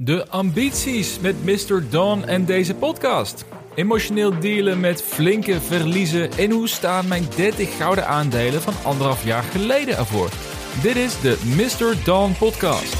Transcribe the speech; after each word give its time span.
De 0.00 0.28
ambities 0.28 1.20
met 1.20 1.44
Mr. 1.44 1.90
Don 1.90 2.24
en 2.24 2.44
deze 2.44 2.74
podcast. 2.74 3.44
Emotioneel 3.74 4.40
dealen 4.40 4.80
met 4.80 5.02
flinke 5.02 5.60
verliezen 5.60 6.30
en 6.30 6.50
hoe 6.50 6.68
staan 6.68 7.08
mijn 7.08 7.24
30 7.36 7.76
gouden 7.76 8.06
aandelen 8.06 8.60
van 8.60 8.74
anderhalf 8.84 9.24
jaar 9.24 9.42
geleden 9.42 9.96
ervoor. 9.96 10.30
Dit 10.82 10.96
is 10.96 11.20
de 11.20 11.38
Mr. 11.56 12.04
Don 12.04 12.36
podcast. 12.36 12.96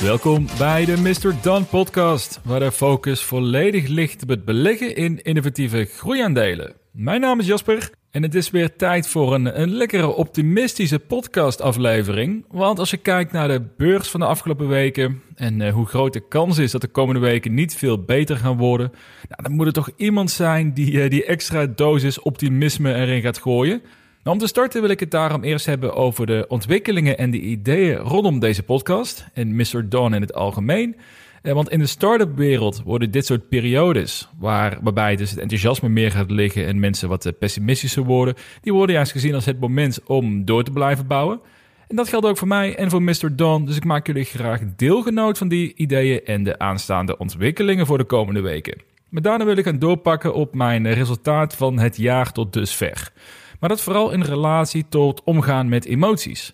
Welkom 0.00 0.46
bij 0.58 0.84
de 0.84 0.96
Mr. 0.96 1.34
Don 1.42 1.66
podcast, 1.66 2.40
waar 2.44 2.60
de 2.60 2.72
focus 2.72 3.22
volledig 3.22 3.86
ligt 3.86 4.22
op 4.22 4.28
het 4.28 4.44
beleggen 4.44 4.96
in 4.96 5.22
innovatieve 5.22 5.84
groeiaandelen. 5.84 6.74
Mijn 6.92 7.20
naam 7.20 7.40
is 7.40 7.46
Jasper 7.46 7.90
en 8.12 8.22
het 8.22 8.34
is 8.34 8.50
weer 8.50 8.76
tijd 8.76 9.08
voor 9.08 9.34
een, 9.34 9.60
een 9.60 9.70
lekkere 9.70 10.14
optimistische 10.14 10.98
podcastaflevering. 10.98 12.44
Want 12.50 12.78
als 12.78 12.90
je 12.90 12.96
kijkt 12.96 13.32
naar 13.32 13.48
de 13.48 13.62
beurs 13.76 14.08
van 14.08 14.20
de 14.20 14.26
afgelopen 14.26 14.68
weken 14.68 15.22
en 15.34 15.60
uh, 15.60 15.72
hoe 15.72 15.86
groot 15.86 16.12
de 16.12 16.28
kans 16.28 16.58
is 16.58 16.70
dat 16.70 16.80
de 16.80 16.88
komende 16.88 17.20
weken 17.20 17.54
niet 17.54 17.74
veel 17.74 18.02
beter 18.04 18.36
gaan 18.36 18.56
worden, 18.56 18.92
nou, 19.28 19.42
dan 19.42 19.52
moet 19.52 19.66
er 19.66 19.72
toch 19.72 19.90
iemand 19.96 20.30
zijn 20.30 20.72
die 20.74 20.92
uh, 20.92 21.10
die 21.10 21.24
extra 21.24 21.66
dosis 21.66 22.20
optimisme 22.20 22.94
erin 22.94 23.22
gaat 23.22 23.38
gooien. 23.38 23.82
Nou, 24.22 24.36
om 24.36 24.38
te 24.38 24.48
starten 24.48 24.80
wil 24.80 24.90
ik 24.90 25.00
het 25.00 25.10
daarom 25.10 25.44
eerst 25.44 25.66
hebben 25.66 25.94
over 25.94 26.26
de 26.26 26.44
ontwikkelingen 26.48 27.18
en 27.18 27.30
de 27.30 27.40
ideeën 27.40 27.96
rondom 27.96 28.38
deze 28.38 28.62
podcast 28.62 29.26
en 29.34 29.56
Mr. 29.56 29.88
Don 29.88 30.14
in 30.14 30.20
het 30.20 30.34
algemeen. 30.34 30.96
Eh, 31.42 31.52
want 31.52 31.70
in 31.70 31.78
de 31.78 31.86
start-up 31.86 32.36
wereld 32.36 32.82
worden 32.84 33.10
dit 33.10 33.26
soort 33.26 33.48
periodes, 33.48 34.28
waar, 34.38 34.78
waarbij 34.82 35.16
dus 35.16 35.30
het 35.30 35.38
enthousiasme 35.38 35.88
meer 35.88 36.10
gaat 36.10 36.30
liggen 36.30 36.66
en 36.66 36.80
mensen 36.80 37.08
wat 37.08 37.26
eh, 37.26 37.32
pessimistischer 37.38 38.04
worden, 38.04 38.34
die 38.60 38.72
worden 38.72 38.94
juist 38.94 39.12
gezien 39.12 39.34
als 39.34 39.44
het 39.44 39.60
moment 39.60 40.00
om 40.06 40.44
door 40.44 40.64
te 40.64 40.70
blijven 40.70 41.06
bouwen. 41.06 41.40
En 41.88 41.96
dat 41.96 42.08
geldt 42.08 42.26
ook 42.26 42.38
voor 42.38 42.48
mij 42.48 42.76
en 42.76 42.90
voor 42.90 43.02
Mr. 43.02 43.36
Don, 43.36 43.66
dus 43.66 43.76
ik 43.76 43.84
maak 43.84 44.06
jullie 44.06 44.24
graag 44.24 44.60
deelgenoot 44.76 45.38
van 45.38 45.48
die 45.48 45.74
ideeën 45.74 46.24
en 46.24 46.42
de 46.42 46.58
aanstaande 46.58 47.18
ontwikkelingen 47.18 47.86
voor 47.86 47.98
de 47.98 48.04
komende 48.04 48.40
weken. 48.40 48.80
Maar 49.08 49.22
daarna 49.22 49.44
wil 49.44 49.56
ik 49.56 49.64
gaan 49.64 49.78
doorpakken 49.78 50.34
op 50.34 50.54
mijn 50.54 50.92
resultaat 50.92 51.56
van 51.56 51.78
het 51.78 51.96
jaar 51.96 52.32
tot 52.32 52.52
dusver. 52.52 53.12
Maar 53.60 53.68
dat 53.68 53.80
vooral 53.80 54.10
in 54.10 54.22
relatie 54.22 54.84
tot 54.88 55.22
omgaan 55.24 55.68
met 55.68 55.84
emoties. 55.84 56.52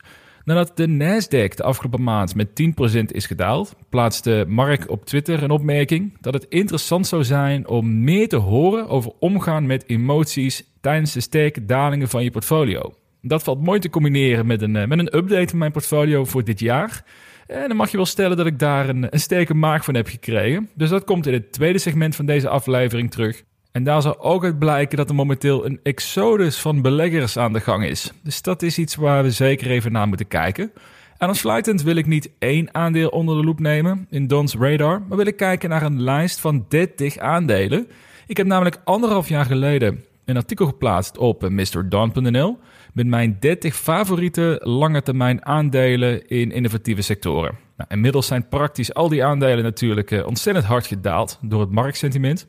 Nadat 0.48 0.76
de 0.76 0.86
Nasdaq 0.86 1.54
de 1.54 1.62
afgelopen 1.62 2.02
maand 2.02 2.34
met 2.34 2.48
10% 2.48 3.04
is 3.06 3.26
gedaald, 3.26 3.74
plaatste 3.88 4.44
Mark 4.48 4.90
op 4.90 5.04
Twitter 5.04 5.42
een 5.42 5.50
opmerking 5.50 6.16
dat 6.20 6.34
het 6.34 6.46
interessant 6.48 7.06
zou 7.06 7.24
zijn 7.24 7.68
om 7.68 8.04
meer 8.04 8.28
te 8.28 8.36
horen 8.36 8.88
over 8.88 9.12
omgaan 9.18 9.66
met 9.66 9.88
emoties 9.88 10.64
tijdens 10.80 11.12
de 11.12 11.20
sterke 11.20 11.64
dalingen 11.64 12.08
van 12.08 12.24
je 12.24 12.30
portfolio. 12.30 12.94
Dat 13.22 13.42
valt 13.42 13.62
mooi 13.62 13.80
te 13.80 13.90
combineren 13.90 14.46
met 14.46 14.62
een, 14.62 14.76
eh, 14.76 14.86
met 14.86 14.98
een 14.98 15.16
update 15.16 15.48
van 15.48 15.58
mijn 15.58 15.72
portfolio 15.72 16.24
voor 16.24 16.44
dit 16.44 16.60
jaar. 16.60 17.04
En 17.46 17.68
dan 17.68 17.76
mag 17.76 17.90
je 17.90 17.96
wel 17.96 18.06
stellen 18.06 18.36
dat 18.36 18.46
ik 18.46 18.58
daar 18.58 18.88
een, 18.88 19.06
een 19.10 19.20
sterke 19.20 19.54
maak 19.54 19.84
van 19.84 19.94
heb 19.94 20.06
gekregen. 20.06 20.68
Dus 20.74 20.88
dat 20.88 21.04
komt 21.04 21.26
in 21.26 21.32
het 21.32 21.52
tweede 21.52 21.78
segment 21.78 22.16
van 22.16 22.26
deze 22.26 22.48
aflevering 22.48 23.10
terug. 23.10 23.42
En 23.78 23.84
daar 23.84 24.02
zal 24.02 24.20
ook 24.20 24.44
uit 24.44 24.58
blijken 24.58 24.96
dat 24.96 25.08
er 25.08 25.14
momenteel 25.14 25.66
een 25.66 25.80
exodus 25.82 26.58
van 26.58 26.82
beleggers 26.82 27.36
aan 27.36 27.52
de 27.52 27.60
gang 27.60 27.84
is. 27.84 28.12
Dus 28.22 28.42
dat 28.42 28.62
is 28.62 28.78
iets 28.78 28.94
waar 28.94 29.22
we 29.22 29.30
zeker 29.30 29.70
even 29.70 29.92
naar 29.92 30.08
moeten 30.08 30.28
kijken. 30.28 30.72
En 31.18 31.28
als 31.28 31.38
sluitend 31.38 31.82
wil 31.82 31.96
ik 31.96 32.06
niet 32.06 32.30
één 32.38 32.74
aandeel 32.74 33.08
onder 33.08 33.36
de 33.36 33.44
loep 33.44 33.60
nemen 33.60 34.06
in 34.10 34.26
Don's 34.26 34.54
radar, 34.54 35.02
maar 35.08 35.16
wil 35.16 35.26
ik 35.26 35.36
kijken 35.36 35.68
naar 35.68 35.82
een 35.82 36.02
lijst 36.02 36.40
van 36.40 36.64
30 36.68 37.18
aandelen. 37.18 37.88
Ik 38.26 38.36
heb 38.36 38.46
namelijk 38.46 38.80
anderhalf 38.84 39.28
jaar 39.28 39.44
geleden 39.44 40.04
een 40.24 40.36
artikel 40.36 40.66
geplaatst 40.66 41.18
op 41.18 41.48
MrDon.nl 41.48 42.58
met 42.92 43.06
mijn 43.06 43.36
30 43.40 43.76
favoriete 43.76 44.60
lange 44.62 45.02
termijn 45.02 45.46
aandelen 45.46 46.28
in 46.28 46.52
innovatieve 46.52 47.02
sectoren. 47.02 47.58
Nou, 47.76 47.90
inmiddels 47.90 48.26
zijn 48.26 48.48
praktisch 48.48 48.94
al 48.94 49.08
die 49.08 49.24
aandelen 49.24 49.64
natuurlijk 49.64 50.10
eh, 50.10 50.26
ontzettend 50.26 50.66
hard 50.66 50.86
gedaald 50.86 51.38
door 51.42 51.60
het 51.60 51.70
marktsentiment. 51.70 52.46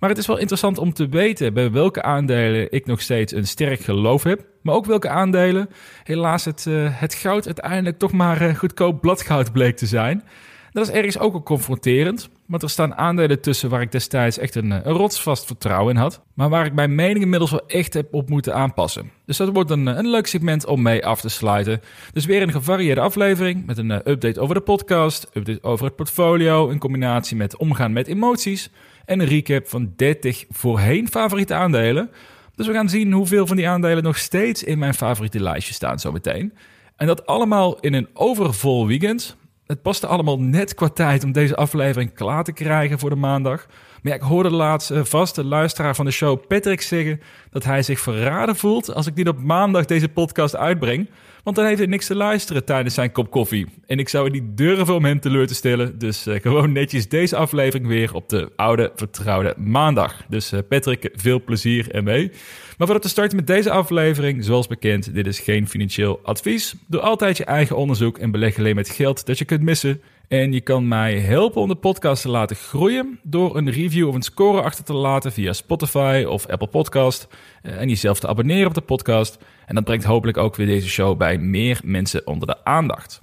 Maar 0.00 0.08
het 0.08 0.18
is 0.18 0.26
wel 0.26 0.38
interessant 0.38 0.78
om 0.78 0.92
te 0.92 1.08
weten 1.08 1.54
bij 1.54 1.70
welke 1.70 2.02
aandelen 2.02 2.72
ik 2.72 2.86
nog 2.86 3.00
steeds 3.00 3.32
een 3.32 3.46
sterk 3.46 3.80
geloof 3.80 4.22
heb. 4.22 4.44
Maar 4.62 4.74
ook 4.74 4.86
welke 4.86 5.08
aandelen 5.08 5.68
helaas 6.04 6.44
het, 6.44 6.64
uh, 6.68 6.88
het 6.90 7.14
goud 7.14 7.46
uiteindelijk 7.46 7.98
toch 7.98 8.12
maar 8.12 8.42
uh, 8.42 8.54
goedkoop 8.54 9.00
bladgoud 9.00 9.52
bleek 9.52 9.76
te 9.76 9.86
zijn. 9.86 10.24
Dat 10.72 10.88
is 10.88 10.94
ergens 10.94 11.18
ook 11.18 11.34
al 11.34 11.42
confronterend. 11.42 12.28
Want 12.46 12.62
er 12.62 12.70
staan 12.70 12.94
aandelen 12.94 13.40
tussen 13.40 13.70
waar 13.70 13.80
ik 13.80 13.92
destijds 13.92 14.38
echt 14.38 14.54
een, 14.54 14.70
een 14.70 14.82
rotsvast 14.82 15.46
vertrouwen 15.46 15.94
in 15.94 16.00
had. 16.00 16.22
Maar 16.34 16.48
waar 16.48 16.66
ik 16.66 16.72
mijn 16.72 16.94
mening 16.94 17.22
inmiddels 17.22 17.50
wel 17.50 17.66
echt 17.66 17.94
heb 17.94 18.14
op 18.14 18.28
moeten 18.28 18.54
aanpassen. 18.54 19.10
Dus 19.26 19.36
dat 19.36 19.48
wordt 19.52 19.70
een, 19.70 19.86
een 19.86 20.08
leuk 20.08 20.26
segment 20.26 20.66
om 20.66 20.82
mee 20.82 21.06
af 21.06 21.20
te 21.20 21.28
sluiten. 21.28 21.80
Dus 22.12 22.24
weer 22.24 22.42
een 22.42 22.52
gevarieerde 22.52 23.00
aflevering 23.00 23.66
met 23.66 23.78
een 23.78 23.90
update 23.90 24.40
over 24.40 24.54
de 24.54 24.60
podcast, 24.60 25.28
update 25.32 25.62
over 25.62 25.84
het 25.84 25.96
portfolio 25.96 26.68
in 26.68 26.78
combinatie 26.78 27.36
met 27.36 27.56
omgaan 27.56 27.92
met 27.92 28.06
emoties 28.06 28.70
en 29.10 29.20
een 29.20 29.26
recap 29.26 29.68
van 29.68 29.92
30 29.96 30.44
voorheen 30.50 31.08
favoriete 31.08 31.54
aandelen. 31.54 32.10
Dus 32.54 32.66
we 32.66 32.72
gaan 32.72 32.88
zien 32.88 33.12
hoeveel 33.12 33.46
van 33.46 33.56
die 33.56 33.68
aandelen 33.68 34.02
nog 34.02 34.18
steeds 34.18 34.62
in 34.62 34.78
mijn 34.78 34.94
favoriete 34.94 35.42
lijstje 35.42 35.74
staan 35.74 35.98
zometeen. 35.98 36.54
En 36.96 37.06
dat 37.06 37.26
allemaal 37.26 37.80
in 37.80 37.94
een 37.94 38.08
overvol 38.12 38.86
weekend. 38.86 39.36
Het 39.70 39.82
paste 39.82 40.06
allemaal 40.06 40.40
net 40.40 40.74
qua 40.74 40.88
tijd 40.88 41.24
om 41.24 41.32
deze 41.32 41.56
aflevering 41.56 42.14
klaar 42.14 42.44
te 42.44 42.52
krijgen 42.52 42.98
voor 42.98 43.10
de 43.10 43.16
maandag. 43.16 43.66
Maar 44.02 44.14
ik 44.14 44.20
hoorde 44.20 44.50
laatst 44.50 44.90
een 44.90 45.06
vaste 45.06 45.44
luisteraar 45.44 45.94
van 45.94 46.04
de 46.04 46.10
show 46.10 46.46
Patrick 46.46 46.80
zeggen 46.80 47.20
dat 47.50 47.64
hij 47.64 47.82
zich 47.82 48.00
verraden 48.00 48.56
voelt 48.56 48.94
als 48.94 49.06
ik 49.06 49.14
niet 49.14 49.28
op 49.28 49.42
maandag 49.42 49.84
deze 49.84 50.08
podcast 50.08 50.56
uitbreng. 50.56 51.08
Want 51.44 51.56
dan 51.56 51.64
heeft 51.64 51.78
hij 51.78 51.86
niks 51.86 52.06
te 52.06 52.14
luisteren 52.14 52.64
tijdens 52.64 52.94
zijn 52.94 53.12
kop 53.12 53.30
koffie. 53.30 53.66
En 53.86 53.98
ik 53.98 54.08
zou 54.08 54.24
het 54.24 54.32
niet 54.32 54.56
durven 54.56 54.94
om 54.94 55.04
hem 55.04 55.20
teleur 55.20 55.46
te 55.46 55.54
stellen. 55.54 55.98
Dus 55.98 56.26
uh, 56.26 56.40
gewoon 56.40 56.72
netjes 56.72 57.08
deze 57.08 57.36
aflevering 57.36 57.88
weer 57.88 58.14
op 58.14 58.28
de 58.28 58.52
oude 58.56 58.92
vertrouwde 58.94 59.54
maandag. 59.56 60.22
Dus 60.28 60.52
uh, 60.52 60.60
Patrick, 60.68 61.10
veel 61.12 61.42
plezier 61.42 61.90
ermee. 61.90 62.32
Maar 62.80 62.88
voordat 62.88 63.08
we 63.08 63.14
starten 63.14 63.36
met 63.36 63.46
deze 63.46 63.70
aflevering, 63.70 64.44
zoals 64.44 64.66
bekend, 64.66 65.14
dit 65.14 65.26
is 65.26 65.38
geen 65.38 65.68
financieel 65.68 66.20
advies. 66.22 66.74
Doe 66.86 67.00
altijd 67.00 67.36
je 67.36 67.44
eigen 67.44 67.76
onderzoek 67.76 68.18
en 68.18 68.30
beleg 68.30 68.58
alleen 68.58 68.74
met 68.74 68.88
geld 68.88 69.26
dat 69.26 69.38
je 69.38 69.44
kunt 69.44 69.62
missen. 69.62 70.00
En 70.28 70.52
je 70.52 70.60
kan 70.60 70.88
mij 70.88 71.18
helpen 71.18 71.60
om 71.60 71.68
de 71.68 71.74
podcast 71.74 72.22
te 72.22 72.28
laten 72.28 72.56
groeien 72.56 73.18
door 73.22 73.56
een 73.56 73.70
review 73.70 74.08
of 74.08 74.14
een 74.14 74.22
score 74.22 74.62
achter 74.62 74.84
te 74.84 74.92
laten 74.92 75.32
via 75.32 75.52
Spotify 75.52 76.24
of 76.28 76.46
Apple 76.46 76.68
Podcast. 76.68 77.28
En 77.62 77.88
jezelf 77.88 78.20
te 78.20 78.28
abonneren 78.28 78.66
op 78.66 78.74
de 78.74 78.80
podcast. 78.80 79.38
En 79.66 79.74
dat 79.74 79.84
brengt 79.84 80.04
hopelijk 80.04 80.38
ook 80.38 80.56
weer 80.56 80.66
deze 80.66 80.88
show 80.88 81.16
bij 81.16 81.38
meer 81.38 81.80
mensen 81.84 82.26
onder 82.26 82.46
de 82.46 82.64
aandacht. 82.64 83.22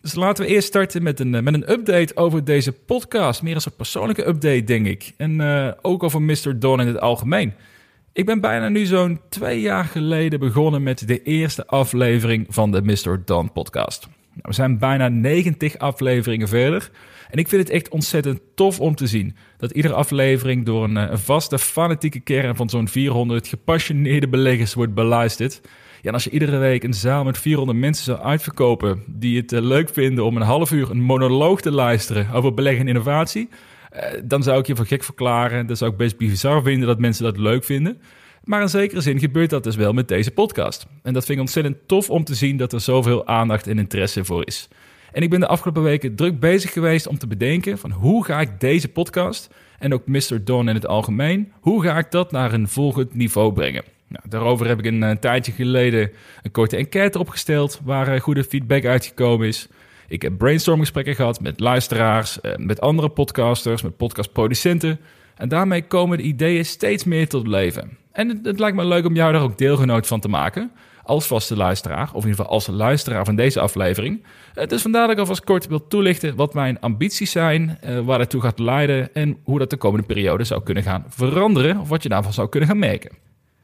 Dus 0.00 0.14
laten 0.14 0.44
we 0.44 0.50
eerst 0.50 0.68
starten 0.68 1.02
met 1.02 1.20
een, 1.20 1.30
met 1.30 1.54
een 1.54 1.70
update 1.70 2.16
over 2.16 2.44
deze 2.44 2.72
podcast. 2.72 3.42
Meer 3.42 3.54
als 3.54 3.66
een 3.66 3.76
persoonlijke 3.76 4.26
update, 4.26 4.64
denk 4.64 4.86
ik. 4.86 5.12
En 5.16 5.40
uh, 5.40 5.68
ook 5.82 6.02
over 6.02 6.22
Mr. 6.22 6.58
Don 6.58 6.80
in 6.80 6.86
het 6.86 7.00
algemeen. 7.00 7.54
Ik 8.14 8.26
ben 8.26 8.40
bijna 8.40 8.68
nu 8.68 8.84
zo'n 8.84 9.20
twee 9.28 9.60
jaar 9.60 9.84
geleden 9.84 10.38
begonnen 10.38 10.82
met 10.82 11.08
de 11.08 11.22
eerste 11.22 11.66
aflevering 11.66 12.46
van 12.48 12.70
de 12.70 12.82
Mr. 12.82 13.22
Don 13.24 13.52
podcast. 13.52 14.06
Nou, 14.06 14.40
we 14.42 14.52
zijn 14.52 14.78
bijna 14.78 15.08
90 15.08 15.78
afleveringen 15.78 16.48
verder. 16.48 16.90
En 17.30 17.38
ik 17.38 17.48
vind 17.48 17.62
het 17.62 17.70
echt 17.70 17.88
ontzettend 17.88 18.40
tof 18.54 18.80
om 18.80 18.94
te 18.94 19.06
zien 19.06 19.36
dat 19.56 19.70
iedere 19.70 19.94
aflevering 19.94 20.64
door 20.64 20.84
een, 20.84 20.96
een 20.96 21.18
vaste, 21.18 21.58
fanatieke 21.58 22.20
kern 22.20 22.56
van 22.56 22.68
zo'n 22.68 22.88
400 22.88 23.46
gepassioneerde 23.46 24.28
beleggers 24.28 24.74
wordt 24.74 24.94
beluisterd. 24.94 25.60
Ja, 26.00 26.08
en 26.08 26.14
als 26.14 26.24
je 26.24 26.30
iedere 26.30 26.58
week 26.58 26.82
een 26.82 26.94
zaal 26.94 27.24
met 27.24 27.38
400 27.38 27.78
mensen 27.78 28.04
zou 28.04 28.18
uitverkopen 28.18 29.02
die 29.06 29.36
het 29.36 29.52
uh, 29.52 29.60
leuk 29.60 29.88
vinden 29.92 30.24
om 30.24 30.36
een 30.36 30.42
half 30.42 30.72
uur 30.72 30.90
een 30.90 31.02
monoloog 31.02 31.60
te 31.60 31.70
luisteren 31.70 32.30
over 32.32 32.54
beleggen 32.54 32.82
en 32.82 32.88
innovatie, 32.88 33.48
dan 34.24 34.42
zou 34.42 34.58
ik 34.58 34.66
je 34.66 34.76
voor 34.76 34.86
gek 34.86 35.04
verklaren. 35.04 35.66
Dan 35.66 35.76
zou 35.76 35.90
ik 35.90 35.96
best 35.96 36.16
bizar 36.16 36.62
vinden 36.62 36.88
dat 36.88 36.98
mensen 36.98 37.24
dat 37.24 37.36
leuk 37.36 37.64
vinden. 37.64 38.00
Maar 38.44 38.60
in 38.60 38.68
zekere 38.68 39.00
zin 39.00 39.18
gebeurt 39.18 39.50
dat 39.50 39.64
dus 39.64 39.76
wel 39.76 39.92
met 39.92 40.08
deze 40.08 40.30
podcast. 40.30 40.86
En 41.02 41.12
dat 41.12 41.24
vind 41.24 41.38
ik 41.38 41.44
ontzettend 41.44 41.76
tof 41.86 42.10
om 42.10 42.24
te 42.24 42.34
zien 42.34 42.56
dat 42.56 42.72
er 42.72 42.80
zoveel 42.80 43.26
aandacht 43.26 43.66
en 43.66 43.78
interesse 43.78 44.24
voor 44.24 44.46
is. 44.46 44.68
En 45.12 45.22
ik 45.22 45.30
ben 45.30 45.40
de 45.40 45.46
afgelopen 45.46 45.82
weken 45.82 46.14
druk 46.14 46.40
bezig 46.40 46.72
geweest 46.72 47.06
om 47.06 47.18
te 47.18 47.26
bedenken 47.26 47.78
van 47.78 47.90
hoe 47.90 48.24
ga 48.24 48.40
ik 48.40 48.60
deze 48.60 48.88
podcast 48.88 49.48
en 49.78 49.94
ook 49.94 50.06
Mr. 50.06 50.44
Don 50.44 50.68
in 50.68 50.74
het 50.74 50.86
algemeen, 50.86 51.52
hoe 51.60 51.82
ga 51.82 51.98
ik 51.98 52.10
dat 52.10 52.32
naar 52.32 52.52
een 52.52 52.68
volgend 52.68 53.14
niveau 53.14 53.52
brengen? 53.52 53.82
Nou, 54.08 54.24
daarover 54.28 54.66
heb 54.66 54.78
ik 54.78 54.84
een, 54.84 55.02
een, 55.02 55.18
tijdje 55.18 55.52
geleden 55.52 56.10
een 56.42 56.50
korte 56.50 56.76
enquête 56.76 57.18
opgesteld 57.18 57.80
waar 57.84 58.14
uh, 58.14 58.20
goede 58.20 58.44
feedback 58.44 58.84
uitgekomen 58.84 59.46
is. 59.46 59.68
Ik 60.12 60.22
heb 60.22 60.38
brainstormgesprekken 60.38 61.14
gehad 61.14 61.40
met 61.40 61.60
luisteraars, 61.60 62.38
uh, 62.42 62.56
met 62.56 62.80
andere 62.80 63.08
podcasters, 63.08 63.82
met 63.82 63.96
podcastproducenten. 63.96 65.00
En 65.36 65.48
daarmee 65.48 65.82
komen 65.82 66.18
de 66.18 66.24
ideeën 66.24 66.64
steeds 66.64 67.04
meer 67.04 67.28
tot 67.28 67.46
leven. 67.46 67.98
En 68.12 68.40
het, 68.42 68.58
lijkt 68.58 68.76
me 68.76 68.84
leuk 68.84 69.06
om 69.06 69.14
jou 69.14 69.32
daar 69.32 69.42
ook 69.42 69.58
deelgenoot 69.58 70.06
van 70.06 70.20
te 70.20 70.28
maken. 70.28 70.70
Als 71.02 71.26
vaste 71.26 71.56
luisteraar, 71.56 72.02
of 72.02 72.22
in 72.24 72.28
ieder 72.28 72.34
geval 72.34 72.50
als 72.50 72.66
luisteraar 72.66 73.24
van 73.24 73.36
deze 73.36 73.60
aflevering. 73.60 74.22
Uh, 74.54 74.66
dus 74.66 74.82
vandaar 74.82 75.02
dat 75.02 75.12
ik 75.12 75.18
alvast 75.18 75.44
kort 75.44 75.66
wil 75.66 75.86
toelichten 75.86 76.36
wat 76.36 76.54
mijn 76.54 76.80
ambities 76.80 77.30
zijn, 77.30 77.78
uh, 77.86 78.00
waar 78.00 78.18
het 78.18 78.30
toe 78.30 78.40
gaat 78.40 78.58
leiden 78.58 79.14
en 79.14 79.36
hoe 79.44 79.58
dat 79.58 79.70
de 79.70 79.76
komende 79.76 80.06
periode 80.06 80.44
zou 80.44 80.62
kunnen 80.62 80.82
gaan 80.82 81.04
veranderen, 81.08 81.78
of 81.78 81.88
wat 81.88 82.02
je 82.02 82.08
daarvan 82.08 82.32
zou 82.32 82.48
kunnen 82.48 82.68
gaan 82.68 82.78
merken. 82.78 83.10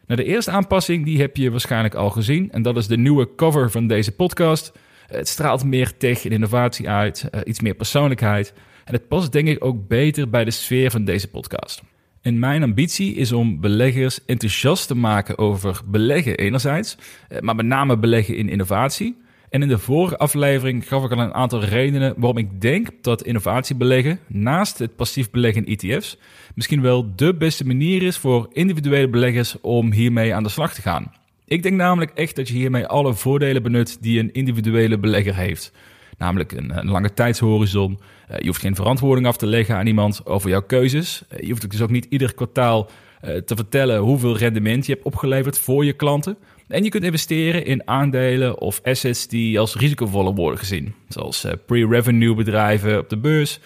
Nou, 0.06 0.20
de 0.20 0.26
eerste 0.26 0.50
aanpassing 0.50 1.04
die 1.04 1.20
heb 1.20 1.36
je 1.36 1.50
waarschijnlijk 1.50 1.94
al 1.94 2.10
gezien 2.10 2.52
en 2.52 2.62
dat 2.62 2.76
is 2.76 2.86
de 2.86 2.98
nieuwe 2.98 3.34
cover 3.34 3.70
van 3.70 3.86
deze 3.86 4.12
podcast. 4.12 4.72
Het 5.08 5.28
straalt 5.28 5.64
meer 5.64 5.96
tech 5.96 6.24
en 6.24 6.30
innovatie 6.30 6.88
uit, 6.88 7.28
uh, 7.34 7.40
iets 7.44 7.60
meer 7.60 7.74
persoonlijkheid 7.74 8.52
en 8.84 8.94
het 8.94 9.08
past 9.08 9.32
denk 9.32 9.48
ik 9.48 9.64
ook 9.64 9.88
beter 9.88 10.30
bij 10.30 10.44
de 10.44 10.50
sfeer 10.50 10.90
van 10.90 11.04
deze 11.04 11.28
podcast. 11.28 11.82
En 12.20 12.38
mijn 12.38 12.62
ambitie 12.62 13.14
is 13.14 13.32
om 13.32 13.60
beleggers 13.60 14.24
enthousiast 14.24 14.86
te 14.86 14.94
maken 14.94 15.38
over 15.38 15.80
beleggen 15.86 16.36
enerzijds, 16.36 16.96
eh, 17.28 17.40
maar 17.40 17.54
met 17.54 17.66
name 17.66 17.98
beleggen 17.98 18.36
in 18.36 18.48
innovatie. 18.48 19.16
En 19.50 19.62
in 19.62 19.68
de 19.68 19.78
vorige 19.78 20.18
aflevering 20.18 20.88
gaf 20.88 21.04
ik 21.04 21.10
al 21.10 21.18
een 21.18 21.34
aantal 21.34 21.64
redenen 21.64 22.14
waarom 22.16 22.38
ik 22.38 22.60
denk 22.60 22.88
dat 23.00 23.22
innovatiebeleggen, 23.22 24.18
naast 24.26 24.78
het 24.78 24.96
passief 24.96 25.30
beleggen 25.30 25.64
in 25.64 25.78
ETF's, 25.78 26.18
misschien 26.54 26.82
wel 26.82 27.16
de 27.16 27.34
beste 27.34 27.66
manier 27.66 28.02
is 28.02 28.16
voor 28.16 28.48
individuele 28.52 29.08
beleggers 29.08 29.60
om 29.60 29.92
hiermee 29.92 30.34
aan 30.34 30.42
de 30.42 30.48
slag 30.48 30.74
te 30.74 30.82
gaan. 30.82 31.12
Ik 31.48 31.62
denk 31.62 31.76
namelijk 31.76 32.10
echt 32.14 32.36
dat 32.36 32.48
je 32.48 32.54
hiermee 32.54 32.86
alle 32.86 33.14
voordelen 33.14 33.62
benut 33.62 33.98
die 34.00 34.20
een 34.20 34.32
individuele 34.32 34.98
belegger 34.98 35.36
heeft. 35.36 35.72
Namelijk 36.18 36.52
een, 36.52 36.90
lange 36.90 37.14
tijdshorizon. 37.14 37.98
Uh, 38.30 38.38
je 38.38 38.46
hoeft 38.46 38.60
geen 38.60 38.74
verantwoording 38.74 39.26
af 39.26 39.36
te 39.36 39.46
leggen 39.46 39.76
aan 39.76 39.86
iemand 39.86 40.26
over 40.26 40.50
jouw 40.50 40.62
keuzes. 40.62 41.22
Uh, 41.32 41.40
je 41.40 41.48
hoeft 41.48 41.70
dus 41.70 41.82
ook 41.82 41.90
niet 41.90 42.06
ieder 42.08 42.34
kwartaal 42.34 42.90
uh, 43.24 43.36
te 43.36 43.56
vertellen 43.56 44.00
hoeveel 44.00 44.36
rendement 44.36 44.86
je 44.86 44.92
hebt 44.92 45.04
opgeleverd 45.04 45.58
voor 45.58 45.84
je 45.84 45.92
klanten. 45.92 46.36
En 46.68 46.84
je 46.84 46.90
kunt 46.90 47.04
investeren 47.04 47.64
in 47.64 47.88
aandelen 47.88 48.60
of 48.60 48.80
assets 48.82 49.28
die 49.28 49.58
als 49.58 49.74
risicovoller 49.74 50.34
worden 50.34 50.58
gezien. 50.58 50.94
Zoals 51.08 51.46
pre-revenue 51.66 52.34
bedrijven 52.34 52.98
op 52.98 53.08
de 53.08 53.16
beurs, 53.16 53.60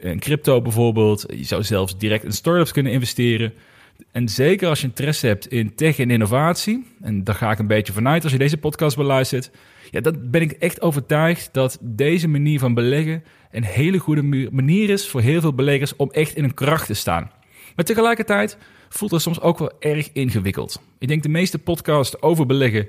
een 0.00 0.18
crypto 0.18 0.62
bijvoorbeeld. 0.62 1.24
Je 1.36 1.44
zou 1.44 1.62
zelfs 1.62 1.98
direct 1.98 2.24
in 2.24 2.32
startups 2.32 2.72
kunnen 2.72 2.92
investeren. 2.92 3.52
En 4.12 4.28
zeker 4.28 4.68
als 4.68 4.80
je 4.80 4.86
interesse 4.86 5.26
hebt 5.26 5.46
in 5.46 5.74
tech 5.74 5.98
en 5.98 6.10
innovatie, 6.10 6.86
en 7.00 7.24
daar 7.24 7.34
ga 7.34 7.50
ik 7.50 7.58
een 7.58 7.66
beetje 7.66 7.92
vanuit 7.92 8.22
als 8.22 8.32
je 8.32 8.38
deze 8.38 8.56
podcast 8.56 8.96
beluistert, 8.96 9.50
ja, 9.90 10.00
dan 10.00 10.30
ben 10.30 10.40
ik 10.40 10.52
echt 10.52 10.80
overtuigd 10.80 11.48
dat 11.52 11.78
deze 11.80 12.28
manier 12.28 12.58
van 12.58 12.74
beleggen 12.74 13.24
een 13.50 13.64
hele 13.64 13.98
goede 13.98 14.48
manier 14.52 14.90
is 14.90 15.08
voor 15.08 15.20
heel 15.20 15.40
veel 15.40 15.54
beleggers 15.54 15.96
om 15.96 16.10
echt 16.10 16.36
in 16.36 16.42
hun 16.42 16.54
kracht 16.54 16.86
te 16.86 16.94
staan. 16.94 17.30
Maar 17.76 17.84
tegelijkertijd 17.84 18.58
voelt 18.88 19.10
het 19.10 19.22
soms 19.22 19.40
ook 19.40 19.58
wel 19.58 19.72
erg 19.80 20.12
ingewikkeld. 20.12 20.82
Ik 20.98 21.08
denk 21.08 21.22
de 21.22 21.28
meeste 21.28 21.58
podcasts 21.58 22.22
over 22.22 22.46
beleggen, 22.46 22.88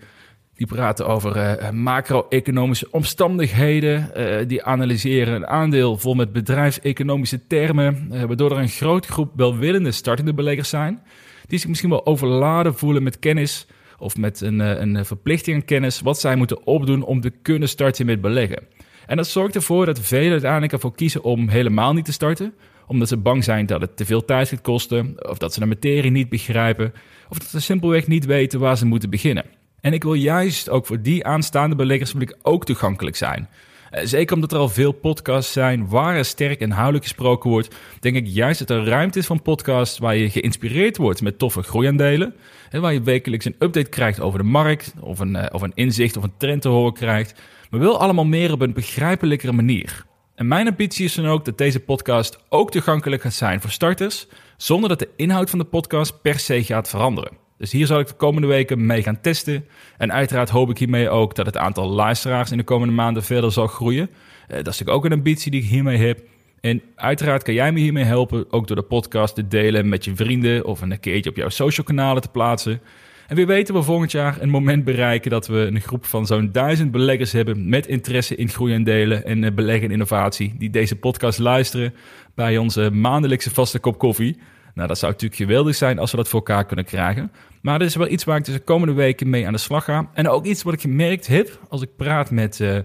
die 0.55 0.67
praten 0.67 1.07
over 1.07 1.37
uh, 1.37 1.69
macro-economische 1.69 2.87
omstandigheden. 2.91 4.11
Uh, 4.17 4.47
die 4.47 4.63
analyseren 4.63 5.33
een 5.33 5.47
aandeel 5.47 5.97
vol 5.97 6.13
met 6.13 6.33
bedrijfseconomische 6.33 7.47
termen, 7.47 8.09
uh, 8.11 8.23
waardoor 8.23 8.51
er 8.51 8.57
een 8.57 8.69
grote 8.69 9.11
groep 9.11 9.31
welwillende 9.35 9.91
startende 9.91 10.33
beleggers 10.33 10.69
zijn, 10.69 11.01
die 11.47 11.59
zich 11.59 11.67
misschien 11.67 11.89
wel 11.89 12.05
overladen 12.05 12.75
voelen 12.75 13.03
met 13.03 13.19
kennis 13.19 13.67
of 13.99 14.17
met 14.17 14.41
een, 14.41 14.59
een 14.59 15.05
verplichting 15.05 15.55
aan 15.55 15.65
kennis, 15.65 16.01
wat 16.01 16.19
zij 16.19 16.35
moeten 16.35 16.65
opdoen 16.65 17.03
om 17.03 17.21
te 17.21 17.29
kunnen 17.41 17.69
starten 17.69 18.05
met 18.05 18.21
beleggen. 18.21 18.63
En 19.05 19.17
dat 19.17 19.27
zorgt 19.27 19.55
ervoor 19.55 19.85
dat 19.85 19.99
velen 19.99 20.31
uiteindelijk 20.31 20.73
ervoor 20.73 20.95
kiezen 20.95 21.23
om 21.23 21.49
helemaal 21.49 21.93
niet 21.93 22.05
te 22.05 22.11
starten, 22.11 22.53
omdat 22.87 23.07
ze 23.07 23.17
bang 23.17 23.43
zijn 23.43 23.65
dat 23.65 23.81
het 23.81 23.97
te 23.97 24.05
veel 24.05 24.25
tijd 24.25 24.49
gaat 24.49 24.61
kosten, 24.61 25.29
of 25.29 25.37
dat 25.37 25.53
ze 25.53 25.59
de 25.59 25.65
materie 25.65 26.11
niet 26.11 26.29
begrijpen, 26.29 26.93
of 27.29 27.37
dat 27.39 27.47
ze 27.47 27.61
simpelweg 27.61 28.07
niet 28.07 28.25
weten 28.25 28.59
waar 28.59 28.77
ze 28.77 28.85
moeten 28.85 29.09
beginnen. 29.09 29.45
En 29.85 29.93
ik 29.93 30.03
wil 30.03 30.13
juist 30.13 30.69
ook 30.69 30.85
voor 30.85 31.01
die 31.01 31.25
aanstaande 31.25 31.75
beleggers 31.75 32.11
wil 32.11 32.21
ik 32.21 32.35
ook 32.41 32.65
toegankelijk 32.65 33.15
zijn. 33.15 33.49
Eh, 33.91 34.05
zeker 34.05 34.35
omdat 34.35 34.51
er 34.51 34.57
al 34.57 34.69
veel 34.69 34.91
podcasts 34.91 35.51
zijn 35.51 35.87
waar 35.87 36.15
er 36.15 36.25
sterk 36.25 36.59
inhoudelijk 36.59 37.03
gesproken 37.03 37.49
wordt, 37.49 37.75
denk 37.99 38.15
ik 38.15 38.27
juist 38.27 38.59
dat 38.59 38.69
er 38.69 38.85
ruimte 38.85 39.19
is 39.19 39.25
van 39.25 39.41
podcasts 39.41 39.97
waar 39.97 40.15
je 40.15 40.29
geïnspireerd 40.29 40.97
wordt 40.97 41.21
met 41.21 41.39
toffe 41.39 41.61
groeiaandelen. 41.61 42.35
En 42.69 42.81
waar 42.81 42.93
je 42.93 43.01
wekelijks 43.01 43.45
een 43.45 43.55
update 43.59 43.89
krijgt 43.89 44.19
over 44.19 44.39
de 44.39 44.45
markt, 44.45 44.93
of 44.99 45.19
een, 45.19 45.35
eh, 45.35 45.53
of 45.55 45.61
een 45.61 45.75
inzicht 45.75 46.17
of 46.17 46.23
een 46.23 46.37
trend 46.37 46.61
te 46.61 46.69
horen 46.69 46.93
krijgt. 46.93 47.41
Maar 47.69 47.79
wil 47.79 47.99
allemaal 47.99 48.25
meer 48.25 48.51
op 48.51 48.61
een 48.61 48.73
begrijpelijkere 48.73 49.51
manier. 49.51 50.05
En 50.35 50.47
mijn 50.47 50.67
ambitie 50.67 51.05
is 51.05 51.13
dan 51.13 51.25
ook 51.25 51.45
dat 51.45 51.57
deze 51.57 51.79
podcast 51.79 52.39
ook 52.49 52.71
toegankelijk 52.71 53.21
gaat 53.21 53.33
zijn 53.33 53.61
voor 53.61 53.71
starters, 53.71 54.27
zonder 54.57 54.89
dat 54.89 54.99
de 54.99 55.09
inhoud 55.15 55.49
van 55.49 55.59
de 55.59 55.65
podcast 55.65 56.21
per 56.21 56.39
se 56.39 56.63
gaat 56.63 56.89
veranderen. 56.89 57.44
Dus 57.57 57.71
hier 57.71 57.85
zal 57.85 57.99
ik 57.99 58.07
de 58.07 58.13
komende 58.13 58.47
weken 58.47 58.85
mee 58.85 59.03
gaan 59.03 59.21
testen. 59.21 59.65
En 59.97 60.11
uiteraard 60.11 60.49
hoop 60.49 60.69
ik 60.69 60.77
hiermee 60.77 61.09
ook 61.09 61.35
dat 61.35 61.45
het 61.45 61.57
aantal 61.57 61.87
luisteraars 61.87 62.51
in 62.51 62.57
de 62.57 62.63
komende 62.63 62.93
maanden 62.93 63.23
verder 63.23 63.51
zal 63.51 63.67
groeien. 63.67 64.09
Uh, 64.09 64.47
dat 64.47 64.57
is 64.57 64.63
natuurlijk 64.63 64.97
ook 64.97 65.05
een 65.05 65.17
ambitie 65.17 65.51
die 65.51 65.61
ik 65.61 65.69
hiermee 65.69 65.97
heb. 65.97 66.23
En 66.61 66.81
uiteraard 66.95 67.43
kan 67.43 67.53
jij 67.53 67.71
me 67.71 67.79
hiermee 67.79 68.03
helpen, 68.03 68.51
ook 68.51 68.67
door 68.67 68.75
de 68.75 68.81
podcast 68.81 69.35
te 69.35 69.47
delen 69.47 69.89
met 69.89 70.05
je 70.05 70.15
vrienden 70.15 70.65
of 70.65 70.81
een 70.81 70.99
keertje 70.99 71.29
op 71.29 71.35
jouw 71.35 71.49
social 71.49 71.85
kanalen 71.85 72.21
te 72.21 72.29
plaatsen. 72.29 72.81
En 73.27 73.35
wie 73.35 73.45
weten 73.45 73.73
we 73.73 73.83
volgend 73.83 74.11
jaar 74.11 74.41
een 74.41 74.49
moment 74.49 74.83
bereiken 74.83 75.31
dat 75.31 75.47
we 75.47 75.57
een 75.57 75.81
groep 75.81 76.05
van 76.05 76.25
zo'n 76.25 76.51
duizend 76.51 76.91
beleggers 76.91 77.31
hebben 77.31 77.69
met 77.69 77.87
interesse 77.87 78.35
in 78.35 78.49
groei 78.49 78.73
en 78.73 78.83
delen 78.83 79.25
en 79.25 79.43
eh, 79.43 79.51
beleggen 79.51 79.85
en 79.85 79.91
innovatie, 79.91 80.55
die 80.57 80.69
deze 80.69 80.95
podcast 80.95 81.39
luisteren 81.39 81.93
bij 82.35 82.57
onze 82.57 82.91
maandelijkse 82.91 83.51
vaste 83.53 83.79
kop 83.79 83.97
koffie. 83.97 84.37
Nou, 84.75 84.87
dat 84.87 84.97
zou 84.97 85.11
natuurlijk 85.11 85.41
geweldig 85.41 85.75
zijn 85.75 85.99
als 85.99 86.11
we 86.11 86.17
dat 86.17 86.27
voor 86.27 86.39
elkaar 86.39 86.65
kunnen 86.65 86.85
krijgen. 86.85 87.31
Maar 87.61 87.79
dat 87.79 87.87
is 87.87 87.95
wel 87.95 88.09
iets 88.09 88.23
waar 88.23 88.37
ik 88.37 88.45
dus 88.45 88.53
de 88.53 88.59
komende 88.59 88.93
weken 88.93 89.29
mee 89.29 89.47
aan 89.47 89.53
de 89.53 89.59
slag 89.59 89.83
ga. 89.83 90.09
En 90.13 90.29
ook 90.29 90.45
iets 90.45 90.63
wat 90.63 90.73
ik 90.73 90.81
gemerkt 90.81 91.27
heb 91.27 91.59
als 91.69 91.81
ik 91.81 91.95
praat 91.95 92.31
met, 92.31 92.59
uh, 92.59 92.77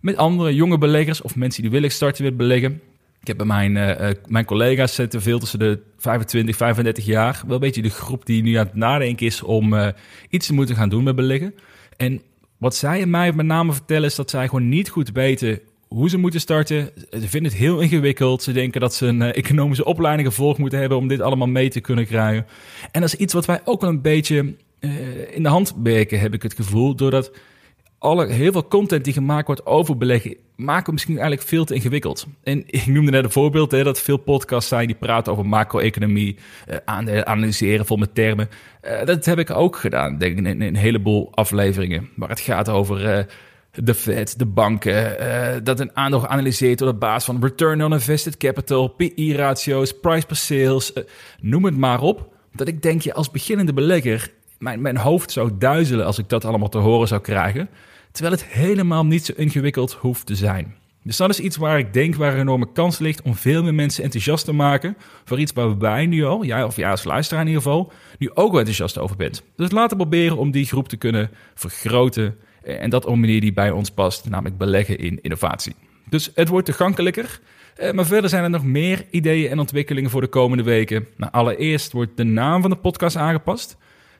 met 0.00 0.16
andere 0.16 0.54
jonge 0.54 0.78
beleggers 0.78 1.22
of 1.22 1.36
mensen 1.36 1.62
die 1.62 1.70
willen 1.70 1.90
starten 1.90 2.24
met 2.24 2.36
beleggen. 2.36 2.80
Ik 3.20 3.26
heb 3.26 3.36
bij 3.36 3.46
mijn, 3.46 3.76
uh, 3.76 4.10
mijn 4.26 4.44
collega's 4.44 4.94
zitten 4.94 5.22
veel 5.22 5.38
tussen 5.38 5.58
de 5.58 5.80
25, 5.98 6.56
35 6.56 7.04
jaar. 7.04 7.42
Wel 7.46 7.54
een 7.54 7.60
beetje 7.60 7.82
de 7.82 7.90
groep 7.90 8.26
die 8.26 8.42
nu 8.42 8.54
aan 8.54 8.66
het 8.66 8.74
nadenken 8.74 9.26
is 9.26 9.42
om 9.42 9.92
iets 10.30 10.46
te 10.46 10.54
moeten 10.54 10.76
gaan 10.76 10.88
doen 10.88 11.04
met 11.04 11.16
beleggen. 11.16 11.54
En 11.96 12.22
wat 12.58 12.74
zij 12.74 13.06
mij 13.06 13.32
met 13.32 13.46
name 13.46 13.72
vertellen 13.72 14.08
is 14.08 14.14
dat 14.14 14.30
zij 14.30 14.48
gewoon 14.48 14.68
niet 14.68 14.88
goed 14.88 15.10
weten 15.12 15.60
hoe 15.94 16.08
ze 16.08 16.18
moeten 16.18 16.40
starten. 16.40 16.90
Ze 17.10 17.28
vinden 17.28 17.50
het 17.50 17.60
heel 17.60 17.80
ingewikkeld. 17.80 18.42
Ze 18.42 18.52
denken 18.52 18.80
dat 18.80 18.94
ze 18.94 19.06
een 19.06 19.20
uh, 19.20 19.36
economische 19.36 19.84
opleiding 19.84 20.28
gevolgd 20.28 20.58
moeten 20.58 20.78
hebben 20.78 20.98
om 20.98 21.08
dit 21.08 21.20
allemaal 21.20 21.48
mee 21.48 21.68
te 21.68 21.80
kunnen 21.80 22.06
krijgen. 22.06 22.46
En 22.92 23.00
dat 23.00 23.12
is 23.12 23.18
iets 23.18 23.32
wat 23.32 23.44
wij 23.44 23.60
ook 23.64 23.80
wel 23.80 23.90
een 23.90 24.02
beetje 24.02 24.54
uh, 24.80 24.90
in 25.34 25.42
de 25.42 25.48
hand 25.48 25.74
werken, 25.82 26.20
heb 26.20 26.34
ik 26.34 26.42
het 26.42 26.54
gevoel. 26.54 26.94
Doordat 26.94 27.32
alle, 27.98 28.26
heel 28.26 28.52
veel 28.52 28.68
content 28.68 29.04
die 29.04 29.12
gemaakt 29.12 29.46
wordt 29.46 29.66
over 29.66 29.96
beleggen, 29.96 30.36
maken 30.56 30.86
we 30.86 30.92
misschien 30.92 31.18
eigenlijk 31.18 31.48
veel 31.48 31.64
te 31.64 31.74
ingewikkeld. 31.74 32.26
En 32.42 32.58
ik 32.66 32.86
noemde 32.86 33.10
net 33.10 33.24
een 33.24 33.30
voorbeeld, 33.30 33.70
hè, 33.70 33.82
dat 33.82 34.00
veel 34.00 34.16
podcasts 34.16 34.68
zijn 34.68 34.86
die 34.86 34.96
praten 34.96 35.32
over 35.32 35.46
macro-economie, 35.46 36.36
uh, 36.68 37.20
analyseren 37.20 37.86
vol 37.86 37.96
met 37.96 38.14
termen. 38.14 38.48
dat 39.04 39.24
heb 39.24 39.38
ik 39.38 39.50
ook 39.50 39.76
gedaan, 39.76 40.18
denk 40.18 40.38
ik, 40.38 40.38
in, 40.38 40.46
in, 40.46 40.62
een 40.62 40.76
heleboel 40.76 41.28
afleveringen. 41.34 42.08
Maar 42.14 42.28
het 42.28 42.40
gaat 42.40 42.68
over 42.68 43.26
de 43.74 43.94
Fed, 43.94 44.38
de 44.38 44.46
banken, 44.46 45.16
uh, 45.20 45.48
dat 45.62 45.80
een 45.80 45.96
aandeel 45.96 46.20
geanalyseerd 46.20 46.80
wordt 46.80 46.94
op 46.94 47.00
basis 47.00 47.24
van 47.24 47.42
return 47.42 47.84
on 47.84 47.92
invested 47.92 48.36
capital, 48.36 48.88
PI-ratio's, 48.88 50.00
price 50.00 50.26
per 50.26 50.36
sales, 50.36 50.92
uh, 50.92 51.04
noem 51.40 51.64
het 51.64 51.76
maar 51.76 52.00
op. 52.00 52.32
Dat 52.52 52.68
ik 52.68 52.82
denk 52.82 53.02
je 53.02 53.14
als 53.14 53.30
beginnende 53.30 53.72
belegger, 53.72 54.32
mijn, 54.58 54.80
mijn 54.80 54.96
hoofd 54.96 55.30
zou 55.30 55.50
duizelen 55.58 56.06
als 56.06 56.18
ik 56.18 56.28
dat 56.28 56.44
allemaal 56.44 56.68
te 56.68 56.78
horen 56.78 57.08
zou 57.08 57.20
krijgen. 57.20 57.68
Terwijl 58.12 58.34
het 58.34 58.44
helemaal 58.44 59.06
niet 59.06 59.24
zo 59.24 59.32
ingewikkeld 59.36 59.92
hoeft 59.92 60.26
te 60.26 60.34
zijn. 60.34 60.74
Dus 61.02 61.16
dat 61.16 61.30
is 61.30 61.40
iets 61.40 61.56
waar 61.56 61.78
ik 61.78 61.92
denk 61.92 62.14
waar 62.14 62.34
een 62.34 62.40
enorme 62.40 62.72
kans 62.72 62.98
ligt 62.98 63.22
om 63.22 63.34
veel 63.34 63.62
meer 63.62 63.74
mensen 63.74 64.04
enthousiast 64.04 64.44
te 64.44 64.52
maken 64.52 64.96
voor 65.24 65.38
iets 65.38 65.52
waar 65.52 65.78
wij 65.78 66.06
nu 66.06 66.24
al, 66.24 66.44
jij 66.44 66.62
of 66.62 66.76
jij 66.76 66.90
als 66.90 67.04
luisteraar 67.04 67.42
in 67.42 67.48
ieder 67.48 67.62
geval, 67.62 67.92
nu 68.18 68.30
ook 68.34 68.50
wel 68.50 68.58
enthousiast 68.58 68.98
over 68.98 69.16
bent. 69.16 69.42
Dus 69.56 69.70
laten 69.70 69.96
we 69.96 70.02
proberen 70.02 70.36
om 70.36 70.50
die 70.50 70.66
groep 70.66 70.88
te 70.88 70.96
kunnen 70.96 71.30
vergroten 71.54 72.36
en 72.64 72.90
dat 72.90 73.04
op 73.04 73.12
een 73.12 73.20
manier 73.20 73.40
die 73.40 73.52
bij 73.52 73.70
ons 73.70 73.90
past, 73.90 74.28
namelijk 74.28 74.58
beleggen 74.58 74.98
in 74.98 75.18
innovatie. 75.22 75.74
Dus 76.08 76.30
het 76.34 76.48
wordt 76.48 76.66
toegankelijker. 76.66 77.40
Eh, 77.76 77.92
maar 77.92 78.06
verder 78.06 78.30
zijn 78.30 78.44
er 78.44 78.50
nog 78.50 78.64
meer 78.64 79.04
ideeën 79.10 79.50
en 79.50 79.58
ontwikkelingen 79.58 80.10
voor 80.10 80.20
de 80.20 80.26
komende 80.26 80.62
weken. 80.62 81.06
Nou, 81.16 81.32
allereerst 81.32 81.92
wordt 81.92 82.16
de 82.16 82.24
naam 82.24 82.60
van 82.60 82.70
de 82.70 82.76
podcast 82.76 83.16
aangepast. 83.16 83.76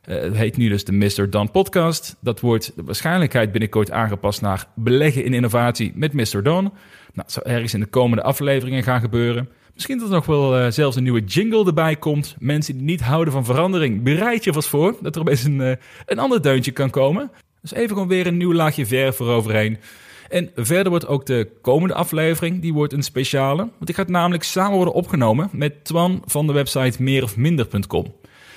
Uh, 0.08 0.20
het 0.20 0.36
heet 0.36 0.56
nu 0.56 0.68
dus 0.68 0.84
de 0.84 0.92
Mr. 0.92 1.30
Dan 1.30 1.50
Podcast. 1.50 2.16
Dat 2.20 2.40
wordt 2.40 2.72
de 2.76 2.82
waarschijnlijkheid 2.82 3.52
binnenkort 3.52 3.90
aangepast 3.90 4.40
naar 4.40 4.66
beleggen 4.74 5.24
in 5.24 5.34
innovatie 5.34 5.92
met 5.94 6.12
Mr. 6.12 6.42
Dan. 6.42 6.62
Nou, 6.62 6.72
dat 7.14 7.32
zou 7.32 7.46
ergens 7.46 7.74
in 7.74 7.80
de 7.80 7.86
komende 7.86 8.22
afleveringen 8.22 8.82
gaan 8.82 9.00
gebeuren. 9.00 9.48
Misschien 9.74 9.98
dat 9.98 10.08
er 10.08 10.14
nog 10.14 10.26
wel 10.26 10.58
uh, 10.58 10.70
zelfs 10.70 10.96
een 10.96 11.02
nieuwe 11.02 11.24
jingle 11.24 11.66
erbij 11.66 11.96
komt. 11.96 12.36
Mensen 12.38 12.74
die 12.76 12.86
niet 12.86 13.00
houden 13.00 13.32
van 13.32 13.44
verandering, 13.44 14.02
bereid 14.02 14.44
je 14.44 14.52
vast 14.52 14.68
voor 14.68 14.96
dat 15.00 15.14
er 15.14 15.20
opeens 15.20 15.44
een, 15.44 15.78
een 16.06 16.18
ander 16.18 16.42
deuntje 16.42 16.70
kan 16.70 16.90
komen. 16.90 17.30
Dus 17.64 17.75
even 17.75 17.88
gewoon 17.88 18.09
weer 18.09 18.26
een 18.26 18.37
nieuw 18.37 18.52
laagje 18.52 18.87
verf 18.87 19.21
eroverheen. 19.21 19.78
En 20.28 20.50
verder 20.54 20.90
wordt 20.90 21.06
ook 21.06 21.26
de 21.26 21.49
komende 21.61 21.94
aflevering, 21.94 22.61
die 22.61 22.73
wordt 22.73 22.92
een 22.92 23.02
speciale. 23.02 23.56
Want 23.56 23.87
die 23.87 23.94
gaat 23.94 24.09
namelijk 24.09 24.42
samen 24.42 24.76
worden 24.76 24.94
opgenomen 24.94 25.49
met 25.52 25.85
Twan 25.85 26.23
van 26.25 26.47
de 26.47 26.52
website 26.52 27.02
meerofminder.com. 27.02 28.14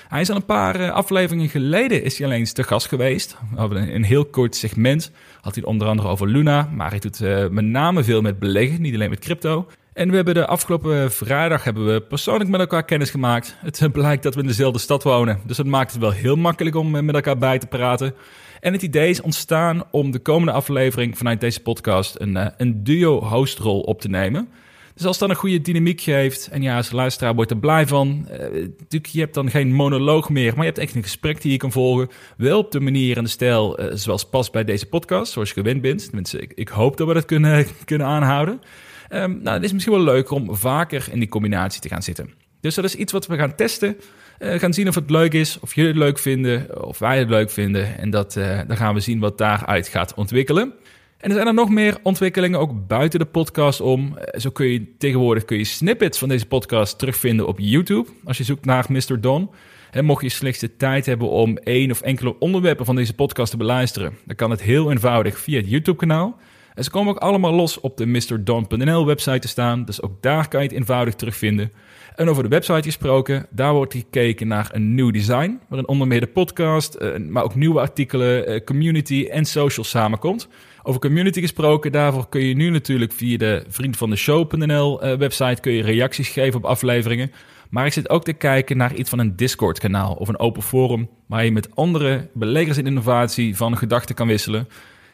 Hij 0.07 0.21
is 0.21 0.29
al 0.29 0.35
een 0.35 0.45
paar 0.45 0.79
eh, 0.79 0.91
afleveringen 0.91 1.49
geleden 1.49 2.03
is 2.03 2.17
hij 2.17 2.27
alleen 2.27 2.39
eens 2.39 2.51
te 2.51 2.63
gast 2.63 2.87
geweest. 2.87 3.37
Een 3.55 4.03
heel 4.03 4.25
kort 4.25 4.55
segment. 4.55 5.11
Had 5.41 5.55
hij 5.55 5.63
onder 5.63 5.87
andere 5.87 6.07
over 6.07 6.27
Luna, 6.27 6.69
maar 6.73 6.89
hij 6.89 6.99
doet 6.99 7.19
uh, 7.19 7.47
met 7.47 7.65
name 7.65 8.03
veel 8.03 8.21
met 8.21 8.39
beleggen, 8.39 8.81
niet 8.81 8.93
alleen 8.93 9.09
met 9.09 9.19
crypto. 9.19 9.67
En 9.93 10.09
we 10.09 10.15
hebben 10.15 10.33
de 10.33 10.47
afgelopen 10.47 11.11
vrijdag 11.11 11.63
hebben 11.63 11.93
we 11.93 12.01
persoonlijk 12.01 12.49
met 12.49 12.59
elkaar 12.59 12.83
kennis 12.83 13.09
gemaakt. 13.09 13.55
Het 13.59 13.91
blijkt 13.91 14.23
dat 14.23 14.35
we 14.35 14.41
in 14.41 14.47
dezelfde 14.47 14.79
stad 14.79 15.03
wonen, 15.03 15.39
dus 15.45 15.57
dat 15.57 15.65
maakt 15.65 15.91
het 15.91 16.01
wel 16.01 16.11
heel 16.11 16.35
makkelijk 16.35 16.75
om 16.75 17.05
met 17.05 17.15
elkaar 17.15 17.37
bij 17.37 17.57
te 17.57 17.67
praten. 17.67 18.13
En 18.59 18.73
het 18.73 18.81
idee 18.81 19.09
is 19.09 19.21
ontstaan 19.21 19.83
om 19.91 20.11
de 20.11 20.19
komende 20.19 20.51
aflevering 20.51 21.17
vanuit 21.17 21.41
deze 21.41 21.61
podcast 21.61 22.15
een, 22.19 22.37
eh, 22.37 22.47
een 22.57 22.83
duo-hostrol 22.83 23.81
op 23.81 24.01
te 24.01 24.09
nemen. 24.09 24.49
Dus 24.97 25.05
als 25.05 25.17
dat 25.17 25.29
een 25.29 25.35
goede 25.35 25.61
dynamiek 25.61 26.01
geeft 26.01 26.47
en 26.47 26.61
ja, 26.61 26.77
als 26.77 26.91
luisteraar 26.91 27.35
wordt 27.35 27.51
er 27.51 27.57
blij 27.57 27.87
van. 27.87 28.27
Uh, 28.31 28.37
natuurlijk, 28.39 29.05
je 29.05 29.19
hebt 29.19 29.33
dan 29.33 29.49
geen 29.49 29.73
monoloog 29.73 30.29
meer, 30.29 30.51
maar 30.51 30.65
je 30.65 30.71
hebt 30.71 30.77
echt 30.77 30.95
een 30.95 31.03
gesprek 31.03 31.41
die 31.41 31.51
je 31.51 31.57
kan 31.57 31.71
volgen. 31.71 32.09
Wel 32.37 32.57
op 32.57 32.71
de 32.71 32.79
manier 32.79 33.17
en 33.17 33.23
de 33.23 33.29
stijl 33.29 33.81
uh, 33.81 33.91
zoals 33.93 34.29
past 34.29 34.51
bij 34.51 34.63
deze 34.63 34.85
podcast, 34.85 35.31
zoals 35.31 35.49
je 35.49 35.53
gewend 35.53 35.81
bent. 35.81 36.05
Tenminste, 36.05 36.47
ik, 36.55 36.69
hoop 36.69 36.97
dat 36.97 37.07
we 37.07 37.13
dat 37.13 37.25
kunnen, 37.25 37.65
kunnen 37.85 38.07
aanhouden. 38.07 38.61
Um, 39.09 39.39
nou, 39.41 39.55
het 39.55 39.63
is 39.63 39.73
misschien 39.73 39.93
wel 39.93 40.03
leuk 40.03 40.31
om 40.31 40.55
vaker 40.55 41.07
in 41.11 41.19
die 41.19 41.29
combinatie 41.29 41.81
te 41.81 41.89
gaan 41.89 42.03
zitten. 42.03 42.33
Dus 42.61 42.75
dat 42.75 42.85
is 42.85 42.95
iets 42.95 43.11
wat 43.11 43.27
we 43.27 43.37
gaan 43.37 43.55
testen. 43.55 43.97
Uh, 44.39 44.59
gaan 44.59 44.73
zien 44.73 44.87
of 44.87 44.95
het 44.95 45.09
leuk 45.09 45.33
is, 45.33 45.59
of 45.59 45.75
jullie 45.75 45.91
het 45.91 45.99
leuk 45.99 46.19
vinden, 46.19 46.85
of 46.85 46.99
wij 46.99 47.19
het 47.19 47.29
leuk 47.29 47.49
vinden. 47.49 47.97
En 47.97 48.09
dat, 48.09 48.35
uh, 48.35 48.59
dan 48.67 48.77
gaan 48.77 48.93
we 48.93 48.99
zien 48.99 49.19
wat 49.19 49.37
daaruit 49.37 49.87
gaat 49.87 50.13
ontwikkelen. 50.13 50.73
En 51.17 51.29
er 51.29 51.35
zijn 51.35 51.47
er 51.47 51.53
nog 51.53 51.69
meer 51.69 51.97
ontwikkelingen, 52.03 52.59
ook 52.59 52.87
buiten 52.87 53.19
de 53.19 53.25
podcast 53.25 53.81
om. 53.81 54.17
Eh, 54.17 54.39
zo 54.39 54.49
kun 54.49 54.67
je 54.67 54.97
tegenwoordig 54.97 55.45
kun 55.45 55.57
je 55.57 55.63
snippets 55.63 56.19
van 56.19 56.29
deze 56.29 56.45
podcast 56.45 56.99
terugvinden 56.99 57.47
op 57.47 57.59
YouTube. 57.59 58.09
Als 58.23 58.37
je 58.37 58.43
zoekt 58.43 58.65
naar 58.65 58.85
Mr. 58.89 59.21
Don. 59.21 59.49
En 59.91 60.05
mocht 60.05 60.21
je 60.21 60.29
slechts 60.29 60.59
de 60.59 60.77
tijd 60.77 61.05
hebben 61.05 61.29
om 61.29 61.57
één 61.57 61.91
of 61.91 62.01
enkele 62.01 62.39
onderwerpen 62.39 62.85
van 62.85 62.95
deze 62.95 63.13
podcast 63.13 63.51
te 63.51 63.57
beluisteren, 63.57 64.17
dan 64.25 64.35
kan 64.35 64.51
het 64.51 64.61
heel 64.61 64.91
eenvoudig 64.91 65.39
via 65.39 65.57
het 65.57 65.69
YouTube-kanaal. 65.69 66.39
En 66.73 66.83
ze 66.83 66.89
komen 66.89 67.13
ook 67.13 67.21
allemaal 67.21 67.53
los 67.53 67.79
op 67.79 67.97
de 67.97 68.05
MrDon.nl 68.05 69.05
website 69.05 69.39
te 69.39 69.47
staan, 69.47 69.85
dus 69.85 70.01
ook 70.01 70.21
daar 70.21 70.47
kan 70.47 70.61
je 70.61 70.67
het 70.67 70.75
eenvoudig 70.75 71.15
terugvinden. 71.15 71.71
En 72.17 72.29
over 72.29 72.43
de 72.43 72.49
website 72.49 72.83
gesproken, 72.83 73.45
daar 73.49 73.73
wordt 73.73 73.93
gekeken 73.93 74.47
naar 74.47 74.69
een 74.71 74.95
nieuw 74.95 75.11
design, 75.11 75.59
waarin 75.69 75.87
onder 75.87 76.07
meer 76.07 76.19
de 76.19 76.27
podcast, 76.27 76.93
eh, 76.93 77.17
maar 77.17 77.43
ook 77.43 77.55
nieuwe 77.55 77.79
artikelen, 77.79 78.47
eh, 78.47 78.63
community 78.63 79.27
en 79.31 79.45
social 79.45 79.85
samenkomt. 79.85 80.47
Over 80.83 81.01
community 81.01 81.41
gesproken, 81.41 81.91
daarvoor 81.91 82.29
kun 82.29 82.41
je 82.41 82.55
nu 82.55 82.69
natuurlijk 82.69 83.11
via 83.11 83.37
de 83.37 83.63
vriend 83.67 83.97
van 83.97 84.09
de 84.09 84.15
show.nl 84.15 85.05
uh, 85.05 85.13
website 85.13 85.61
kun 85.61 85.71
je 85.71 85.81
reacties 85.81 86.29
geven 86.29 86.57
op 86.59 86.65
afleveringen. 86.65 87.31
Maar 87.69 87.85
ik 87.85 87.93
zit 87.93 88.09
ook 88.09 88.23
te 88.23 88.33
kijken 88.33 88.77
naar 88.77 88.95
iets 88.95 89.09
van 89.09 89.19
een 89.19 89.35
Discord 89.35 89.79
kanaal 89.79 90.13
of 90.13 90.27
een 90.27 90.39
open 90.39 90.61
forum 90.61 91.09
waar 91.27 91.45
je 91.45 91.51
met 91.51 91.75
andere 91.75 92.29
beleggers 92.33 92.77
in 92.77 92.87
innovatie 92.87 93.55
van 93.55 93.77
gedachten 93.77 94.15
kan 94.15 94.27
wisselen. 94.27 94.67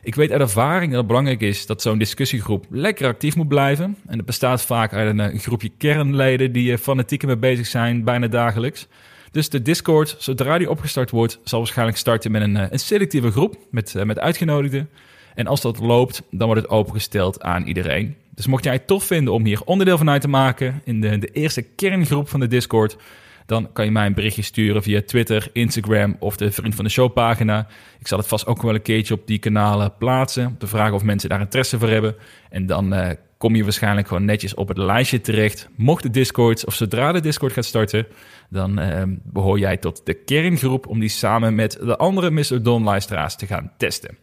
Ik 0.04 0.16
weet 0.16 0.32
uit 0.32 0.42
ervaring 0.42 0.90
dat 0.90 0.98
het 0.98 1.08
belangrijk 1.08 1.42
is 1.42 1.66
dat 1.66 1.82
zo'n 1.82 1.98
discussiegroep 1.98 2.66
lekker 2.70 3.08
actief 3.08 3.36
moet 3.36 3.48
blijven. 3.48 3.98
En 4.08 4.18
het 4.18 4.26
bestaat 4.26 4.62
vaak 4.62 4.94
uit 4.94 5.10
een, 5.10 5.20
een 5.20 5.40
groepje 5.40 5.72
kernleden 5.78 6.52
die 6.52 6.72
er 6.72 6.78
fanatiek 6.78 7.26
mee 7.26 7.38
bezig 7.38 7.66
zijn, 7.66 8.04
bijna 8.04 8.28
dagelijks. 8.28 8.88
Dus 9.32 9.50
de 9.50 9.62
Discord, 9.62 10.16
zodra 10.20 10.58
die 10.58 10.70
opgestart 10.70 11.12
wordt, 11.12 11.40
zal 11.44 11.60
waarschijnlijk 11.60 11.98
starten 11.98 12.32
met 12.32 12.42
een, 12.42 12.56
een 12.56 12.80
selectieve 12.80 13.32
groep 13.32 13.58
met, 13.72 13.94
met 14.06 14.20
uitgenodigden. 14.20 14.90
En 15.36 15.48
als 15.48 15.62
dat 15.62 15.80
loopt, 15.80 16.22
dan 16.32 16.48
wordt 16.48 16.62
het 16.62 16.72
opengesteld 16.72 17.42
aan 17.42 17.64
iedereen. 17.64 18.16
Dus 18.30 18.48
mocht 18.48 18.64
jij 18.64 18.74
het 18.74 18.88
tof 18.88 19.04
vinden 19.04 19.34
om 19.34 19.46
hier 19.46 19.64
onderdeel 19.64 19.98
van 19.98 20.10
uit 20.10 20.22
te 20.22 20.28
maken 20.28 20.82
in 20.84 21.02
de, 21.02 21.18
de 21.18 21.28
eerste 21.28 21.62
kerngroep 21.62 22.30
van 22.30 22.40
de 22.40 22.48
Discord, 22.48 22.98
dan 23.46 23.70
kan 23.74 23.86
je 23.86 23.92
mij 23.92 24.06
een 24.06 24.14
berichtje 24.14 24.42
sturen 24.42 24.84
via 24.84 25.02
Twitter, 25.06 25.50
Instagram 25.54 26.16
of 26.20 26.38
de 26.38 26.52
Vriend 26.52 26.76
van 26.76 26.86
de 26.86 26.92
Show 26.92 27.14
pagina. 27.14 27.68
Ik 28.00 28.08
zal 28.08 28.18
het 28.18 28.28
vast 28.28 28.46
ook 28.46 28.62
wel 28.62 28.74
een 28.74 28.82
keertje 28.82 29.14
op 29.14 29.28
die 29.28 29.40
kanalen 29.40 29.94
plaatsen, 29.98 30.48
om 30.48 30.58
te 30.58 30.68
vragen 30.68 30.94
of 30.94 31.04
mensen 31.04 31.30
daar 31.30 31.40
interesse 31.40 31.80
voor 31.80 31.90
hebben. 31.90 32.16
En 32.50 32.66
dan 32.66 32.94
uh, 32.94 33.10
kom 33.38 33.56
je 33.56 33.64
waarschijnlijk 33.64 34.08
gewoon 34.08 34.26
netjes 34.26 34.54
op 34.54 34.68
het 34.68 34.78
lijstje 34.78 35.22
terecht. 35.22 35.70
Mocht 35.76 36.04
de 36.04 36.10
Discord, 36.10 36.66
of 36.66 36.74
zodra 36.74 37.12
de 37.12 37.22
Discord 37.22 37.54
gaat 37.54 37.66
starten, 37.66 38.08
dan 38.50 38.80
uh, 38.80 39.02
behoor 39.24 39.60
jij 39.60 39.78
tot 39.78 40.06
de 40.06 40.14
kerngroep 40.14 40.88
om 40.88 41.00
die 41.00 41.10
samen 41.10 41.56
met 41.56 41.78
de 41.82 41.98
andere 41.98 42.32
Mr. 42.32 42.64
Don-luisteraars 42.64 43.36
te 43.36 43.46
gaan 43.46 43.72
testen. 43.78 44.23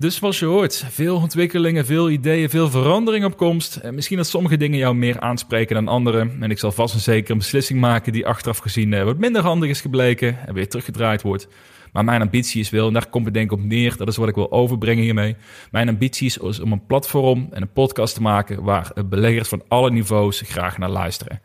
Dus 0.00 0.16
zoals 0.16 0.38
je 0.38 0.44
hoort, 0.44 0.84
veel 0.88 1.16
ontwikkelingen, 1.16 1.86
veel 1.86 2.10
ideeën, 2.10 2.50
veel 2.50 2.70
verandering 2.70 3.24
op 3.24 3.36
komst. 3.36 3.76
En 3.76 3.94
misschien 3.94 4.16
dat 4.16 4.26
sommige 4.26 4.56
dingen 4.56 4.78
jou 4.78 4.94
meer 4.94 5.20
aanspreken 5.20 5.74
dan 5.74 5.88
andere. 5.88 6.30
En 6.40 6.50
ik 6.50 6.58
zal 6.58 6.72
vast 6.72 6.94
en 6.94 7.00
zeker 7.00 7.30
een 7.30 7.38
beslissing 7.38 7.80
maken 7.80 8.12
die 8.12 8.26
achteraf 8.26 8.58
gezien 8.58 8.92
uh, 8.92 9.02
wat 9.02 9.18
minder 9.18 9.42
handig 9.42 9.70
is 9.70 9.80
gebleken 9.80 10.46
en 10.46 10.54
weer 10.54 10.68
teruggedraaid 10.68 11.22
wordt. 11.22 11.48
Maar 11.92 12.04
mijn 12.04 12.20
ambitie 12.20 12.60
is 12.60 12.70
wel, 12.70 12.86
en 12.86 12.92
daar 12.92 13.08
komt 13.08 13.24
het 13.24 13.34
denk 13.34 13.52
ik 13.52 13.58
op 13.58 13.64
neer, 13.64 13.96
dat 13.96 14.08
is 14.08 14.16
wat 14.16 14.28
ik 14.28 14.34
wil 14.34 14.52
overbrengen 14.52 15.04
hiermee. 15.04 15.36
Mijn 15.70 15.88
ambitie 15.88 16.26
is 16.26 16.60
om 16.60 16.72
een 16.72 16.86
platform 16.86 17.48
en 17.50 17.62
een 17.62 17.72
podcast 17.72 18.14
te 18.14 18.22
maken 18.22 18.62
waar 18.62 18.92
beleggers 19.08 19.48
van 19.48 19.62
alle 19.68 19.90
niveaus 19.90 20.42
graag 20.44 20.78
naar 20.78 20.90
luisteren. 20.90 21.40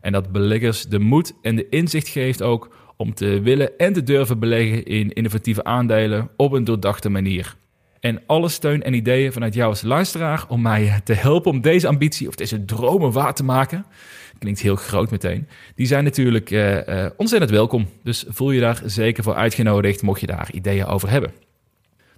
En 0.00 0.12
dat 0.12 0.32
beleggers 0.32 0.84
de 0.84 0.98
moed 0.98 1.34
en 1.42 1.56
de 1.56 1.68
inzicht 1.68 2.08
geeft 2.08 2.42
ook 2.42 2.76
om 2.96 3.14
te 3.14 3.40
willen 3.40 3.78
en 3.78 3.92
te 3.92 4.02
durven 4.02 4.38
beleggen 4.38 4.84
in 4.84 5.12
innovatieve 5.12 5.64
aandelen 5.64 6.30
op 6.36 6.52
een 6.52 6.64
doordachte 6.64 7.08
manier. 7.08 7.58
En 8.00 8.22
alle 8.26 8.48
steun 8.48 8.82
en 8.82 8.94
ideeën 8.94 9.32
vanuit 9.32 9.54
jou 9.54 9.68
als 9.68 9.82
luisteraar 9.82 10.44
om 10.48 10.62
mij 10.62 11.00
te 11.04 11.12
helpen 11.12 11.50
om 11.50 11.60
deze 11.60 11.88
ambitie 11.88 12.28
of 12.28 12.34
deze 12.34 12.64
dromen 12.64 13.12
waar 13.12 13.34
te 13.34 13.44
maken. 13.44 13.86
Klinkt 14.38 14.60
heel 14.60 14.76
groot 14.76 15.10
meteen. 15.10 15.48
Die 15.74 15.86
zijn 15.86 16.04
natuurlijk 16.04 16.50
uh, 16.50 16.86
uh, 16.86 17.06
ontzettend 17.16 17.50
welkom. 17.52 17.88
Dus 18.02 18.24
voel 18.28 18.50
je 18.50 18.60
daar 18.60 18.82
zeker 18.84 19.22
voor 19.22 19.34
uitgenodigd 19.34 20.02
mocht 20.02 20.20
je 20.20 20.26
daar 20.26 20.48
ideeën 20.52 20.84
over 20.84 21.10
hebben. 21.10 21.32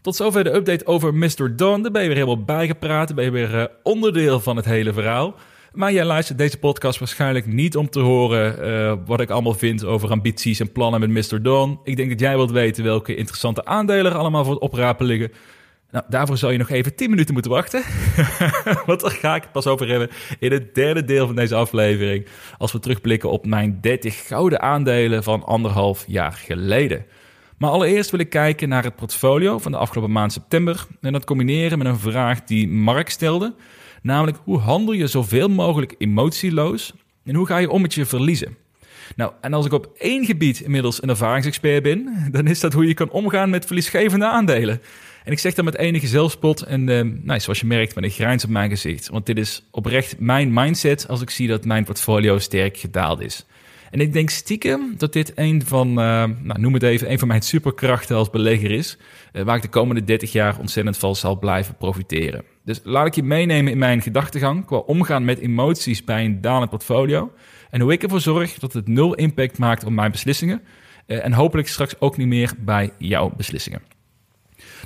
Tot 0.00 0.16
zover 0.16 0.44
de 0.44 0.54
update 0.54 0.86
over 0.86 1.14
Mr. 1.14 1.56
Don. 1.56 1.82
Daar 1.82 1.92
ben 1.92 2.02
je 2.02 2.08
weer 2.08 2.16
helemaal 2.16 2.44
bijgepraat. 2.44 3.14
Ben 3.14 3.24
je 3.24 3.30
weer 3.30 3.70
onderdeel 3.82 4.40
van 4.40 4.56
het 4.56 4.64
hele 4.64 4.92
verhaal. 4.92 5.34
Maar 5.72 5.92
jij 5.92 6.04
luistert 6.04 6.38
deze 6.38 6.58
podcast 6.58 6.98
waarschijnlijk 6.98 7.46
niet 7.46 7.76
om 7.76 7.90
te 7.90 8.00
horen 8.00 9.04
wat 9.06 9.20
ik 9.20 9.30
allemaal 9.30 9.54
vind 9.54 9.84
over 9.84 10.10
ambities 10.10 10.60
en 10.60 10.72
plannen 10.72 11.00
met 11.00 11.30
Mr. 11.30 11.42
Don. 11.42 11.80
Ik 11.84 11.96
denk 11.96 12.10
dat 12.10 12.20
jij 12.20 12.36
wilt 12.36 12.50
weten 12.50 12.84
welke 12.84 13.14
interessante 13.14 13.64
aandelen 13.64 14.12
er 14.12 14.18
allemaal 14.18 14.44
voor 14.44 14.54
het 14.54 14.62
oprapen 14.62 15.06
liggen. 15.06 15.32
Nou, 15.92 16.04
daarvoor 16.08 16.36
zal 16.36 16.50
je 16.50 16.58
nog 16.58 16.70
even 16.70 16.94
10 16.94 17.10
minuten 17.10 17.32
moeten 17.32 17.52
wachten. 17.52 17.82
Want 18.86 19.00
daar 19.00 19.10
ga 19.10 19.34
ik 19.34 19.42
het 19.42 19.52
pas 19.52 19.66
over 19.66 19.88
hebben 19.88 20.10
in 20.38 20.52
het 20.52 20.74
derde 20.74 21.04
deel 21.04 21.26
van 21.26 21.36
deze 21.36 21.54
aflevering. 21.54 22.26
Als 22.58 22.72
we 22.72 22.78
terugblikken 22.78 23.30
op 23.30 23.46
mijn 23.46 23.78
30 23.80 24.26
gouden 24.26 24.60
aandelen 24.60 25.22
van 25.22 25.44
anderhalf 25.44 26.04
jaar 26.06 26.32
geleden. 26.32 27.04
Maar 27.58 27.70
allereerst 27.70 28.10
wil 28.10 28.20
ik 28.20 28.30
kijken 28.30 28.68
naar 28.68 28.84
het 28.84 28.96
portfolio 28.96 29.58
van 29.58 29.72
de 29.72 29.78
afgelopen 29.78 30.12
maand 30.12 30.32
september. 30.32 30.86
En 31.00 31.12
dat 31.12 31.24
combineren 31.24 31.78
met 31.78 31.86
een 31.86 31.98
vraag 31.98 32.44
die 32.44 32.68
Mark 32.68 33.10
stelde. 33.10 33.54
Namelijk, 34.02 34.38
hoe 34.44 34.58
handel 34.58 34.94
je 34.94 35.06
zoveel 35.06 35.48
mogelijk 35.48 35.94
emotieloos? 35.98 36.92
En 37.24 37.34
hoe 37.34 37.46
ga 37.46 37.58
je 37.58 37.70
om 37.70 37.82
met 37.82 37.94
je 37.94 38.06
verliezen? 38.06 38.56
Nou, 39.16 39.32
en 39.40 39.52
als 39.52 39.66
ik 39.66 39.72
op 39.72 39.90
één 39.98 40.24
gebied 40.24 40.60
inmiddels 40.60 41.02
een 41.02 41.08
ervaringsexpert 41.08 41.82
ben, 41.82 42.28
dan 42.30 42.46
is 42.46 42.60
dat 42.60 42.72
hoe 42.72 42.86
je 42.86 42.94
kan 42.94 43.10
omgaan 43.10 43.50
met 43.50 43.66
verliesgevende 43.66 44.26
aandelen. 44.26 44.80
En 45.24 45.32
ik 45.32 45.38
zeg 45.38 45.54
dat 45.54 45.64
met 45.64 45.76
enige 45.76 46.06
zelfspot 46.06 46.62
en 46.62 46.88
uh, 46.88 47.00
nou, 47.22 47.40
zoals 47.40 47.60
je 47.60 47.66
merkt 47.66 47.94
met 47.94 48.04
een 48.04 48.10
grijns 48.10 48.44
op 48.44 48.50
mijn 48.50 48.70
gezicht. 48.70 49.08
Want 49.08 49.26
dit 49.26 49.38
is 49.38 49.62
oprecht 49.70 50.20
mijn 50.20 50.52
mindset 50.52 51.08
als 51.08 51.20
ik 51.20 51.30
zie 51.30 51.48
dat 51.48 51.64
mijn 51.64 51.84
portfolio 51.84 52.38
sterk 52.38 52.76
gedaald 52.76 53.20
is. 53.20 53.46
En 53.90 54.00
ik 54.00 54.12
denk 54.12 54.30
stiekem 54.30 54.94
dat 54.96 55.12
dit 55.12 55.32
een 55.34 55.66
van, 55.66 55.88
uh, 55.88 55.94
nou, 56.42 56.60
noem 56.60 56.74
het 56.74 56.82
even, 56.82 57.10
een 57.10 57.18
van 57.18 57.28
mijn 57.28 57.42
superkrachten 57.42 58.16
als 58.16 58.30
belegger 58.30 58.70
is. 58.70 58.98
Uh, 59.32 59.42
waar 59.42 59.56
ik 59.56 59.62
de 59.62 59.68
komende 59.68 60.04
30 60.04 60.32
jaar 60.32 60.58
ontzettend 60.58 60.98
van 60.98 61.16
zal 61.16 61.38
blijven 61.38 61.76
profiteren. 61.76 62.44
Dus 62.64 62.80
laat 62.84 63.06
ik 63.06 63.14
je 63.14 63.22
meenemen 63.22 63.72
in 63.72 63.78
mijn 63.78 64.02
gedachtegang 64.02 64.66
qua 64.66 64.76
omgaan 64.76 65.24
met 65.24 65.38
emoties 65.38 66.04
bij 66.04 66.24
een 66.24 66.40
dalend 66.40 66.70
portfolio. 66.70 67.32
En 67.70 67.80
hoe 67.80 67.92
ik 67.92 68.02
ervoor 68.02 68.20
zorg 68.20 68.58
dat 68.58 68.72
het 68.72 68.88
nul 68.88 69.14
impact 69.14 69.58
maakt 69.58 69.84
op 69.84 69.92
mijn 69.92 70.10
beslissingen. 70.10 70.62
Uh, 71.06 71.24
en 71.24 71.32
hopelijk 71.32 71.68
straks 71.68 72.00
ook 72.00 72.16
niet 72.16 72.28
meer 72.28 72.52
bij 72.58 72.90
jouw 72.98 73.32
beslissingen. 73.36 73.91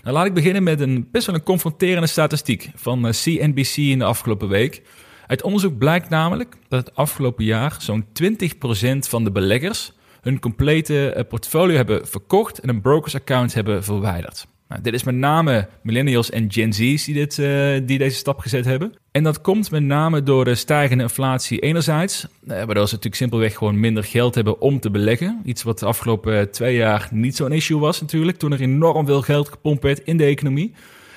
Nou, 0.07 0.19
laat 0.19 0.27
ik 0.27 0.35
beginnen 0.35 0.63
met 0.63 0.81
een 0.81 1.09
best 1.13 1.27
wel 1.27 1.35
een 1.35 1.43
confronterende 1.43 2.07
statistiek 2.07 2.71
van 2.75 3.11
CNBC 3.11 3.77
in 3.77 3.99
de 3.99 4.05
afgelopen 4.05 4.49
week. 4.49 4.83
Uit 5.27 5.43
onderzoek 5.43 5.79
blijkt 5.79 6.09
namelijk 6.09 6.57
dat 6.69 6.87
het 6.87 6.95
afgelopen 6.95 7.45
jaar 7.45 7.77
zo'n 7.79 8.05
20% 8.05 8.99
van 8.99 9.25
de 9.25 9.31
beleggers 9.33 9.93
hun 10.21 10.41
complete 10.41 11.27
portfolio 11.29 11.77
hebben 11.77 12.07
verkocht 12.07 12.59
en 12.59 12.69
een 12.69 12.81
brokers 12.81 13.15
account 13.15 13.55
hebben 13.55 13.85
verwijderd. 13.85 14.47
Nou, 14.69 14.83
dit 14.83 14.95
is 14.95 15.05
met 15.05 15.15
name 15.15 15.69
millennials 15.83 16.31
en 16.31 16.53
Gen 16.53 16.73
Z's 16.73 17.05
die, 17.05 17.15
dit, 17.15 17.39
uh, 17.39 17.81
die 17.85 17.99
deze 17.99 18.17
stap 18.17 18.39
gezet 18.39 18.65
hebben. 18.65 18.93
En 19.11 19.23
dat 19.23 19.41
komt 19.41 19.71
met 19.71 19.83
name 19.83 20.23
door 20.23 20.45
de 20.45 20.55
stijgende 20.55 21.03
inflatie 21.03 21.59
enerzijds, 21.59 22.27
uh, 22.27 22.49
waardoor 22.49 22.75
ze 22.75 22.95
natuurlijk 22.95 23.15
simpelweg 23.15 23.57
gewoon 23.57 23.81
minder 23.81 24.05
geld 24.05 24.35
hebben 24.35 24.61
om 24.61 24.81
te 24.81 24.91
beleggen. 24.91 25.41
Iets 25.45 25.63
wat 25.63 25.79
de 25.79 25.87
afgelopen 25.87 26.51
twee 26.51 26.77
jaar 26.77 27.09
niet 27.11 27.37
zo'n 27.37 27.53
issue 27.53 27.79
was 27.79 28.01
natuurlijk, 28.01 28.39
toen 28.39 28.53
er 28.53 28.61
enorm 28.61 29.07
veel 29.07 29.23
geld 29.23 29.49
gepompt 29.49 29.83
werd 29.83 30.01
in 30.05 30.17
de 30.17 30.25
economie. 30.25 30.75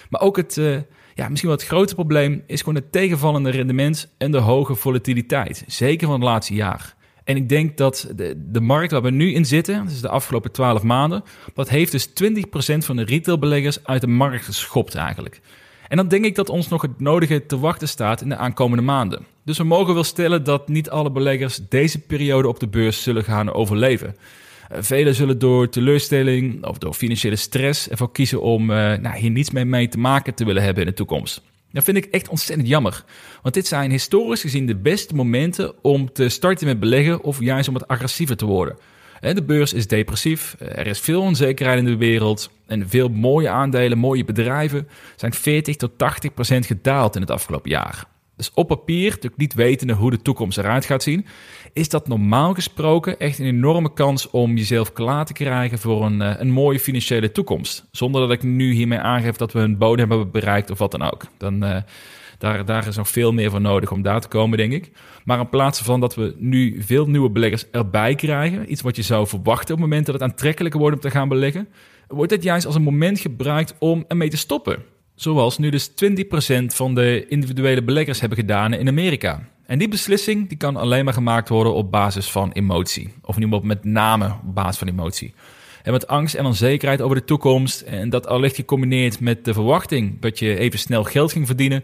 Maar 0.10 0.22
ook 0.22 0.38
het, 0.38 0.56
ja, 1.16 1.30
misschien 1.30 1.50
wel 1.50 1.58
het 1.58 1.68
grote 1.68 1.96
probleem 1.96 2.44
is 2.48 2.60
gewoon 2.60 2.76
het 2.76 2.92
tegenvallende 2.92 3.50
rendement 3.50 4.14
en 4.18 4.32
de 4.32 4.38
hoge 4.38 4.76
volatiliteit. 4.76 5.64
Zeker 5.68 6.08
van 6.08 6.16
het 6.16 6.30
laatste 6.30 6.54
jaar. 6.54 6.96
En 7.30 7.36
ik 7.36 7.50
denk 7.50 7.78
dat 7.78 8.08
de, 8.38 8.62
markt 8.62 8.92
waar 8.92 9.02
we 9.02 9.10
nu 9.10 9.34
in 9.34 9.46
zitten, 9.46 9.86
dus 9.86 10.02
de 10.02 10.10
afgelopen 10.10 10.52
12 10.52 10.84
maanden, 10.84 11.24
dat 11.54 11.70
heeft 11.70 11.92
dus 11.92 12.08
20% 12.08 12.12
van 12.78 12.96
de 12.96 13.04
retailbeleggers 13.04 13.84
uit 13.84 14.02
de 14.02 14.08
markt 14.08 14.46
geschopt 14.46 14.96
eigenlijk. 14.96 15.42
En 15.88 15.98
dan 15.98 16.08
denk 16.08 16.26
ik 16.26 16.36
dat 16.36 16.50
ons 16.50 16.68
nog 16.68 16.82
het 16.82 17.00
nodige 17.00 17.46
te 17.46 17.60
wachten 17.60 17.88
staat 17.88 18.22
in 18.22 18.30
de 18.30 18.36
aankomende 18.36 18.84
maanden. 18.84 19.26
Dus 19.44 19.58
we 19.58 19.64
mogen 19.64 19.94
wel 19.94 20.04
stellen 20.04 20.44
dat 20.44 20.68
niet 20.68 20.90
alle 20.90 21.12
beleggers 21.12 21.60
deze 21.70 22.00
periode 22.00 22.48
op 22.48 22.60
de 22.60 22.68
beurs 22.68 23.04
zullen 23.04 23.24
gaan 23.24 23.54
overleven. 23.54 24.16
Uh, 24.72 24.78
velen 24.82 25.16
zullen 25.16 25.40
door 25.40 25.70
teleurstelling 25.70 26.66
of 26.66 26.78
door 26.78 26.94
financiële 26.94 27.36
stress 27.36 27.90
ervoor 27.90 28.12
kiezen 28.12 28.42
om 28.42 28.62
uh, 28.70 28.76
nou, 28.76 29.18
hier 29.18 29.32
niets 29.32 29.52
meer 29.52 29.68
mee 29.68 29.88
te 29.88 30.00
maken 30.00 30.34
te 30.34 30.46
willen 30.46 30.64
hebben 30.64 30.84
in 30.84 30.90
de 30.90 30.96
toekomst. 30.96 31.42
Dat 31.72 31.84
vind 31.84 31.98
ik 31.98 32.06
echt 32.06 32.28
ontzettend 32.28 32.68
jammer. 32.68 33.04
Want 33.42 33.54
dit 33.54 33.68
zijn 33.68 33.92
historisch 33.92 34.42
gezien 34.42 34.66
de 34.66 34.76
beste 34.76 35.16
momenten 35.16 35.84
om 35.84 36.14
te 36.14 36.30
starten 36.30 36.68
met 36.68 36.80
beleggen 36.80 37.24
of 37.24 37.40
juist 37.40 37.68
om 37.68 37.74
wat 37.74 37.88
agressiever 37.88 38.38
te 38.38 38.46
worden. 38.46 38.78
De 39.20 39.44
beurs 39.44 39.74
is 39.74 39.88
depressief, 39.88 40.56
er 40.60 40.88
is 40.88 41.00
veel 41.00 41.22
onzekerheid 41.22 41.80
in 41.80 41.86
de 41.86 41.98
wereld 41.98 42.52
en 42.66 42.90
veel 42.90 43.10
mooie 43.10 43.50
aandelen, 43.50 43.98
mooie 43.98 44.26
bedrijven 44.26 44.88
zijn 45.16 45.34
40 45.34 45.76
tot 45.76 45.98
80 45.98 46.34
procent 46.34 46.66
gedaald 46.66 47.16
in 47.16 47.22
het 47.22 47.32
afgelopen 47.32 47.70
jaar. 47.70 48.06
Dus 48.40 48.52
op 48.54 48.68
papier, 48.68 49.10
natuurlijk 49.10 49.38
niet 49.38 49.54
wetende 49.54 49.94
hoe 49.94 50.12
de 50.12 50.22
toekomst 50.22 50.58
eruit 50.58 50.86
gaat 50.86 51.04
zien, 51.04 51.26
is 51.74 51.90
dat 51.90 52.08
normaal 52.08 52.54
gesproken 52.54 53.20
echt 53.20 53.40
een 53.40 53.46
enorme 53.46 53.94
kans 53.94 54.30
om 54.30 54.56
jezelf 54.56 54.94
klaar 54.94 55.26
te 55.26 55.34
krijgen 55.34 55.80
voor 55.80 56.06
een, 56.06 56.22
eh, 56.22 56.36
een 56.38 56.52
mooie 56.52 56.80
financiële 56.80 57.32
toekomst. 57.32 57.86
Zonder 57.92 58.22
dat 58.22 58.32
ik 58.32 58.44
nu 58.44 58.72
hiermee 58.72 59.00
aangeef 59.00 59.36
dat 59.36 59.54
we 59.54 59.60
een 59.60 59.78
bodem 59.78 60.10
hebben 60.10 60.32
bereikt 60.32 60.72
of 60.72 60.78
wat 60.78 60.92
dan 60.92 61.02
ook. 61.02 61.26
Dan, 61.38 61.64
uh, 61.64 61.78
daar, 62.38 62.66
daar 62.66 62.88
is 62.88 62.96
nog 62.96 63.10
veel 63.10 63.32
meer 63.32 63.50
voor 63.50 63.62
nodig 63.62 63.92
om 63.92 64.02
daar 64.02 64.22
te 64.22 64.28
komen, 64.28 64.58
denk 64.58 64.74
ik. 64.74 64.92
Maar 65.26 65.40
in 65.40 65.50
plaats 65.50 65.82
van 65.82 66.00
dat 66.00 66.16
we 66.16 66.36
nu 66.38 66.84
veel 66.84 67.06
nieuwe 67.06 67.30
beleggers 67.30 67.70
erbij 67.72 68.16
krijgen, 68.16 68.72
iets 68.72 68.82
wat 68.82 68.96
je 68.96 69.02
zou 69.02 69.28
verwachten 69.28 69.76
op 69.76 69.82
het 69.82 69.90
moment 69.90 70.06
dat 70.06 70.16
het 70.16 70.24
aantrekkelijker 70.24 70.80
wordt 70.80 70.96
om 70.96 71.02
te 71.02 71.12
gaan 71.12 71.30
beleggen, 71.30 71.68
wordt 72.08 72.32
dit 72.32 72.44
juist 72.44 72.66
als 72.66 72.76
een 72.76 72.82
moment 72.82 73.20
gebruikt 73.20 73.76
om 73.80 74.06
ermee 74.08 74.30
te 74.30 74.38
stoppen. 74.38 74.84
Zoals 75.20 75.58
nu 75.58 75.70
dus 75.70 75.90
20% 75.90 75.94
van 76.66 76.96
de 76.96 77.26
individuele 77.28 77.84
beleggers 77.84 78.20
hebben 78.20 78.38
gedaan 78.38 78.74
in 78.74 78.88
Amerika. 78.88 79.50
En 79.66 79.80
die 79.80 79.88
beslissing 79.88 80.48
die 80.48 80.58
kan 80.58 80.76
alleen 80.76 81.06
maar 81.06 81.14
gemaakt 81.14 81.50
worden 81.50 81.74
op 81.74 81.92
basis 81.92 82.32
van 82.32 82.52
emotie. 82.52 83.14
Of 83.22 83.36
in 83.36 83.42
ieder 83.42 83.56
geval 83.56 83.76
met 83.76 83.84
name 83.84 84.26
op 84.26 84.56
basis 84.56 84.78
van 84.78 84.88
emotie. 84.88 85.34
En 85.84 85.92
met 85.92 86.08
angst 86.08 86.36
en 86.36 86.46
onzekerheid 86.46 87.02
over 87.02 87.16
de 87.16 87.24
toekomst. 87.24 87.82
En 87.82 88.10
dat 88.10 88.28
allicht 88.28 88.56
gecombineerd 88.56 89.20
met 89.20 89.46
de 89.46 89.54
verwachting 89.54 90.20
dat 90.20 90.40
je 90.40 90.58
even 90.58 90.80
snel 90.80 91.04
geld 91.04 91.32
ging 91.32 91.46
verdienen. 91.46 91.84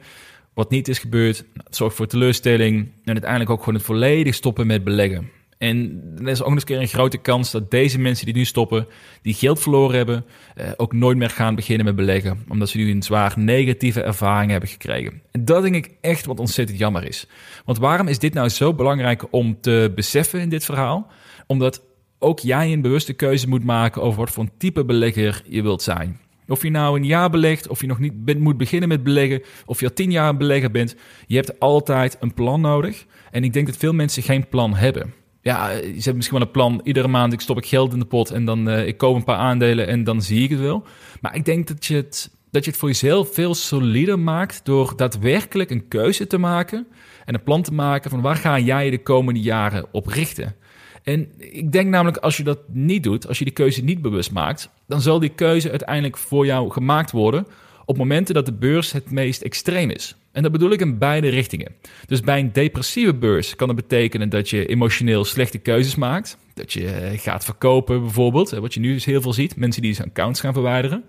Wat 0.54 0.70
niet 0.70 0.88
is 0.88 1.00
gebeurd, 1.00 1.46
zorgt 1.70 1.96
voor 1.96 2.08
teleurstelling. 2.08 2.92
En 3.04 3.12
uiteindelijk 3.12 3.50
ook 3.50 3.60
gewoon 3.60 3.76
het 3.76 3.84
volledig 3.84 4.36
stoppen 4.36 4.68
met 4.68 4.84
beleggen. 4.84 5.30
En 5.58 6.04
er 6.18 6.28
is 6.28 6.44
ook 6.44 6.54
nog 6.54 6.64
eens 6.66 6.80
een 6.80 6.88
grote 6.88 7.18
kans 7.18 7.52
dat 7.52 7.72
deze 7.72 8.00
mensen 8.00 8.26
die 8.26 8.36
nu 8.36 8.46
stoppen, 8.46 8.88
die 9.22 9.34
geld 9.34 9.60
verloren 9.60 9.96
hebben, 9.96 10.26
eh, 10.56 10.72
ook 10.78 10.94
nooit 10.94 11.18
meer 11.18 11.30
gaan 11.30 11.56
beginnen 11.56 11.86
met 11.86 11.96
beleggen. 11.96 12.44
Omdat 12.50 12.70
ze 12.70 12.78
nu 12.78 12.92
een 12.92 13.04
zwaar 13.04 13.34
negatieve 13.36 14.02
ervaring 14.02 14.52
hebben 14.52 14.70
gekregen. 14.70 15.22
En 15.32 15.46
dat 15.46 15.62
denk 15.62 15.76
ik 15.76 15.92
echt 16.02 16.26
wat 16.26 16.40
ontzettend 16.40 16.80
jammer 16.80 17.08
is. 17.08 17.28
Want 17.66 17.78
waarom 17.78 18.08
is 18.08 18.20
dit 18.20 18.34
nou 18.34 18.50
zo 18.50 18.74
belangrijk 18.74 19.34
om 19.34 19.62
te 19.62 19.92
beseffen 19.96 20.40
in 20.40 20.50
dit 20.50 20.66
verhaal? 20.66 21.08
Omdat 21.48 21.84
ook 22.20 22.40
jij 22.40 22.72
een 22.72 22.82
bewuste 22.82 23.14
keuze 23.14 23.48
moet 23.48 23.64
maken 23.64 24.02
over 24.02 24.20
wat 24.20 24.32
voor 24.32 24.44
een 24.44 24.58
type 24.58 24.86
belegger 24.86 25.42
je 25.48 25.62
wilt 25.62 25.82
zijn. 25.82 26.20
Of 26.48 26.64
je 26.64 26.70
nou 26.70 26.98
een 26.98 27.06
jaar 27.06 27.30
belegt, 27.30 27.68
of 27.68 27.82
je 27.82 27.88
nog 27.88 28.00
niet 28.00 28.26
bent, 28.26 28.40
moet 28.40 28.58
beginnen 28.58 28.90
met 28.90 29.04
beleggen, 29.04 29.42
of 29.66 29.80
je 29.80 29.88
al 29.88 29.94
tien 29.94 30.12
jaar 30.12 30.30
een 30.30 30.38
belegger 30.38 30.72
bent, 30.72 30.96
je 31.28 31.36
hebt 31.36 31.60
altijd 31.60 32.18
een 32.20 32.34
plan 32.34 32.62
nodig. 32.62 33.06
En 33.32 33.44
ik 33.44 33.54
denk 33.54 33.66
dat 33.66 33.78
veel 33.78 33.94
mensen 33.94 34.24
geen 34.24 34.48
plan 34.48 34.76
hebben 34.76 35.14
ja, 35.46 35.68
ze 35.68 35.82
hebben 35.82 36.16
misschien 36.16 36.38
wel 36.38 36.48
een 36.48 36.52
plan. 36.52 36.82
Iedere 36.84 37.08
maand 37.08 37.34
ik 37.34 37.42
stop 37.42 37.58
ik 37.58 37.66
geld 37.66 37.94
in 37.94 38.00
de 38.00 38.06
pot 38.06 38.32
en 38.32 38.46
dan 38.46 38.70
uh, 38.70 38.88
ik 38.88 38.98
koop 38.98 39.16
een 39.16 39.24
paar 39.24 39.38
aandelen 39.38 39.88
en 39.88 40.04
dan 40.04 40.22
zie 40.22 40.44
ik 40.44 40.50
het 40.50 40.60
wel. 40.60 40.84
Maar 41.22 41.36
ik 41.36 41.46
denk 41.46 41.68
dat 41.68 41.86
je 41.86 41.96
het, 41.96 42.32
dat 42.52 42.64
je 42.66 42.70
het 42.70 42.80
voor 42.80 42.90
jezelf 42.90 43.34
veel 43.34 43.56
solider 43.56 44.20
maakt 44.20 44.62
door 44.64 44.94
daadwerkelijk 44.96 45.70
een 45.70 45.88
keuze 45.88 46.28
te 46.28 46.38
maken 46.38 46.88
en 47.26 47.34
een 47.34 47.44
plan 47.44 47.62
te 47.62 47.74
maken 47.74 48.10
van 48.10 48.22
waar 48.22 48.36
ga 48.36 48.60
jij 48.60 48.90
de 48.90 49.02
komende 49.02 49.40
jaren 49.40 49.86
op 49.92 50.08
richten. 50.08 50.56
En 51.04 51.28
ik 51.38 51.72
denk 51.72 51.90
namelijk 51.90 52.18
als 52.18 52.38
je 52.38 52.44
dat 52.44 52.60
niet 52.68 53.04
doet, 53.04 53.28
als 53.28 53.38
je 53.38 53.46
die 53.46 53.54
keuze 53.54 53.84
niet 53.84 54.02
bewust 54.02 54.32
maakt, 54.32 54.70
dan 54.88 55.02
zal 55.02 55.20
die 55.20 55.30
keuze 55.30 55.70
uiteindelijk 55.70 56.18
voor 56.18 56.46
jou 56.46 56.72
gemaakt 56.72 57.12
worden 57.12 57.48
op 57.86 57.98
momenten 57.98 58.34
dat 58.34 58.46
de 58.46 58.54
beurs 58.54 58.92
het 58.92 59.12
meest 59.12 59.42
extreem 59.42 59.90
is. 59.90 60.16
En 60.32 60.44
dat 60.44 60.52
bedoel 60.52 60.72
ik 60.72 60.80
in 60.80 60.98
beide 60.98 61.28
richtingen. 61.28 61.76
Dus 62.06 62.22
bij 62.22 62.40
een 62.40 62.54
depressieve 62.54 63.14
beurs 63.14 63.56
kan 63.56 63.68
dat 63.68 63.76
betekenen 63.76 64.30
dat 64.30 64.50
je 64.50 64.66
emotioneel 64.66 65.26
slechte 65.26 65.58
keuzes 65.58 65.96
maakt. 65.96 66.38
Dat 66.54 66.74
je 66.74 66.88
eh, 66.88 67.20
gaat 67.20 67.46
verkopen 67.46 68.02
bijvoorbeeld, 68.02 68.50
wat 68.50 68.74
je 68.74 68.80
nu 68.80 68.94
dus 68.94 69.06
heel 69.06 69.22
veel 69.22 69.34
ziet. 69.34 69.56
Mensen 69.56 69.82
die 69.82 69.94
zijn 69.94 70.08
accounts 70.08 70.40
gaan 70.40 70.54
verwijderen. 70.54 71.04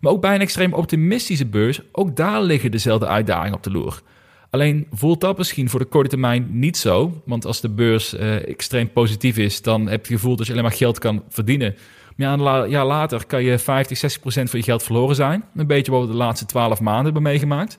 Maar 0.00 0.12
ook 0.12 0.20
bij 0.20 0.34
een 0.34 0.40
extreem 0.40 0.72
optimistische 0.72 1.46
beurs, 1.46 1.80
ook 1.92 2.16
daar 2.16 2.42
liggen 2.42 2.70
dezelfde 2.70 3.06
uitdagingen 3.06 3.56
op 3.56 3.62
de 3.62 3.70
loer. 3.70 4.02
Alleen 4.50 4.86
voelt 4.90 5.20
dat 5.20 5.38
misschien 5.38 5.68
voor 5.68 5.80
de 5.80 5.86
korte 5.86 6.08
termijn 6.08 6.48
niet 6.50 6.76
zo. 6.76 7.22
Want 7.24 7.44
als 7.46 7.60
de 7.60 7.68
beurs 7.68 8.14
uh, 8.14 8.48
extreem 8.48 8.92
positief 8.92 9.36
is, 9.36 9.62
dan 9.62 9.80
heb 9.80 10.06
je 10.06 10.12
het 10.12 10.20
gevoel 10.20 10.36
dat 10.36 10.46
je 10.46 10.52
alleen 10.52 10.64
maar 10.64 10.72
geld 10.72 10.98
kan 10.98 11.22
verdienen. 11.28 11.74
Maar 12.16 12.38
ja, 12.38 12.62
een 12.62 12.70
jaar 12.70 12.86
later 12.86 13.26
kan 13.26 13.42
je 13.42 13.58
50, 13.58 13.98
60 13.98 14.20
procent 14.20 14.50
van 14.50 14.58
je 14.58 14.64
geld 14.64 14.82
verloren 14.82 15.14
zijn. 15.14 15.44
Een 15.54 15.66
beetje 15.66 15.92
wat 15.92 16.00
we 16.00 16.06
de 16.06 16.16
laatste 16.16 16.46
12 16.46 16.80
maanden 16.80 17.04
hebben 17.04 17.22
meegemaakt. 17.22 17.78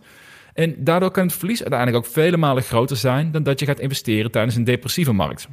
En 0.54 0.76
daardoor 0.78 1.12
kan 1.12 1.26
het 1.26 1.36
verlies 1.36 1.62
uiteindelijk 1.62 2.06
ook 2.06 2.12
vele 2.12 2.38
malen 2.38 2.64
groter 2.64 2.98
zijn 2.98 3.32
dan 3.32 3.44
dat 3.44 3.60
je 3.60 3.66
gaat 3.66 3.80
investeren 3.80 4.32
tijdens 4.32 4.56
een 4.56 4.64
depressieve 4.64 5.12
markt. 5.12 5.48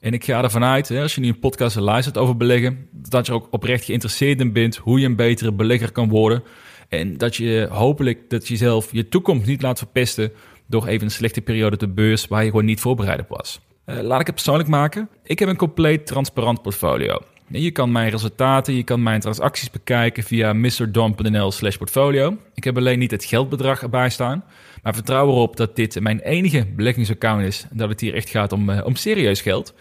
En 0.00 0.12
ik 0.12 0.24
ga 0.24 0.42
ervan 0.42 0.64
uit, 0.64 0.90
als 0.90 1.14
je 1.14 1.20
nu 1.20 1.28
een 1.28 1.38
podcast 1.38 1.76
luistert 1.76 2.18
over 2.18 2.36
beleggen, 2.36 2.88
dat 2.90 3.26
je 3.26 3.32
ook 3.32 3.48
oprecht 3.50 3.84
geïnteresseerd 3.84 4.40
in 4.40 4.52
bent 4.52 4.76
hoe 4.76 5.00
je 5.00 5.06
een 5.06 5.16
betere 5.16 5.52
belegger 5.52 5.92
kan 5.92 6.08
worden. 6.08 6.42
En 6.88 7.16
dat 7.16 7.36
je 7.36 7.68
hopelijk 7.70 8.30
dat 8.30 8.48
je 8.48 8.56
zelf 8.56 8.92
je 8.92 9.08
toekomst 9.08 9.46
niet 9.46 9.62
laat 9.62 9.78
verpesten 9.78 10.32
door 10.66 10.86
even 10.86 11.04
een 11.04 11.10
slechte 11.10 11.40
periode 11.40 11.76
te 11.76 11.88
beurs 11.88 12.26
waar 12.26 12.44
je 12.44 12.50
gewoon 12.50 12.64
niet 12.64 12.80
voorbereid 12.80 13.20
op 13.20 13.28
was. 13.28 13.60
Uh, 13.86 14.00
laat 14.00 14.20
ik 14.20 14.26
het 14.26 14.34
persoonlijk 14.34 14.68
maken. 14.68 15.08
Ik 15.22 15.38
heb 15.38 15.48
een 15.48 15.56
compleet 15.56 16.06
transparant 16.06 16.62
portfolio. 16.62 17.18
Je 17.60 17.70
kan 17.70 17.92
mijn 17.92 18.10
resultaten, 18.10 18.74
je 18.74 18.82
kan 18.82 19.02
mijn 19.02 19.20
transacties 19.20 19.70
bekijken 19.70 20.22
via 20.22 20.52
mrdom.nl 20.52 21.52
slash 21.52 21.76
portfolio. 21.76 22.36
Ik 22.54 22.64
heb 22.64 22.76
alleen 22.76 22.98
niet 22.98 23.10
het 23.10 23.24
geldbedrag 23.24 23.82
erbij 23.82 24.10
staan, 24.10 24.44
maar 24.82 24.94
vertrouw 24.94 25.28
erop 25.28 25.56
dat 25.56 25.76
dit 25.76 26.00
mijn 26.00 26.20
enige 26.20 26.66
beleggingsaccount 26.76 27.46
is 27.46 27.66
en 27.70 27.76
dat 27.76 27.88
het 27.88 28.00
hier 28.00 28.14
echt 28.14 28.28
gaat 28.28 28.52
om, 28.52 28.70
uh, 28.70 28.84
om 28.84 28.96
serieus 28.96 29.40
geld. 29.40 29.74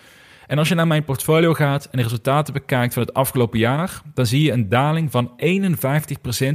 En 0.48 0.58
als 0.58 0.68
je 0.68 0.76
naar 0.76 0.88
mijn 0.88 1.04
portfolio 1.04 1.54
gaat 1.54 1.86
en 1.86 1.98
de 1.98 2.04
resultaten 2.04 2.54
bekijkt 2.54 2.94
van 2.94 3.04
het 3.04 3.14
afgelopen 3.14 3.60
jaar, 3.60 4.02
dan 4.14 4.26
zie 4.26 4.42
je 4.42 4.52
een 4.52 4.70
daling 4.70 5.12
van 5.12 5.32
51% 5.32 5.34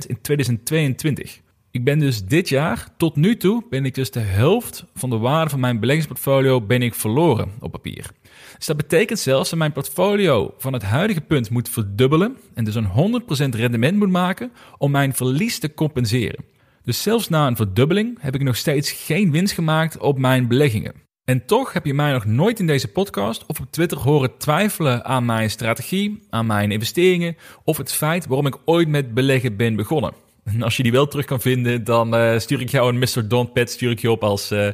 in 0.06 0.18
2022. 0.20 1.40
Ik 1.70 1.84
ben 1.84 1.98
dus 1.98 2.24
dit 2.24 2.48
jaar, 2.48 2.88
tot 2.96 3.16
nu 3.16 3.36
toe, 3.36 3.64
ben 3.70 3.84
ik 3.84 3.94
dus 3.94 4.10
de 4.10 4.20
helft 4.20 4.84
van 4.94 5.10
de 5.10 5.18
waarde 5.18 5.50
van 5.50 5.60
mijn 5.60 5.80
beleggingsportfolio 5.80 6.60
ben 6.60 6.82
ik 6.82 6.94
verloren 6.94 7.52
op 7.60 7.72
papier. 7.72 8.10
Dus 8.56 8.66
dat 8.66 8.76
betekent 8.76 9.18
zelfs 9.18 9.50
dat 9.50 9.58
mijn 9.58 9.72
portfolio 9.72 10.54
van 10.58 10.72
het 10.72 10.82
huidige 10.82 11.20
punt 11.20 11.50
moet 11.50 11.68
verdubbelen 11.68 12.36
en 12.54 12.64
dus 12.64 12.74
een 12.74 13.22
100% 13.22 13.48
rendement 13.50 13.96
moet 13.96 14.10
maken 14.10 14.52
om 14.78 14.90
mijn 14.90 15.14
verlies 15.14 15.58
te 15.58 15.74
compenseren. 15.74 16.44
Dus 16.82 17.02
zelfs 17.02 17.28
na 17.28 17.46
een 17.46 17.56
verdubbeling 17.56 18.18
heb 18.20 18.34
ik 18.34 18.42
nog 18.42 18.56
steeds 18.56 18.90
geen 18.90 19.30
winst 19.30 19.54
gemaakt 19.54 19.98
op 19.98 20.18
mijn 20.18 20.48
beleggingen. 20.48 21.04
En 21.24 21.46
toch 21.46 21.72
heb 21.72 21.84
je 21.84 21.94
mij 21.94 22.12
nog 22.12 22.24
nooit 22.24 22.60
in 22.60 22.66
deze 22.66 22.88
podcast 22.88 23.46
of 23.46 23.60
op 23.60 23.66
Twitter 23.70 23.98
horen 23.98 24.36
twijfelen 24.38 25.04
aan 25.04 25.24
mijn 25.24 25.50
strategie, 25.50 26.26
aan 26.30 26.46
mijn 26.46 26.70
investeringen 26.70 27.36
of 27.64 27.76
het 27.76 27.92
feit 27.92 28.26
waarom 28.26 28.46
ik 28.46 28.58
ooit 28.64 28.88
met 28.88 29.14
beleggen 29.14 29.56
ben 29.56 29.76
begonnen. 29.76 30.12
En 30.44 30.62
als 30.62 30.76
je 30.76 30.82
die 30.82 30.92
wel 30.92 31.08
terug 31.08 31.24
kan 31.24 31.40
vinden, 31.40 31.84
dan 31.84 32.14
uh, 32.14 32.38
stuur 32.38 32.60
ik 32.60 32.68
jou 32.68 32.88
een 32.88 32.98
Mr. 32.98 33.28
Don 33.28 33.52
Pet 33.52 33.70
stuur 33.70 33.90
ik 33.90 33.98
je 33.98 34.10
op 34.10 34.24
als, 34.24 34.52
uh, 34.52 34.68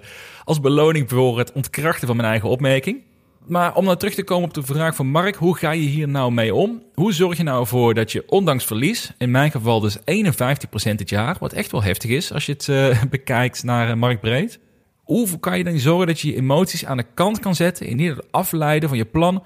als 0.44 0.60
beloning 0.60 1.10
voor 1.10 1.38
het 1.38 1.52
ontkrachten 1.52 2.06
van 2.06 2.16
mijn 2.16 2.28
eigen 2.28 2.48
opmerking. 2.48 3.02
Maar 3.46 3.76
om 3.76 3.84
nou 3.84 3.96
terug 3.96 4.14
te 4.14 4.24
komen 4.24 4.48
op 4.48 4.54
de 4.54 4.62
vraag 4.62 4.94
van 4.94 5.06
Mark, 5.06 5.34
hoe 5.34 5.56
ga 5.56 5.70
je 5.70 5.86
hier 5.86 6.08
nou 6.08 6.32
mee 6.32 6.54
om? 6.54 6.82
Hoe 6.94 7.12
zorg 7.12 7.36
je 7.36 7.42
nou 7.42 7.60
ervoor 7.60 7.94
dat 7.94 8.12
je 8.12 8.24
ondanks 8.26 8.64
verlies, 8.64 9.12
in 9.18 9.30
mijn 9.30 9.50
geval 9.50 9.80
dus 9.80 9.98
51% 9.98 10.02
dit 10.94 11.08
jaar, 11.08 11.36
wat 11.40 11.52
echt 11.52 11.70
wel 11.70 11.82
heftig 11.82 12.10
is 12.10 12.32
als 12.32 12.46
je 12.46 12.52
het 12.52 12.66
uh, 12.66 13.02
bekijkt 13.10 13.62
naar 13.64 13.88
uh, 13.88 13.94
marktbreed. 13.94 14.58
Hoe 15.02 15.38
kan 15.40 15.58
je 15.58 15.64
dan 15.64 15.78
zorgen 15.78 16.06
dat 16.06 16.20
je 16.20 16.28
je 16.28 16.36
emoties 16.36 16.84
aan 16.84 16.96
de 16.96 17.06
kant 17.14 17.38
kan 17.38 17.54
zetten, 17.54 17.86
in 17.86 17.98
ieder 17.98 18.24
afleiden 18.30 18.88
van 18.88 18.98
je 18.98 19.04
plan, 19.04 19.42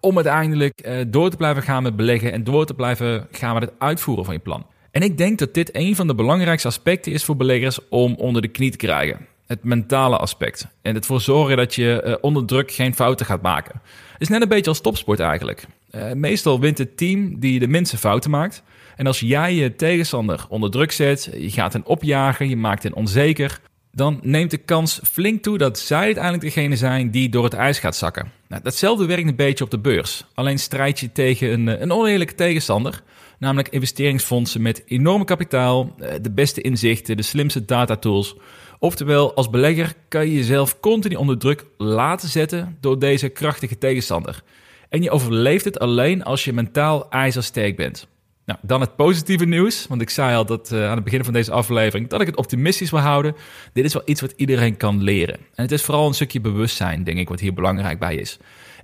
om 0.00 0.14
uiteindelijk 0.14 0.86
uh, 0.86 1.00
door 1.06 1.30
te 1.30 1.36
blijven 1.36 1.62
gaan 1.62 1.82
met 1.82 1.96
beleggen 1.96 2.32
en 2.32 2.44
door 2.44 2.66
te 2.66 2.74
blijven 2.74 3.28
gaan 3.30 3.54
met 3.54 3.62
het 3.62 3.72
uitvoeren 3.78 4.24
van 4.24 4.34
je 4.34 4.40
plan? 4.40 4.66
En 4.90 5.02
ik 5.02 5.18
denk 5.18 5.38
dat 5.38 5.54
dit 5.54 5.76
een 5.76 5.96
van 5.96 6.06
de 6.06 6.14
belangrijkste 6.14 6.68
aspecten 6.68 7.12
is 7.12 7.24
voor 7.24 7.36
beleggers 7.36 7.88
om 7.88 8.14
onder 8.14 8.42
de 8.42 8.48
knie 8.48 8.70
te 8.70 8.76
krijgen 8.76 9.26
het 9.48 9.64
mentale 9.64 10.16
aspect. 10.16 10.66
En 10.82 10.94
het 10.94 11.06
voor 11.06 11.20
zorgen 11.20 11.56
dat 11.56 11.74
je 11.74 12.02
uh, 12.04 12.14
onder 12.20 12.46
druk 12.46 12.72
geen 12.72 12.94
fouten 12.94 13.26
gaat 13.26 13.42
maken. 13.42 13.80
Het 14.12 14.20
is 14.20 14.28
net 14.28 14.42
een 14.42 14.48
beetje 14.48 14.70
als 14.70 14.80
topsport 14.80 15.20
eigenlijk. 15.20 15.66
Uh, 15.90 16.12
meestal 16.12 16.60
wint 16.60 16.78
het 16.78 16.96
team 16.96 17.40
die 17.40 17.58
de 17.58 17.68
minste 17.68 17.96
fouten 17.96 18.30
maakt. 18.30 18.62
En 18.96 19.06
als 19.06 19.20
jij 19.20 19.54
je 19.54 19.76
tegenstander 19.76 20.46
onder 20.48 20.70
druk 20.70 20.92
zet, 20.92 21.30
je 21.38 21.50
gaat 21.50 21.72
hen 21.72 21.86
opjagen, 21.86 22.48
je 22.48 22.56
maakt 22.56 22.82
hen 22.82 22.94
onzeker, 22.94 23.60
dan 23.92 24.18
neemt 24.22 24.50
de 24.50 24.56
kans 24.56 25.00
flink 25.10 25.42
toe 25.42 25.58
dat 25.58 25.78
zij 25.78 26.04
uiteindelijk 26.04 26.42
degene 26.42 26.76
zijn 26.76 27.10
die 27.10 27.28
door 27.28 27.44
het 27.44 27.54
ijs 27.54 27.78
gaat 27.78 27.96
zakken. 27.96 28.32
Nou, 28.48 28.62
datzelfde 28.62 29.06
werkt 29.06 29.28
een 29.28 29.36
beetje 29.36 29.64
op 29.64 29.70
de 29.70 29.78
beurs. 29.78 30.24
Alleen 30.34 30.58
strijd 30.58 31.00
je 31.00 31.12
tegen 31.12 31.52
een, 31.52 31.82
een 31.82 31.92
oneerlijke 31.92 32.34
tegenstander. 32.34 33.02
Namelijk 33.38 33.68
investeringsfondsen 33.68 34.62
met 34.62 34.82
enorm 34.86 35.24
kapitaal, 35.24 35.94
eh, 35.98 36.14
de 36.22 36.30
beste 36.30 36.60
inzichten, 36.60 37.16
de 37.16 37.22
slimste 37.22 37.64
datatools. 37.64 38.36
Oftewel, 38.78 39.34
als 39.34 39.50
belegger 39.50 39.94
kan 40.08 40.26
je 40.26 40.34
jezelf 40.34 40.80
continu 40.80 41.14
onder 41.14 41.38
druk 41.38 41.64
laten 41.76 42.28
zetten 42.28 42.76
door 42.80 42.98
deze 42.98 43.28
krachtige 43.28 43.78
tegenstander. 43.78 44.42
En 44.88 45.02
je 45.02 45.10
overleeft 45.10 45.64
het 45.64 45.78
alleen 45.78 46.24
als 46.24 46.44
je 46.44 46.52
mentaal 46.52 47.10
ijzersterk 47.10 47.76
bent. 47.76 48.08
Nou, 48.48 48.60
dan 48.62 48.80
het 48.80 48.96
positieve 48.96 49.44
nieuws. 49.44 49.86
Want 49.86 50.00
ik 50.00 50.10
zei 50.10 50.36
al 50.36 50.44
dat 50.44 50.70
uh, 50.72 50.88
aan 50.88 50.94
het 50.94 51.04
begin 51.04 51.24
van 51.24 51.32
deze 51.32 51.52
aflevering 51.52 52.08
dat 52.08 52.20
ik 52.20 52.26
het 52.26 52.36
optimistisch 52.36 52.90
wil 52.90 53.00
houden. 53.00 53.34
Dit 53.72 53.84
is 53.84 53.92
wel 53.92 54.02
iets 54.04 54.20
wat 54.20 54.32
iedereen 54.36 54.76
kan 54.76 55.02
leren. 55.02 55.34
En 55.34 55.62
het 55.62 55.72
is 55.72 55.82
vooral 55.82 56.06
een 56.06 56.14
stukje 56.14 56.40
bewustzijn, 56.40 57.04
denk 57.04 57.18
ik, 57.18 57.28
wat 57.28 57.40
hier 57.40 57.54
belangrijk 57.54 57.98
bij 57.98 58.14
is. 58.14 58.38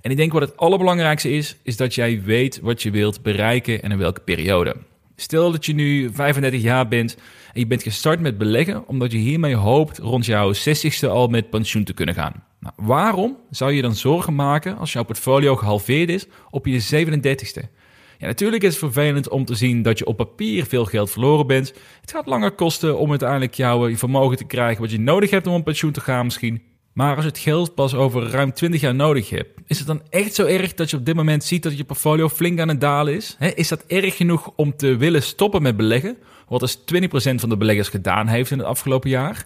En 0.05 0.11
ik 0.11 0.17
denk 0.17 0.31
wat 0.31 0.41
het 0.41 0.57
allerbelangrijkste 0.57 1.31
is, 1.31 1.57
is 1.63 1.77
dat 1.77 1.95
jij 1.95 2.21
weet 2.23 2.59
wat 2.59 2.81
je 2.83 2.91
wilt 2.91 3.21
bereiken 3.21 3.81
en 3.81 3.91
in 3.91 3.97
welke 3.97 4.19
periode. 4.19 4.75
Stel 5.15 5.51
dat 5.51 5.65
je 5.65 5.73
nu 5.73 6.09
35 6.13 6.61
jaar 6.61 6.87
bent 6.87 7.17
en 7.53 7.59
je 7.59 7.67
bent 7.67 7.83
gestart 7.83 8.19
met 8.19 8.37
beleggen 8.37 8.87
omdat 8.87 9.11
je 9.11 9.17
hiermee 9.17 9.55
hoopt 9.55 9.97
rond 9.97 10.25
jouw 10.25 10.53
60ste 10.53 11.09
al 11.09 11.27
met 11.27 11.49
pensioen 11.49 11.83
te 11.83 11.93
kunnen 11.93 12.15
gaan. 12.15 12.43
Nou, 12.59 12.73
waarom 12.77 13.37
zou 13.49 13.71
je 13.71 13.81
dan 13.81 13.95
zorgen 13.95 14.35
maken 14.35 14.77
als 14.77 14.93
jouw 14.93 15.03
portfolio 15.03 15.55
gehalveerd 15.55 16.09
is 16.09 16.27
op 16.49 16.65
je 16.65 17.05
37ste? 17.05 17.61
Ja, 18.17 18.27
natuurlijk 18.27 18.63
is 18.63 18.69
het 18.69 18.79
vervelend 18.79 19.29
om 19.29 19.45
te 19.45 19.55
zien 19.55 19.81
dat 19.81 19.97
je 19.97 20.05
op 20.05 20.17
papier 20.17 20.65
veel 20.65 20.85
geld 20.85 21.11
verloren 21.11 21.47
bent. 21.47 21.73
Het 22.01 22.11
gaat 22.11 22.25
langer 22.25 22.51
kosten 22.51 22.97
om 22.97 23.09
uiteindelijk 23.09 23.53
jouw 23.53 23.95
vermogen 23.95 24.37
te 24.37 24.45
krijgen 24.45 24.81
wat 24.81 24.91
je 24.91 24.99
nodig 24.99 25.29
hebt 25.29 25.47
om 25.47 25.53
op 25.53 25.63
pensioen 25.63 25.91
te 25.91 26.01
gaan 26.01 26.25
misschien. 26.25 26.74
Maar 26.95 27.15
als 27.15 27.23
je 27.23 27.29
het 27.29 27.39
geld 27.39 27.75
pas 27.75 27.93
over 27.93 28.29
ruim 28.29 28.53
20 28.53 28.81
jaar 28.81 28.95
nodig 28.95 29.29
hebt, 29.29 29.59
is 29.67 29.77
het 29.77 29.87
dan 29.87 30.01
echt 30.09 30.35
zo 30.35 30.45
erg 30.45 30.73
dat 30.73 30.89
je 30.89 30.97
op 30.97 31.05
dit 31.05 31.15
moment 31.15 31.43
ziet 31.43 31.63
dat 31.63 31.77
je 31.77 31.83
portfolio 31.83 32.29
flink 32.29 32.59
aan 32.59 32.67
het 32.67 32.81
dalen 32.81 33.13
is? 33.13 33.37
is 33.55 33.67
dat 33.67 33.83
erg 33.87 34.15
genoeg 34.15 34.51
om 34.55 34.75
te 34.75 34.95
willen 34.95 35.23
stoppen 35.23 35.61
met 35.61 35.77
beleggen? 35.77 36.17
Wat 36.47 36.59
dus 36.59 36.77
20% 36.77 36.81
van 37.35 37.49
de 37.49 37.57
beleggers 37.57 37.89
gedaan 37.89 38.27
heeft 38.27 38.51
in 38.51 38.57
het 38.57 38.67
afgelopen 38.67 39.09
jaar. 39.09 39.45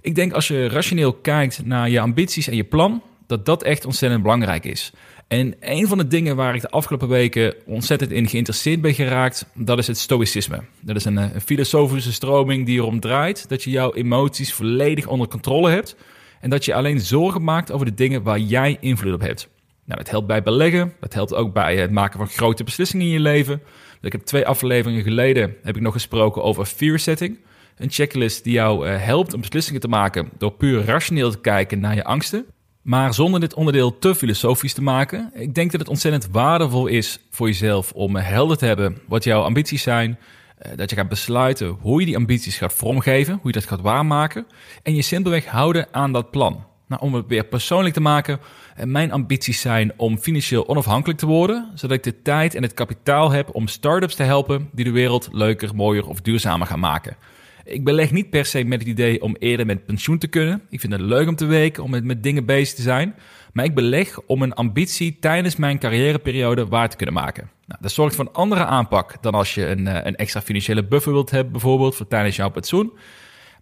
Ik 0.00 0.14
denk 0.14 0.32
als 0.32 0.48
je 0.48 0.68
rationeel 0.68 1.12
kijkt 1.12 1.64
naar 1.64 1.90
je 1.90 2.00
ambities 2.00 2.48
en 2.48 2.56
je 2.56 2.64
plan, 2.64 3.02
dat 3.26 3.46
dat 3.46 3.62
echt 3.62 3.84
ontzettend 3.84 4.22
belangrijk 4.22 4.64
is. 4.64 4.92
En 5.28 5.54
een 5.60 5.88
van 5.88 5.98
de 5.98 6.06
dingen 6.06 6.36
waar 6.36 6.54
ik 6.54 6.60
de 6.60 6.70
afgelopen 6.70 7.08
weken 7.08 7.54
ontzettend 7.66 8.10
in 8.10 8.28
geïnteresseerd 8.28 8.80
ben 8.80 8.94
geraakt, 8.94 9.46
dat 9.54 9.78
is 9.78 9.86
het 9.86 9.98
stoïcisme. 9.98 10.60
Dat 10.80 10.96
is 10.96 11.04
een, 11.04 11.16
een 11.16 11.40
filosofische 11.40 12.12
stroming 12.12 12.66
die 12.66 12.78
erom 12.78 13.00
draait 13.00 13.48
dat 13.48 13.62
je 13.62 13.70
jouw 13.70 13.94
emoties 13.94 14.52
volledig 14.52 15.06
onder 15.06 15.28
controle 15.28 15.70
hebt 15.70 15.96
en 16.44 16.50
dat 16.50 16.64
je 16.64 16.74
alleen 16.74 17.00
zorgen 17.00 17.44
maakt 17.44 17.72
over 17.72 17.86
de 17.86 17.94
dingen 17.94 18.22
waar 18.22 18.38
jij 18.38 18.76
invloed 18.80 19.14
op 19.14 19.20
hebt. 19.20 19.48
Nou, 19.84 19.98
dat 19.98 20.10
helpt 20.10 20.26
bij 20.26 20.42
beleggen, 20.42 20.92
dat 21.00 21.14
helpt 21.14 21.34
ook 21.34 21.52
bij 21.52 21.76
het 21.76 21.90
maken 21.90 22.18
van 22.18 22.28
grote 22.28 22.64
beslissingen 22.64 23.06
in 23.06 23.12
je 23.12 23.20
leven. 23.20 23.62
Ik 24.00 24.12
heb 24.12 24.20
twee 24.20 24.46
afleveringen 24.46 25.02
geleden 25.02 25.54
heb 25.62 25.76
ik 25.76 25.82
nog 25.82 25.92
gesproken 25.92 26.42
over 26.42 26.64
fear 26.64 26.98
setting. 26.98 27.38
Een 27.76 27.90
checklist 27.90 28.44
die 28.44 28.52
jou 28.52 28.88
eh, 28.88 29.02
helpt 29.02 29.34
om 29.34 29.40
beslissingen 29.40 29.80
te 29.80 29.88
maken 29.88 30.30
door 30.38 30.52
puur 30.52 30.84
rationeel 30.84 31.30
te 31.30 31.40
kijken 31.40 31.80
naar 31.80 31.94
je 31.94 32.04
angsten. 32.04 32.44
Maar 32.82 33.14
zonder 33.14 33.40
dit 33.40 33.54
onderdeel 33.54 33.98
te 33.98 34.14
filosofisch 34.14 34.74
te 34.74 34.82
maken, 34.82 35.30
ik 35.34 35.54
denk 35.54 35.70
dat 35.70 35.80
het 35.80 35.88
ontzettend 35.88 36.28
waardevol 36.32 36.86
is 36.86 37.18
voor 37.30 37.46
jezelf 37.46 37.92
om 37.92 38.16
helder 38.16 38.56
te 38.56 38.66
hebben 38.66 38.98
wat 39.08 39.24
jouw 39.24 39.42
ambities 39.42 39.82
zijn. 39.82 40.18
Eh, 40.58 40.76
dat 40.76 40.90
je 40.90 40.96
gaat 40.96 41.08
besluiten 41.08 41.68
hoe 41.68 42.00
je 42.00 42.06
die 42.06 42.16
ambities 42.16 42.58
gaat 42.58 42.72
vormgeven, 42.72 43.32
hoe 43.34 43.52
je 43.52 43.58
dat 43.58 43.68
gaat 43.68 43.80
waarmaken. 43.80 44.46
En 44.82 44.94
je 44.94 45.02
simpelweg 45.02 45.46
houden 45.46 45.86
aan 45.90 46.12
dat 46.12 46.30
plan. 46.30 46.64
Nou, 46.86 47.02
om 47.02 47.14
het 47.14 47.26
weer 47.26 47.44
persoonlijk 47.44 47.94
te 47.94 48.00
maken, 48.00 48.40
eh, 48.76 48.84
mijn 48.84 49.12
ambities 49.12 49.60
zijn 49.60 49.92
om 49.96 50.18
financieel 50.18 50.68
onafhankelijk 50.68 51.18
te 51.18 51.26
worden, 51.26 51.70
zodat 51.74 51.96
ik 51.96 52.02
de 52.02 52.22
tijd 52.22 52.54
en 52.54 52.62
het 52.62 52.74
kapitaal 52.74 53.30
heb 53.30 53.54
om 53.54 53.68
start-ups 53.68 54.14
te 54.14 54.22
helpen 54.22 54.68
die 54.72 54.84
de 54.84 54.90
wereld 54.90 55.28
leuker, 55.32 55.74
mooier 55.74 56.08
of 56.08 56.20
duurzamer 56.20 56.66
gaan 56.66 56.80
maken. 56.80 57.16
Ik 57.64 57.84
beleg 57.84 58.10
niet 58.10 58.30
per 58.30 58.44
se 58.44 58.64
met 58.64 58.78
het 58.78 58.88
idee 58.88 59.22
om 59.22 59.36
eerder 59.38 59.66
met 59.66 59.86
pensioen 59.86 60.18
te 60.18 60.26
kunnen. 60.26 60.62
Ik 60.68 60.80
vind 60.80 60.92
het 60.92 61.02
leuk 61.02 61.28
om 61.28 61.36
te 61.36 61.46
weken, 61.46 61.82
om 61.82 61.90
met, 61.90 62.04
met 62.04 62.22
dingen 62.22 62.44
bezig 62.44 62.74
te 62.74 62.82
zijn. 62.82 63.14
Maar 63.52 63.64
ik 63.64 63.74
beleg 63.74 64.20
om 64.20 64.42
een 64.42 64.54
ambitie 64.54 65.16
tijdens 65.20 65.56
mijn 65.56 65.78
carrièreperiode 65.78 66.66
waar 66.66 66.88
te 66.88 66.96
kunnen 66.96 67.14
maken. 67.14 67.50
Nou, 67.66 67.80
dat 67.82 67.92
zorgt 67.92 68.14
voor 68.14 68.24
een 68.24 68.32
andere 68.32 68.64
aanpak 68.64 69.22
dan 69.22 69.34
als 69.34 69.54
je 69.54 69.66
een, 69.66 69.86
eh, 69.86 70.04
een 70.04 70.16
extra 70.16 70.42
financiële 70.42 70.84
buffer 70.84 71.12
wilt 71.12 71.30
hebben, 71.30 71.52
bijvoorbeeld 71.52 71.96
voor 71.96 72.08
tijdens 72.08 72.36
jouw 72.36 72.50
pensioen. 72.50 72.92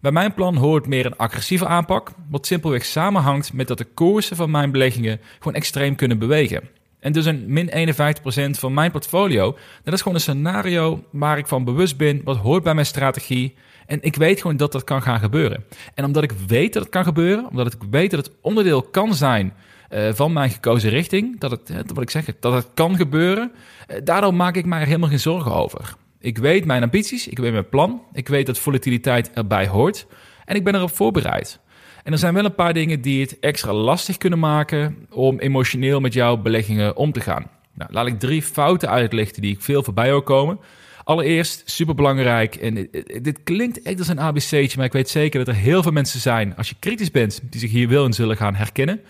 Bij 0.01 0.11
mijn 0.11 0.33
plan 0.33 0.55
hoort 0.55 0.87
meer 0.87 1.05
een 1.05 1.17
agressieve 1.17 1.67
aanpak, 1.67 2.11
wat 2.29 2.45
simpelweg 2.47 2.85
samenhangt 2.85 3.53
met 3.53 3.67
dat 3.67 3.77
de 3.77 3.87
koersen 3.93 4.35
van 4.35 4.51
mijn 4.51 4.71
beleggingen 4.71 5.19
gewoon 5.37 5.53
extreem 5.53 5.95
kunnen 5.95 6.19
bewegen. 6.19 6.69
En 6.99 7.11
dus 7.11 7.25
een 7.25 7.43
min 7.47 7.69
51% 7.69 8.59
van 8.59 8.73
mijn 8.73 8.91
portfolio, 8.91 9.57
dat 9.83 9.93
is 9.93 9.99
gewoon 10.01 10.15
een 10.15 10.23
scenario 10.23 11.03
waar 11.11 11.37
ik 11.37 11.47
van 11.47 11.63
bewust 11.63 11.97
ben, 11.97 12.21
wat 12.23 12.37
hoort 12.37 12.63
bij 12.63 12.73
mijn 12.73 12.85
strategie 12.85 13.55
en 13.85 14.01
ik 14.01 14.15
weet 14.15 14.41
gewoon 14.41 14.57
dat 14.57 14.71
dat 14.71 14.83
kan 14.83 15.01
gaan 15.01 15.19
gebeuren. 15.19 15.63
En 15.93 16.05
omdat 16.05 16.23
ik 16.23 16.31
weet 16.47 16.73
dat 16.73 16.83
het 16.83 16.91
kan 16.91 17.03
gebeuren, 17.03 17.49
omdat 17.49 17.73
ik 17.73 17.79
weet 17.89 18.11
dat 18.11 18.25
het 18.25 18.35
onderdeel 18.41 18.81
kan 18.81 19.15
zijn 19.15 19.53
uh, 19.93 20.09
van 20.13 20.33
mijn 20.33 20.49
gekozen 20.49 20.89
richting, 20.89 21.39
dat 21.39 21.51
het, 21.51 21.71
wat 21.93 22.01
ik 22.01 22.09
zeg, 22.09 22.25
dat 22.39 22.53
het 22.53 22.67
kan 22.73 22.95
gebeuren, 22.95 23.51
uh, 23.51 23.97
daardoor 24.03 24.33
maak 24.33 24.55
ik 24.55 24.65
mij 24.65 24.79
er 24.79 24.85
helemaal 24.85 25.09
geen 25.09 25.19
zorgen 25.19 25.53
over. 25.53 25.95
Ik 26.19 26.37
weet 26.37 26.65
mijn 26.65 26.83
ambities, 26.83 27.27
ik 27.27 27.39
weet 27.39 27.51
mijn 27.51 27.69
plan, 27.69 28.01
ik 28.13 28.27
weet 28.27 28.45
dat 28.45 28.59
volatiliteit 28.59 29.31
erbij 29.33 29.67
hoort 29.67 30.05
en 30.45 30.55
ik 30.55 30.63
ben 30.63 30.75
erop 30.75 30.95
voorbereid. 30.95 31.59
En 32.03 32.11
er 32.11 32.17
zijn 32.17 32.33
wel 32.33 32.45
een 32.45 32.55
paar 32.55 32.73
dingen 32.73 33.01
die 33.01 33.21
het 33.21 33.39
extra 33.39 33.73
lastig 33.73 34.17
kunnen 34.17 34.39
maken 34.39 35.07
om 35.09 35.39
emotioneel 35.39 35.99
met 35.99 36.13
jouw 36.13 36.37
beleggingen 36.37 36.95
om 36.95 37.11
te 37.11 37.19
gaan. 37.19 37.49
Nou, 37.73 37.93
laat 37.93 38.07
ik 38.07 38.19
drie 38.19 38.41
fouten 38.41 38.89
uitlichten 38.89 39.41
die 39.41 39.53
ik 39.53 39.61
veel 39.61 39.83
voorbij 39.83 40.11
hoor 40.11 40.23
komen. 40.23 40.59
Allereerst, 41.03 41.63
superbelangrijk, 41.65 42.55
en 42.55 42.89
dit 43.21 43.39
klinkt 43.43 43.81
echt 43.81 43.99
als 43.99 44.07
een 44.07 44.19
ABC'tje, 44.19 44.73
maar 44.75 44.85
ik 44.85 44.91
weet 44.91 45.09
zeker 45.09 45.45
dat 45.45 45.55
er 45.55 45.61
heel 45.61 45.83
veel 45.83 45.91
mensen 45.91 46.19
zijn, 46.19 46.55
als 46.55 46.69
je 46.69 46.75
kritisch 46.79 47.11
bent, 47.11 47.41
die 47.49 47.59
zich 47.59 47.71
hier 47.71 47.89
wel 47.89 48.05
in 48.05 48.13
zullen 48.13 48.37
gaan 48.37 48.55
herkennen. 48.55 49.01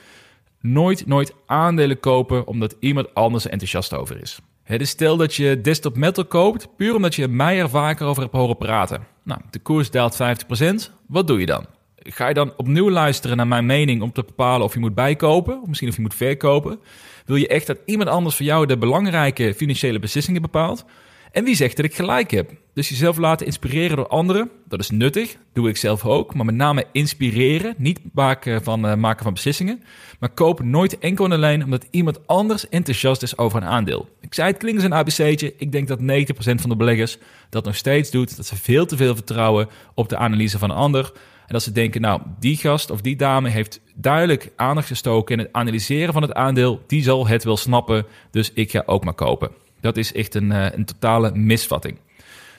Nooit, 0.65 1.05
nooit 1.07 1.33
aandelen 1.45 1.99
kopen 1.99 2.47
omdat 2.47 2.75
iemand 2.79 3.13
anders 3.13 3.45
er 3.45 3.51
enthousiast 3.51 3.93
over 3.93 4.21
is. 4.21 4.39
dus 4.77 4.89
stel 4.89 5.17
dat 5.17 5.35
je 5.35 5.61
desktop 5.61 5.95
metal 5.95 6.25
koopt, 6.25 6.67
puur 6.75 6.95
omdat 6.95 7.15
je 7.15 7.27
mij 7.27 7.59
er 7.59 7.69
vaker 7.69 8.05
over 8.05 8.21
hebt 8.21 8.35
horen 8.35 8.57
praten. 8.57 9.07
Nou, 9.23 9.41
de 9.49 9.59
koers 9.59 9.91
daalt 9.91 10.17
50%, 10.17 10.91
wat 11.07 11.27
doe 11.27 11.39
je 11.39 11.45
dan? 11.45 11.65
Ga 11.97 12.27
je 12.27 12.33
dan 12.33 12.53
opnieuw 12.57 12.89
luisteren 12.89 13.37
naar 13.37 13.47
mijn 13.47 13.65
mening 13.65 14.01
om 14.01 14.11
te 14.11 14.23
bepalen 14.23 14.65
of 14.65 14.73
je 14.73 14.79
moet 14.79 14.95
bijkopen, 14.95 15.61
of 15.61 15.67
misschien 15.67 15.89
of 15.89 15.95
je 15.95 16.01
moet 16.01 16.15
verkopen? 16.15 16.79
Wil 17.25 17.35
je 17.35 17.47
echt 17.47 17.67
dat 17.67 17.79
iemand 17.85 18.09
anders 18.09 18.35
voor 18.35 18.45
jou 18.45 18.65
de 18.65 18.77
belangrijke 18.77 19.53
financiële 19.53 19.99
beslissingen 19.99 20.41
bepaalt? 20.41 20.85
En 21.33 21.43
wie 21.43 21.55
zegt 21.55 21.75
dat 21.75 21.85
ik 21.85 21.95
gelijk 21.95 22.31
heb? 22.31 22.51
Dus 22.73 22.89
jezelf 22.89 23.17
laten 23.17 23.45
inspireren 23.45 23.95
door 23.95 24.07
anderen, 24.07 24.49
dat 24.67 24.79
is 24.79 24.89
nuttig, 24.89 25.35
doe 25.53 25.69
ik 25.69 25.77
zelf 25.77 26.05
ook. 26.05 26.33
Maar 26.33 26.45
met 26.45 26.55
name 26.55 26.85
inspireren, 26.91 27.73
niet 27.77 27.99
maken 28.13 28.63
van, 28.63 28.85
uh, 28.85 28.95
maken 28.95 29.23
van 29.23 29.33
beslissingen. 29.33 29.83
Maar 30.19 30.29
koop 30.29 30.63
nooit 30.63 30.97
enkel 30.97 31.25
en 31.25 31.31
alleen 31.31 31.63
omdat 31.63 31.87
iemand 31.89 32.27
anders 32.27 32.69
enthousiast 32.69 33.23
is 33.23 33.37
over 33.37 33.61
een 33.61 33.67
aandeel. 33.67 34.09
Ik 34.21 34.33
zei 34.33 34.47
het 34.47 34.57
klinkt 34.57 34.77
als 34.83 34.91
een 34.91 34.97
ABC'tje. 34.97 35.53
Ik 35.57 35.71
denk 35.71 35.87
dat 35.87 35.99
90% 35.99 36.61
van 36.61 36.69
de 36.69 36.75
beleggers 36.75 37.17
dat 37.49 37.65
nog 37.65 37.75
steeds 37.75 38.11
doet. 38.11 38.35
Dat 38.35 38.45
ze 38.45 38.55
veel 38.55 38.85
te 38.85 38.97
veel 38.97 39.15
vertrouwen 39.15 39.67
op 39.93 40.09
de 40.09 40.17
analyse 40.17 40.57
van 40.59 40.69
een 40.69 40.75
ander. 40.75 41.11
En 41.47 41.53
dat 41.53 41.63
ze 41.63 41.71
denken, 41.71 42.01
nou, 42.01 42.21
die 42.39 42.57
gast 42.57 42.89
of 42.89 43.01
die 43.01 43.15
dame 43.15 43.49
heeft 43.49 43.81
duidelijk 43.95 44.51
aandacht 44.55 44.87
gestoken 44.87 45.37
in 45.37 45.43
het 45.43 45.53
analyseren 45.53 46.13
van 46.13 46.21
het 46.21 46.33
aandeel. 46.33 46.81
Die 46.87 47.03
zal 47.03 47.27
het 47.27 47.43
wel 47.43 47.57
snappen, 47.57 48.05
dus 48.31 48.51
ik 48.53 48.71
ga 48.71 48.83
ook 48.85 49.03
maar 49.03 49.13
kopen. 49.13 49.62
Dat 49.83 49.97
is 49.97 50.13
echt 50.13 50.35
een, 50.35 50.51
eh, 50.51 50.65
een 50.71 50.85
totale 50.85 51.31
misvatting. 51.33 51.97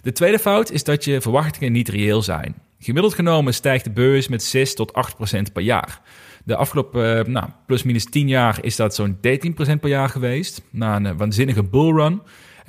De 0.02 0.12
tweede 0.12 0.38
fout 0.38 0.70
is 0.70 0.84
dat 0.84 1.04
je 1.04 1.20
verwachtingen 1.20 1.72
niet 1.72 1.88
reëel 1.88 2.22
zijn. 2.22 2.54
Gemiddeld 2.78 3.14
genomen 3.14 3.54
stijgt 3.54 3.84
de 3.84 3.90
beurs 3.90 4.28
met 4.28 4.42
6 4.42 4.74
tot 4.74 4.92
8 4.92 5.16
procent 5.16 5.52
per 5.52 5.62
jaar. 5.62 6.00
De 6.44 6.56
afgelopen 6.56 7.18
uh, 7.18 7.24
nou, 7.24 7.48
plus 7.66 7.82
minus 7.82 8.04
10 8.04 8.28
jaar 8.28 8.58
is 8.62 8.76
dat 8.76 8.94
zo'n 8.94 9.18
13 9.20 9.54
procent 9.54 9.80
per 9.80 9.90
jaar 9.90 10.08
geweest. 10.08 10.62
Na 10.70 10.96
een 10.96 11.04
uh, 11.04 11.12
waanzinnige 11.16 11.62
bullrun. 11.62 12.20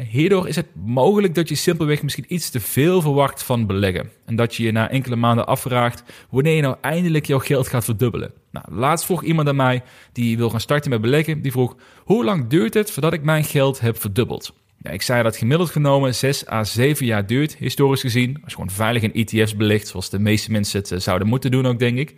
Hierdoor 0.03 0.47
is 0.47 0.55
het 0.55 0.67
mogelijk 0.85 1.35
dat 1.35 1.49
je 1.49 1.55
simpelweg 1.55 2.03
misschien 2.03 2.25
iets 2.27 2.49
te 2.49 2.59
veel 2.59 3.01
verwacht 3.01 3.43
van 3.43 3.65
beleggen. 3.65 4.11
En 4.25 4.35
dat 4.35 4.55
je 4.55 4.63
je 4.63 4.71
na 4.71 4.89
enkele 4.89 5.15
maanden 5.15 5.47
afvraagt 5.47 6.03
wanneer 6.29 6.55
je 6.55 6.61
nou 6.61 6.75
eindelijk 6.81 7.25
jouw 7.25 7.39
geld 7.39 7.67
gaat 7.67 7.85
verdubbelen. 7.85 8.33
Nou, 8.51 8.65
laatst 8.69 9.05
vroeg 9.05 9.23
iemand 9.23 9.47
aan 9.47 9.55
mij 9.55 9.83
die 10.11 10.37
wil 10.37 10.49
gaan 10.49 10.59
starten 10.59 10.89
met 10.89 11.01
beleggen. 11.01 11.41
Die 11.41 11.51
vroeg, 11.51 11.75
hoe 12.03 12.23
lang 12.23 12.47
duurt 12.47 12.73
het 12.73 12.91
voordat 12.91 13.13
ik 13.13 13.23
mijn 13.23 13.43
geld 13.43 13.79
heb 13.79 14.01
verdubbeld? 14.01 14.53
Ja, 14.77 14.89
ik 14.91 15.01
zei 15.01 15.23
dat 15.23 15.37
gemiddeld 15.37 15.69
genomen 15.69 16.15
6 16.15 16.47
à 16.47 16.63
7 16.63 17.05
jaar 17.05 17.25
duurt, 17.25 17.55
historisch 17.55 18.01
gezien. 18.01 18.33
Als 18.43 18.51
je 18.51 18.55
gewoon 18.55 18.75
veilig 18.75 19.01
in 19.01 19.13
ETF's 19.13 19.55
belegt, 19.55 19.87
zoals 19.87 20.09
de 20.09 20.19
meeste 20.19 20.51
mensen 20.51 20.79
het 20.79 20.91
eh, 20.91 20.99
zouden 20.99 21.27
moeten 21.27 21.51
doen 21.51 21.65
ook, 21.65 21.79
denk 21.79 21.97
ik. 21.97 22.15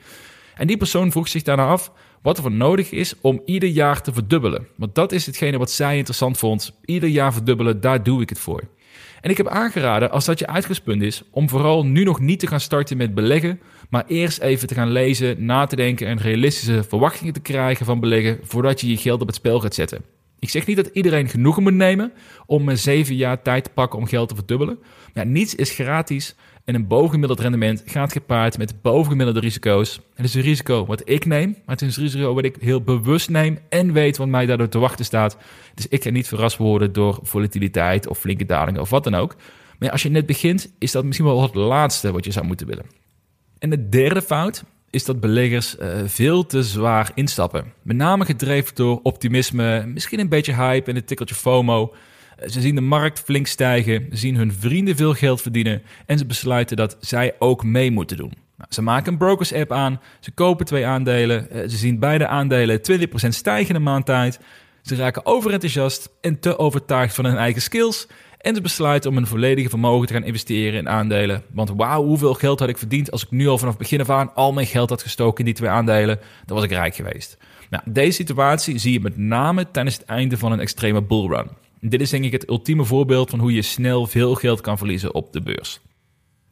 En 0.56 0.68
die 0.68 0.78
persoon 0.78 1.12
vroeg 1.12 1.28
zich 1.28 1.44
daarna 1.44 1.68
af 1.68 1.92
wat 2.22 2.38
er 2.38 2.44
voor 2.44 2.52
nodig 2.52 2.92
is 2.92 3.14
om 3.22 3.42
ieder 3.46 3.70
jaar 3.70 4.02
te 4.02 4.14
verdubbelen. 4.14 4.68
Want 4.76 4.96
dat 4.96 5.12
is 5.12 5.26
hetgene 5.26 5.58
wat 5.58 5.72
zij 5.72 5.98
interessant 5.98 6.38
vond. 6.38 6.80
Ieder 6.86 7.10
jaar 7.10 7.34
verdubbelen, 7.34 7.82
daar 7.82 8.04
doe 8.04 8.22
ik 8.22 8.30
het 8.30 8.40
voor. 8.40 8.64
En 9.22 9.30
ik 9.30 9.38
heb 9.38 9.48
aangeraden, 9.48 10.12
als 10.12 10.26
dat 10.26 10.40
je 10.40 10.48
uitgangspunt 10.48 11.02
is, 11.02 11.24
om 11.32 11.50
vooral 11.50 11.86
nu 11.86 12.04
nog 12.04 12.20
niet 12.20 12.40
te 12.40 12.48
gaan 12.48 12.60
starten 12.60 12.98
met 12.98 13.14
beleggen, 13.14 13.60
maar 13.90 14.04
eerst 14.08 14.40
even 14.40 14.68
te 14.68 14.74
gaan 14.74 14.92
lezen, 14.92 15.46
na 15.46 15.66
te 15.66 15.76
denken 15.76 16.08
en 16.08 16.18
realistische 16.18 16.84
verwachtingen 16.84 17.34
te 17.34 17.40
krijgen 17.40 17.86
van 17.86 18.00
beleggen 18.00 18.40
voordat 18.44 18.82
je 18.82 18.88
je 18.88 18.98
geld 18.98 19.22
op 19.22 19.28
het 19.28 19.36
spel 19.36 19.60
gaat 19.60 19.76
zetten. 19.76 20.02
Ik 20.40 20.50
zeg 20.50 20.66
niet 20.66 20.76
dat 20.76 20.90
iedereen 20.94 21.30
genoegen 21.30 21.64
moet 21.64 21.74
nemen 21.74 22.12
om 22.46 22.76
zeven 22.76 23.16
jaar 23.16 23.42
tijd 23.42 23.64
te 23.64 23.70
pakken 23.70 24.00
om 24.00 24.08
geld 24.08 24.30
te 24.30 24.36
verdubbelen. 24.36 24.80
Maar 25.14 25.26
niets 25.26 25.56
is 25.56 25.72
gratis 25.72 26.36
en 26.68 26.76
een 26.76 26.88
bovengemiddeld 26.88 27.40
rendement 27.40 27.84
gaat 27.86 28.12
gepaard 28.12 28.58
met 28.58 28.82
bovengemiddelde 28.82 29.40
risico's. 29.40 30.00
Het 30.16 30.26
is 30.26 30.34
een 30.34 30.42
risico 30.42 30.86
wat 30.86 31.10
ik 31.10 31.26
neem, 31.26 31.50
maar 31.50 31.76
het 31.76 31.82
is 31.82 31.98
een 31.98 32.04
risico 32.04 32.34
wat 32.34 32.44
ik 32.44 32.56
heel 32.60 32.82
bewust 32.82 33.30
neem 33.30 33.60
en 33.70 33.94
weet 33.94 34.18
wat 34.18 34.28
mij 34.28 34.46
daardoor 34.46 34.70
te 34.70 34.80
wachten 34.80 35.06
staat. 35.06 35.38
Dus 35.74 35.88
ik 35.88 36.04
ga 36.04 36.10
niet 36.10 36.28
verrast 36.28 36.58
worden 36.58 36.94
door 36.94 37.20
volatiliteit 37.22 38.08
of 38.08 38.20
flinke 38.20 38.46
dalingen 38.46 38.82
of 38.82 38.90
wat 38.90 39.04
dan 39.04 39.16
ook. 39.16 39.36
Maar 39.80 39.92
als 39.92 40.04
je 40.04 40.10
net 40.10 40.26
begint, 40.26 40.72
is 40.80 40.92
dat 40.92 41.06
misschien 41.06 41.28
wel 41.28 41.42
het 41.42 41.56
laatste 41.56 42.12
wat 42.12 42.26
je 42.26 42.32
zou 42.32 42.46
moeten 42.46 42.68
willen. 42.68 42.86
En 43.60 43.70
de 43.70 43.90
derde 43.90 44.22
fout 44.22 44.64
is 44.90 45.06
dat 45.06 45.20
beleggers 45.20 45.76
uh, 45.80 45.88
veel 46.06 46.46
te 46.46 46.64
zwaar 46.64 47.12
instappen. 47.16 47.74
Met 47.82 47.96
name 47.96 48.26
gedreven 48.26 48.76
door 48.76 49.00
optimisme, 49.04 49.86
misschien 49.86 50.20
een 50.20 50.30
beetje 50.30 50.54
hype 50.54 50.90
en 50.90 50.96
een 50.96 51.06
tikkeltje 51.06 51.36
FOMO. 51.36 51.94
Eh, 52.38 52.50
ze 52.50 52.62
zien 52.62 52.76
de 52.76 52.82
markt 52.82 53.20
flink 53.20 53.48
stijgen, 53.48 54.08
zien 54.12 54.36
hun 54.36 54.54
vrienden 54.54 54.96
veel 54.96 55.14
geld 55.14 55.42
verdienen 55.42 55.82
en 56.06 56.18
ze 56.18 56.26
besluiten 56.26 56.78
dat 56.78 56.98
zij 57.00 57.36
ook 57.40 57.64
mee 57.64 57.92
moeten 57.92 58.18
doen. 58.18 58.34
Nou, 58.58 58.70
ze 58.70 58.82
maken 58.82 59.12
een 59.12 59.18
brokers 59.18 59.54
app 59.54 59.72
aan, 59.72 60.02
ze 60.20 60.32
kopen 60.32 60.66
twee 60.66 60.86
aandelen, 60.86 61.48
uh, 61.52 61.62
ze 61.62 61.78
zien 61.78 62.00
beide 62.00 62.28
aandelen 62.28 62.82
20% 62.82 63.36
stijgen 63.36 63.70
in 63.70 63.76
een 63.76 63.84
maand 63.84 64.06
tijd. 64.06 64.40
Ze 64.82 64.96
raken 64.96 65.26
overenthousiast 65.26 66.10
en 66.22 66.40
te 66.40 66.58
overtuigd 66.58 67.16
van 67.16 67.26
hun 67.26 67.38
eigen 67.38 67.62
skills 67.62 68.08
en 68.38 68.56
ze 68.56 68.62
besluiten 68.62 69.10
om 69.10 69.16
hun 69.16 69.28
volledige 69.28 69.70
vermogen 69.70 70.08
te 70.08 70.14
gaan 70.14 70.24
investeren 70.24 70.80
in 70.80 70.90
aandelen. 70.90 71.44
Want 71.52 71.72
wauw, 71.76 72.04
hoeveel 72.04 72.34
geld 72.34 72.60
had 72.60 72.70
ik 72.70 72.78
verdiend 72.78 73.12
als 73.12 73.24
ik 73.24 73.32
nu 73.32 73.48
al 73.48 73.58
vanaf 73.58 73.78
begin 73.78 74.02
af 74.02 74.10
aan 74.10 74.34
al 74.34 74.54
mijn 74.54 74.68
geld 74.68 74.90
had 74.90 75.02
gestoken 75.02 75.40
in 75.40 75.46
die 75.46 75.54
twee 75.54 75.70
aandelen. 75.70 76.20
Dan 76.46 76.56
was 76.56 76.66
ik 76.66 76.72
rijk 76.72 76.96
geweest. 76.96 77.38
Nou, 77.70 77.84
deze 77.86 78.12
situatie 78.12 78.78
zie 78.78 78.94
je 78.94 79.00
met 79.00 79.18
name 79.18 79.72
tijdens 79.72 79.98
het 79.98 80.06
einde 80.06 80.38
van 80.38 80.52
een 80.52 80.60
extreme 80.60 81.02
bullrun. 81.02 81.50
Dit 81.82 82.02
is 82.02 82.10
denk 82.10 82.24
ik 82.24 82.32
het 82.32 82.50
ultieme 82.50 82.86
voorbeeld 82.86 83.30
van 83.30 83.40
hoe 83.40 83.54
je 83.54 83.62
snel 83.62 84.08
veel 84.08 84.36
geld 84.36 84.62
kan 84.62 84.78
verliezen 84.78 85.14
op 85.14 85.34
de 85.34 85.42
beurs. 85.42 85.80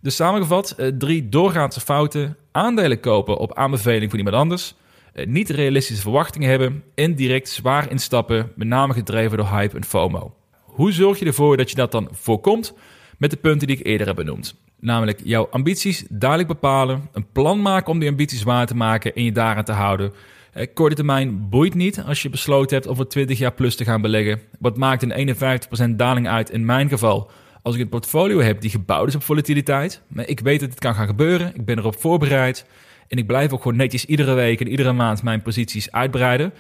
Dus 0.02 0.16
samengevat, 0.16 0.72
eh, 0.72 0.88
drie 0.88 1.30
doorgaande 1.30 1.80
fouten. 1.80 2.38
Aandelen 2.52 3.00
kopen 3.00 3.38
op 3.38 3.54
aanbeveling 3.54 4.10
van 4.10 4.20
iemand 4.20 4.38
anders. 4.38 4.76
Eh, 5.14 5.26
niet 5.26 5.50
realistische 5.50 6.02
verwachtingen 6.02 6.50
hebben. 6.50 6.84
En 6.96 7.16
direct 7.16 7.50
zwaar 7.50 7.92
instappen, 7.92 8.52
met 8.56 8.68
name 8.68 8.94
gedreven 8.94 9.38
door 9.38 9.50
hype 9.50 9.76
en 9.76 9.84
FOMO. 9.84 10.34
Hoe 10.62 10.92
zorg 10.92 11.20
je 11.20 11.26
ervoor 11.26 11.58
dat 11.58 11.70
je 11.70 11.76
dat 11.76 11.92
dan 11.92 12.08
voorkomt? 12.12 12.74
Met 13.18 13.32
de 13.32 13.38
punten 13.38 13.68
die 13.68 13.78
ik 13.78 13.86
eerder 13.86 14.08
heb 14.08 14.16
benoemd. 14.16 14.56
Namelijk 14.80 15.22
jouw 15.24 15.48
ambities 15.52 16.06
duidelijk 16.10 16.50
bepalen, 16.50 17.10
een 17.14 17.32
plan 17.32 17.62
maken 17.62 17.92
om 17.92 18.00
die 18.00 18.10
ambities 18.10 18.44
waar 18.44 18.66
te 18.66 18.76
maken 18.76 19.16
en 19.16 19.24
je 19.24 19.32
daaraan 19.32 19.64
te 19.64 19.72
houden. 19.72 20.14
Eh, 20.56 20.68
korte 20.74 20.96
termijn 20.96 21.50
boeit 21.50 21.74
niet 21.74 22.02
als 22.02 22.22
je 22.22 22.30
besloten 22.30 22.76
hebt 22.76 22.88
om 22.88 22.96
voor 22.96 23.08
20 23.08 23.38
jaar 23.38 23.54
plus 23.54 23.76
te 23.76 23.84
gaan 23.84 24.02
beleggen. 24.02 24.41
Wat 24.60 24.78
maakt 24.78 25.04
een 25.04 25.12
51% 25.12 25.98
daling 25.98 26.28
uit 26.28 26.50
in 26.50 26.65
mijn 26.65 26.89
geval? 26.89 27.32
Als 27.62 27.76
ik 27.76 27.82
een 27.82 27.89
portfolio 27.89 28.39
heb 28.39 28.62
die 28.62 28.70
gebouwd 28.70 29.08
is 29.08 29.15
op 29.15 29.24
volatiliteit, 29.24 30.02
maar 30.08 30.28
ik 30.28 30.39
weet 30.39 30.60
dat 30.60 30.70
het 30.70 30.80
kan 30.80 30.96
gaan 30.96 31.08
gebeuren, 31.08 31.52
ik 31.56 31.65
ben 31.65 31.78
erop 31.78 32.00
voorbereid 32.00 32.65
en 33.08 33.18
ik 33.18 33.28
blijf 33.28 33.52
ook 33.52 33.62
gewoon 33.62 33.78
netjes 33.78 34.06
iedere 34.06 34.34
week 34.34 34.60
en 34.60 34.68
iedere 34.68 34.94
maand 34.94 35.24
mijn 35.24 35.41
posities 35.41 35.91
uitbreiden. 35.91 36.54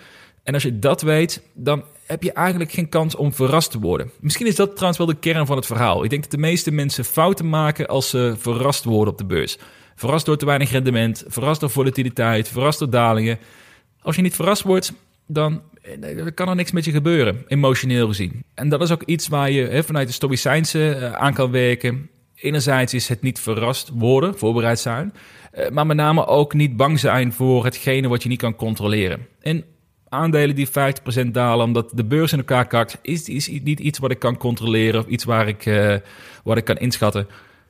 En 0.43 0.53
als 0.53 0.63
je 0.63 0.79
dat 0.79 1.01
weet, 1.01 1.41
dan 1.53 1.83
heb 2.05 2.23
je 2.23 2.33
eigenlijk 2.33 2.71
geen 2.71 2.89
kans 2.89 3.15
om 3.15 3.33
verrast 3.33 3.71
te 3.71 3.79
worden. 3.79 4.11
Misschien 4.19 4.47
is 4.47 4.55
dat 4.55 4.71
trouwens 4.71 4.97
wel 4.97 5.07
de 5.07 5.19
kern 5.19 5.45
van 5.45 5.55
het 5.55 5.65
verhaal. 5.65 6.03
Ik 6.03 6.09
denk 6.09 6.21
dat 6.21 6.31
de 6.31 6.37
meeste 6.37 6.71
mensen 6.71 7.05
fouten 7.05 7.49
maken 7.49 7.87
als 7.87 8.09
ze 8.09 8.35
verrast 8.37 8.83
worden 8.83 9.13
op 9.13 9.19
de 9.19 9.25
beurs. 9.25 9.57
Verrast 9.95 10.25
door 10.25 10.37
te 10.37 10.45
weinig 10.45 10.71
rendement, 10.71 11.23
verrast 11.27 11.59
door 11.59 11.69
volatiliteit, 11.69 12.47
verrast 12.47 12.79
door 12.79 12.89
dalingen. 12.89 13.39
Als 14.05 14.15
je 14.15 14.21
niet 14.21 14.35
verrast 14.35 14.61
wordt, 14.61 14.93
dan 15.27 15.61
eh, 15.81 16.25
kan 16.33 16.49
er 16.49 16.55
niks 16.55 16.71
met 16.71 16.85
je 16.85 16.91
gebeuren, 16.91 17.43
emotioneel 17.47 18.07
gezien. 18.07 18.43
En 18.53 18.69
dat 18.69 18.81
is 18.81 18.91
ook 18.91 19.03
iets 19.03 19.27
waar 19.27 19.51
je 19.51 19.83
vanuit 19.83 20.07
de 20.07 20.13
Stoïcijnse 20.13 20.91
eh, 20.91 21.11
aan 21.11 21.33
kan 21.33 21.51
werken. 21.51 22.09
Enerzijds 22.35 22.93
is 22.93 23.07
het 23.07 23.21
niet 23.21 23.39
verrast 23.39 23.91
worden, 23.93 24.37
voorbereid 24.37 24.79
zijn, 24.79 25.13
eh, 25.51 25.69
maar 25.69 25.85
met 25.85 25.97
name 25.97 26.27
ook 26.27 26.53
niet 26.53 26.77
bang 26.77 26.99
zijn 26.99 27.33
voor 27.33 27.63
hetgene 27.63 28.07
wat 28.07 28.23
je 28.23 28.29
niet 28.29 28.39
kan 28.39 28.55
controleren. 28.55 29.27
En 29.41 29.63
aandelen 30.09 30.55
die 30.55 30.67
50% 30.67 31.33
dalen 31.33 31.65
omdat 31.65 31.91
de 31.93 32.05
beurs 32.05 32.31
in 32.31 32.37
elkaar 32.37 32.67
kakt, 32.67 32.99
is, 33.01 33.29
is 33.29 33.47
niet 33.63 33.79
iets 33.79 33.99
wat 33.99 34.11
ik 34.11 34.19
kan 34.19 34.37
controleren 34.37 34.99
of 34.99 35.07
iets 35.07 35.23
waar 35.23 35.47
ik, 35.47 35.69
wat 36.43 36.57
ik 36.57 36.65
kan 36.65 36.77
inschatten. 36.77 37.27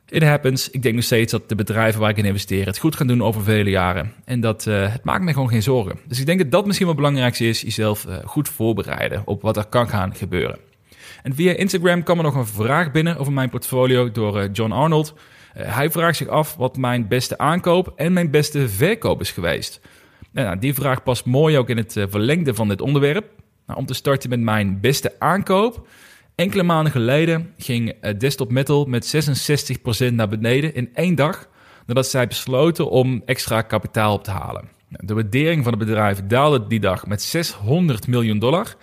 It 0.10 0.24
happens. 0.24 0.70
Ik 0.70 0.82
denk 0.82 0.96
nog 0.96 1.04
steeds 1.04 1.32
dat 1.32 1.50
de 1.50 1.56
bedrijven 1.56 2.02
waar 2.02 2.10
ik 2.10 2.18
in 2.18 2.26
investeer 2.26 2.66
het 2.66 2.78
goed 2.78 2.96
gaan 2.96 3.08
doen 3.08 3.24
over 3.24 3.44
vele 3.44 3.70
jaren. 3.70 4.14
En 4.26 4.40
dat 4.40 4.66
uh, 4.66 4.92
het 4.92 5.04
maakt 5.04 5.24
me 5.24 5.34
gewoon 5.34 5.50
geen 5.50 5.64
zorgen. 5.64 6.00
Dus 6.08 6.20
ik 6.20 6.26
denk 6.26 6.40
dat 6.40 6.52
dat 6.52 6.66
misschien 6.66 6.88
wel 6.88 6.96
het 6.96 7.04
belangrijkste 7.04 7.48
is, 7.48 7.62
jezelf 7.62 8.06
uh, 8.06 8.18
goed 8.26 8.50
voorbereiden 8.50 9.22
op 9.26 9.42
wat 9.42 9.58
er 9.58 9.66
kan 9.66 9.90
gaan 9.90 10.16
gebeuren. 10.16 10.58
En 11.24 11.36
via 11.36 11.54
Instagram 11.54 12.04
kwam 12.04 12.18
er 12.18 12.24
nog 12.24 12.36
een 12.36 12.46
vraag 12.46 12.92
binnen 12.92 13.18
over 13.18 13.34
mijn 13.34 13.50
portfolio 13.50 14.12
door 14.12 14.50
John 14.50 14.72
Arnold. 14.72 15.14
hij 15.54 15.92
vraagt 15.92 16.18
zich 16.18 16.28
af 16.28 16.56
wat 16.56 16.78
mijn 16.78 17.08
beste 17.08 17.38
aankoop 17.38 17.94
en 17.96 18.14
mijn 18.14 18.32
beste 18.32 18.70
verkoop 18.70 19.22
is 19.22 19.32
geweest. 19.32 19.82
Nou, 20.32 20.60
die 20.60 20.74
vraag 20.74 21.04
past 21.04 21.26
mooi 21.26 21.58
ook 21.58 21.70
in 21.70 21.78
het 21.78 21.98
eh, 21.98 22.04
verlengde 22.10 22.54
van 22.54 22.68
dit 22.68 22.82
onderwerp. 22.82 23.26
Nou, 23.68 23.80
om 23.80 23.86
te 23.86 23.94
starten 23.94 24.30
met 24.30 24.40
mijn 24.40 24.80
beste 24.80 25.16
aankoop. 25.20 25.88
Enkele 26.36 26.64
maanden 26.64 26.92
geleden 26.92 27.54
ging 27.58 27.90
eh, 27.90 28.14
Desktop 28.18 28.52
Metal 28.52 28.86
met 28.86 29.16
66% 30.10 30.14
naar 30.14 30.28
beneden 30.28 30.74
in 30.74 30.90
één 30.94 31.16
dag. 31.16 31.48
Nadat 31.86 32.08
zij 32.08 32.28
besloten 32.28 32.90
om 32.90 33.22
extra 33.26 33.62
kapitaal 33.62 34.14
op 34.14 34.24
te 34.24 34.32
halen. 34.32 34.70
De 34.90 35.14
waardering 35.14 35.64
van 35.64 35.74
het 35.74 35.86
bedrijf 35.86 36.22
daalde 36.28 36.68
die 36.68 36.80
dag 36.80 37.08
met 37.08 37.22
600 37.22 38.08
miljoen 38.08 38.40
dollar. 38.40 38.76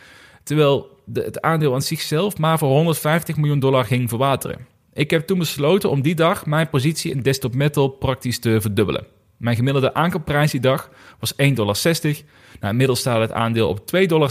Terwijl 0.42 0.98
het 1.12 1.40
aandeel 1.40 1.74
aan 1.74 1.82
zichzelf 1.82 2.38
maar 2.38 2.58
voor 2.58 2.68
150 2.68 3.36
miljoen 3.36 3.58
dollar 3.58 3.84
ging 3.84 4.08
verwateren. 4.08 4.66
Ik 4.92 5.10
heb 5.10 5.26
toen 5.26 5.38
besloten 5.38 5.90
om 5.90 6.02
die 6.02 6.14
dag 6.14 6.46
mijn 6.46 6.70
positie 6.70 7.10
in 7.10 7.20
Desktop 7.20 7.54
Metal 7.54 7.88
praktisch 7.88 8.38
te 8.38 8.60
verdubbelen. 8.60 9.06
Mijn 9.36 9.56
gemiddelde 9.56 9.94
aankoopprijs 9.94 10.50
die 10.50 10.60
dag 10.60 10.90
was 11.18 11.32
1,60 11.32 11.52
dollar. 11.52 11.76
Nou, 11.82 12.72
inmiddels 12.72 13.00
staat 13.00 13.20
het 13.20 13.32
aandeel 13.32 13.68
op 13.68 13.78
2,60 13.78 14.06
dollar, 14.06 14.28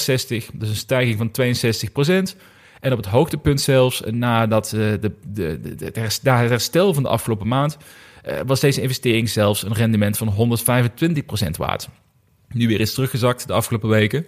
dus 0.53 0.69
een 0.69 0.75
stijging 0.75 1.17
van 1.17 1.31
62 1.31 1.91
En 2.82 2.91
op 2.91 2.98
het 2.98 3.08
hoogtepunt 3.08 3.62
zelfs, 3.62 4.02
nadat 4.06 4.74
uh, 4.76 4.80
de, 4.80 5.12
de, 5.28 5.76
de, 5.76 5.86
het 5.86 6.26
herstel 6.26 6.94
van 6.94 7.04
de 7.04 7.10
afgelopen 7.10 7.48
maand, 7.48 7.78
uh, 8.28 8.39
was 8.46 8.60
deze 8.60 8.82
investering 8.82 9.30
zelfs 9.30 9.63
een 9.63 9.74
rendement 9.74 10.17
van 10.17 10.58
125% 11.46 11.50
waard. 11.58 11.89
Nu 12.50 12.67
weer 12.67 12.80
is 12.80 12.94
teruggezakt 12.94 13.48
de 13.48 13.54
afgelopen 13.54 13.89
weken. 13.89 14.26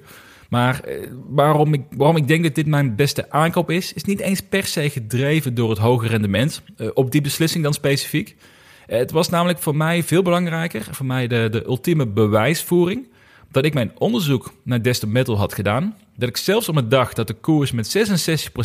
Maar 0.49 0.81
uh, 0.87 1.07
waarom, 1.27 1.73
ik, 1.73 1.81
waarom 1.95 2.17
ik 2.17 2.27
denk 2.27 2.43
dat 2.43 2.55
dit 2.55 2.67
mijn 2.67 2.95
beste 2.95 3.31
aankoop 3.31 3.71
is, 3.71 3.93
is 3.93 4.03
niet 4.03 4.19
eens 4.19 4.41
per 4.41 4.65
se 4.65 4.89
gedreven 4.89 5.55
door 5.55 5.69
het 5.69 5.79
hoge 5.79 6.07
rendement. 6.07 6.61
op 6.93 7.11
die 7.11 7.21
beslissing 7.21 7.63
dan 7.63 7.73
specifiek. 7.73 8.35
Eh, 8.87 8.97
het 8.97 9.11
was 9.11 9.29
namelijk 9.29 9.59
voor 9.59 9.75
mij 9.75 10.03
veel 10.03 10.21
belangrijker, 10.21 10.87
voor 10.91 11.05
mij 11.05 11.27
de, 11.27 11.47
de 11.51 11.65
ultieme 11.65 12.07
bewijsvoering, 12.07 13.07
dat 13.53 13.65
ik 13.65 13.73
mijn 13.73 13.91
onderzoek 13.97 14.53
naar 14.63 14.81
Desktop 14.81 15.09
Metal 15.09 15.37
had 15.37 15.53
gedaan. 15.53 15.95
Dat 16.15 16.29
ik 16.29 16.37
zelfs 16.37 16.69
op 16.69 16.75
een 16.75 16.89
dag 16.89 17.13
dat 17.13 17.27
de 17.27 17.33
koers 17.33 17.71
met 17.71 17.97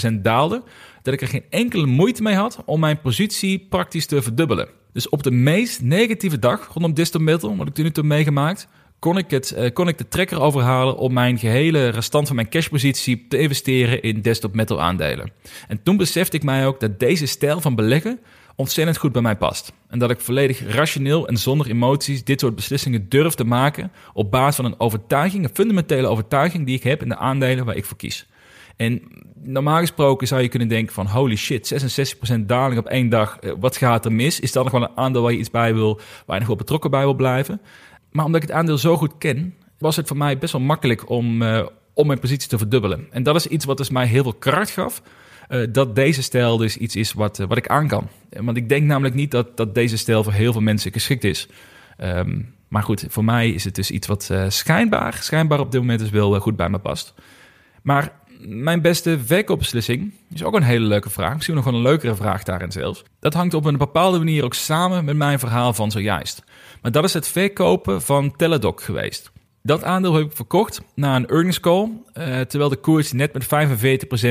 66% 0.08 0.12
daalde, 0.22 0.62
dat 1.02 1.14
ik 1.14 1.20
er 1.20 1.28
geen 1.28 1.44
enkele 1.50 1.86
moeite 1.86 2.22
mee 2.22 2.34
had 2.34 2.62
om 2.64 2.80
mijn 2.80 3.00
positie 3.00 3.66
praktisch 3.68 4.06
te 4.06 4.22
verdubbelen. 4.22 4.68
Dus 4.92 5.08
op 5.08 5.22
de 5.22 5.30
meest 5.30 5.82
negatieve 5.82 6.38
dag 6.38 6.70
rondom 6.72 6.94
Desktop 6.94 7.20
Metal, 7.20 7.56
wat 7.56 7.66
ik 7.66 7.74
toen 7.74 7.84
nu 7.84 7.90
heb 7.94 8.04
meegemaakt, 8.04 8.68
kon 8.98 9.18
ik, 9.18 9.30
het, 9.30 9.54
uh, 9.58 9.72
kon 9.72 9.88
ik 9.88 9.98
de 9.98 10.08
trekker 10.08 10.40
overhalen 10.40 10.96
om 10.96 11.12
mijn 11.12 11.38
gehele 11.38 11.88
restant 11.88 12.26
van 12.26 12.36
mijn 12.36 12.48
cashpositie 12.48 13.26
te 13.28 13.38
investeren 13.38 14.02
in 14.02 14.22
Desktop 14.22 14.54
Metal 14.54 14.80
aandelen. 14.80 15.32
En 15.68 15.82
toen 15.82 15.96
besefte 15.96 16.36
ik 16.36 16.42
mij 16.42 16.66
ook 16.66 16.80
dat 16.80 16.98
deze 16.98 17.26
stijl 17.26 17.60
van 17.60 17.74
beleggen 17.74 18.20
ontzettend 18.58 18.96
goed 18.96 19.12
bij 19.12 19.22
mij 19.22 19.36
past. 19.36 19.72
En 19.88 19.98
dat 19.98 20.10
ik 20.10 20.20
volledig 20.20 20.74
rationeel 20.74 21.28
en 21.28 21.36
zonder 21.36 21.66
emoties 21.66 22.24
dit 22.24 22.40
soort 22.40 22.54
beslissingen 22.54 23.08
durf 23.08 23.34
te 23.34 23.44
maken 23.44 23.92
op 24.12 24.30
basis 24.30 24.56
van 24.56 24.64
een 24.64 24.80
overtuiging, 24.80 25.44
een 25.44 25.54
fundamentele 25.54 26.06
overtuiging 26.06 26.66
die 26.66 26.76
ik 26.76 26.82
heb 26.82 27.02
in 27.02 27.08
de 27.08 27.16
aandelen 27.16 27.64
waar 27.64 27.76
ik 27.76 27.84
voor 27.84 27.96
kies. 27.96 28.26
En 28.76 29.02
normaal 29.42 29.78
gesproken 29.78 30.26
zou 30.26 30.42
je 30.42 30.48
kunnen 30.48 30.68
denken 30.68 30.94
van 30.94 31.06
holy 31.06 31.36
shit, 31.36 31.66
66% 32.36 32.40
daling 32.46 32.78
op 32.78 32.86
één 32.86 33.08
dag, 33.08 33.38
eh, 33.38 33.52
wat 33.60 33.76
gaat 33.76 34.04
er 34.04 34.12
mis? 34.12 34.40
Is 34.40 34.52
dat 34.52 34.64
nog 34.64 34.72
wel 34.72 34.82
een 34.82 34.96
aandeel 34.96 35.22
waar 35.22 35.32
je 35.32 35.38
iets 35.38 35.50
bij 35.50 35.74
wil, 35.74 35.94
waar 35.96 36.34
je 36.34 36.38
nog 36.38 36.46
wel 36.46 36.56
betrokken 36.56 36.90
bij 36.90 37.02
wil 37.02 37.14
blijven? 37.14 37.60
Maar 38.10 38.24
omdat 38.24 38.42
ik 38.42 38.48
het 38.48 38.56
aandeel 38.56 38.78
zo 38.78 38.96
goed 38.96 39.12
ken, 39.18 39.54
was 39.78 39.96
het 39.96 40.06
voor 40.06 40.16
mij 40.16 40.38
best 40.38 40.52
wel 40.52 40.62
makkelijk 40.62 41.10
om, 41.10 41.42
uh, 41.42 41.66
om 41.94 42.06
mijn 42.06 42.18
positie 42.18 42.48
te 42.48 42.58
verdubbelen. 42.58 43.06
En 43.10 43.22
dat 43.22 43.36
is 43.36 43.46
iets 43.46 43.64
wat 43.64 43.76
dus 43.76 43.90
mij 43.90 44.06
heel 44.06 44.22
veel 44.22 44.34
kracht 44.34 44.70
gaf, 44.70 45.02
uh, 45.48 45.66
dat 45.70 45.94
deze 45.94 46.22
stijl 46.22 46.56
dus 46.56 46.76
iets 46.76 46.96
is 46.96 47.12
wat, 47.12 47.38
uh, 47.38 47.46
wat 47.46 47.56
ik 47.56 47.68
aan 47.68 47.88
kan. 47.88 48.08
Want 48.30 48.56
ik 48.56 48.68
denk 48.68 48.86
namelijk 48.86 49.14
niet 49.14 49.30
dat, 49.30 49.56
dat 49.56 49.74
deze 49.74 49.96
stijl 49.96 50.22
voor 50.24 50.32
heel 50.32 50.52
veel 50.52 50.60
mensen 50.60 50.92
geschikt 50.92 51.24
is. 51.24 51.48
Um, 51.98 52.54
maar 52.68 52.82
goed, 52.82 53.04
voor 53.08 53.24
mij 53.24 53.50
is 53.50 53.64
het 53.64 53.74
dus 53.74 53.90
iets 53.90 54.06
wat 54.06 54.30
schijnbaar, 54.48 55.14
schijnbaar 55.14 55.60
op 55.60 55.72
dit 55.72 55.80
moment 55.80 56.00
dus 56.00 56.10
wel 56.10 56.40
goed 56.40 56.56
bij 56.56 56.68
me 56.68 56.78
past. 56.78 57.14
Maar 57.82 58.12
mijn 58.46 58.82
beste 58.82 59.18
verkoopbeslissing 59.24 60.12
is 60.34 60.44
ook 60.44 60.54
een 60.54 60.62
hele 60.62 60.86
leuke 60.86 61.10
vraag. 61.10 61.34
Misschien 61.34 61.54
nog 61.54 61.66
een 61.66 61.82
leukere 61.82 62.14
vraag 62.14 62.42
daarin 62.42 62.72
zelfs. 62.72 63.02
Dat 63.20 63.34
hangt 63.34 63.54
op 63.54 63.64
een 63.64 63.76
bepaalde 63.76 64.18
manier 64.18 64.44
ook 64.44 64.54
samen 64.54 65.04
met 65.04 65.16
mijn 65.16 65.38
verhaal 65.38 65.72
van 65.72 65.90
zojuist. 65.90 66.42
Maar 66.82 66.92
dat 66.92 67.04
is 67.04 67.14
het 67.14 67.28
verkopen 67.28 68.02
van 68.02 68.36
Teledoc 68.36 68.82
geweest. 68.82 69.32
Dat 69.62 69.84
aandeel 69.84 70.14
heb 70.14 70.24
ik 70.24 70.36
verkocht 70.36 70.80
na 70.94 71.16
een 71.16 71.26
earnings 71.26 71.60
call, 71.60 71.90
terwijl 72.48 72.68
de 72.68 72.76
koers 72.76 73.12
net 73.12 73.32
met 73.32 73.44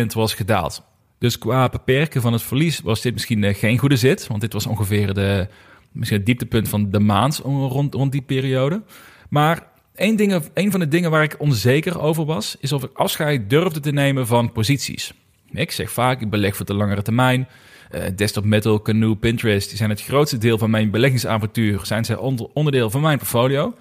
45% 0.03 0.05
was 0.13 0.33
gedaald. 0.33 0.83
Dus 1.19 1.37
qua 1.37 1.69
beperken 1.69 2.21
van 2.21 2.33
het 2.33 2.41
verlies 2.41 2.79
was 2.79 3.01
dit 3.01 3.13
misschien 3.13 3.43
uh, 3.43 3.53
geen 3.53 3.77
goede 3.77 3.97
zit, 3.97 4.27
want 4.27 4.41
dit 4.41 4.53
was 4.53 4.65
ongeveer 4.65 5.13
de, 5.13 5.47
misschien 5.91 6.17
het 6.17 6.25
dieptepunt 6.25 6.69
van 6.69 6.91
de 6.91 6.99
maand 6.99 7.37
rond, 7.37 7.93
rond 7.93 8.11
die 8.11 8.21
periode. 8.21 8.83
Maar 9.29 9.67
een, 9.95 10.15
ding, 10.15 10.41
een 10.53 10.71
van 10.71 10.79
de 10.79 10.87
dingen 10.87 11.11
waar 11.11 11.23
ik 11.23 11.35
onzeker 11.39 11.99
over 11.99 12.25
was, 12.25 12.55
is 12.59 12.71
of 12.71 12.83
ik 12.83 12.89
afscheid 12.93 13.49
durfde 13.49 13.79
te 13.79 13.91
nemen 13.91 14.27
van 14.27 14.51
posities. 14.51 15.13
Ik 15.51 15.71
zeg 15.71 15.91
vaak, 15.91 16.21
ik 16.21 16.29
beleg 16.29 16.55
voor 16.55 16.65
de 16.65 16.73
langere 16.73 17.01
termijn. 17.01 17.47
Uh, 17.91 18.01
Desktop 18.15 18.43
Metal, 18.43 18.81
Canoe, 18.81 19.15
Pinterest, 19.15 19.67
die 19.67 19.77
zijn 19.77 19.89
het 19.89 20.01
grootste 20.01 20.37
deel 20.37 20.57
van 20.57 20.69
mijn 20.69 20.91
beleggingsavontuur. 20.91 21.79
Zijn 21.85 22.05
zij 22.05 22.15
onderdeel 22.53 22.89
van 22.89 23.01
mijn 23.01 23.17
portfolio. 23.17 23.73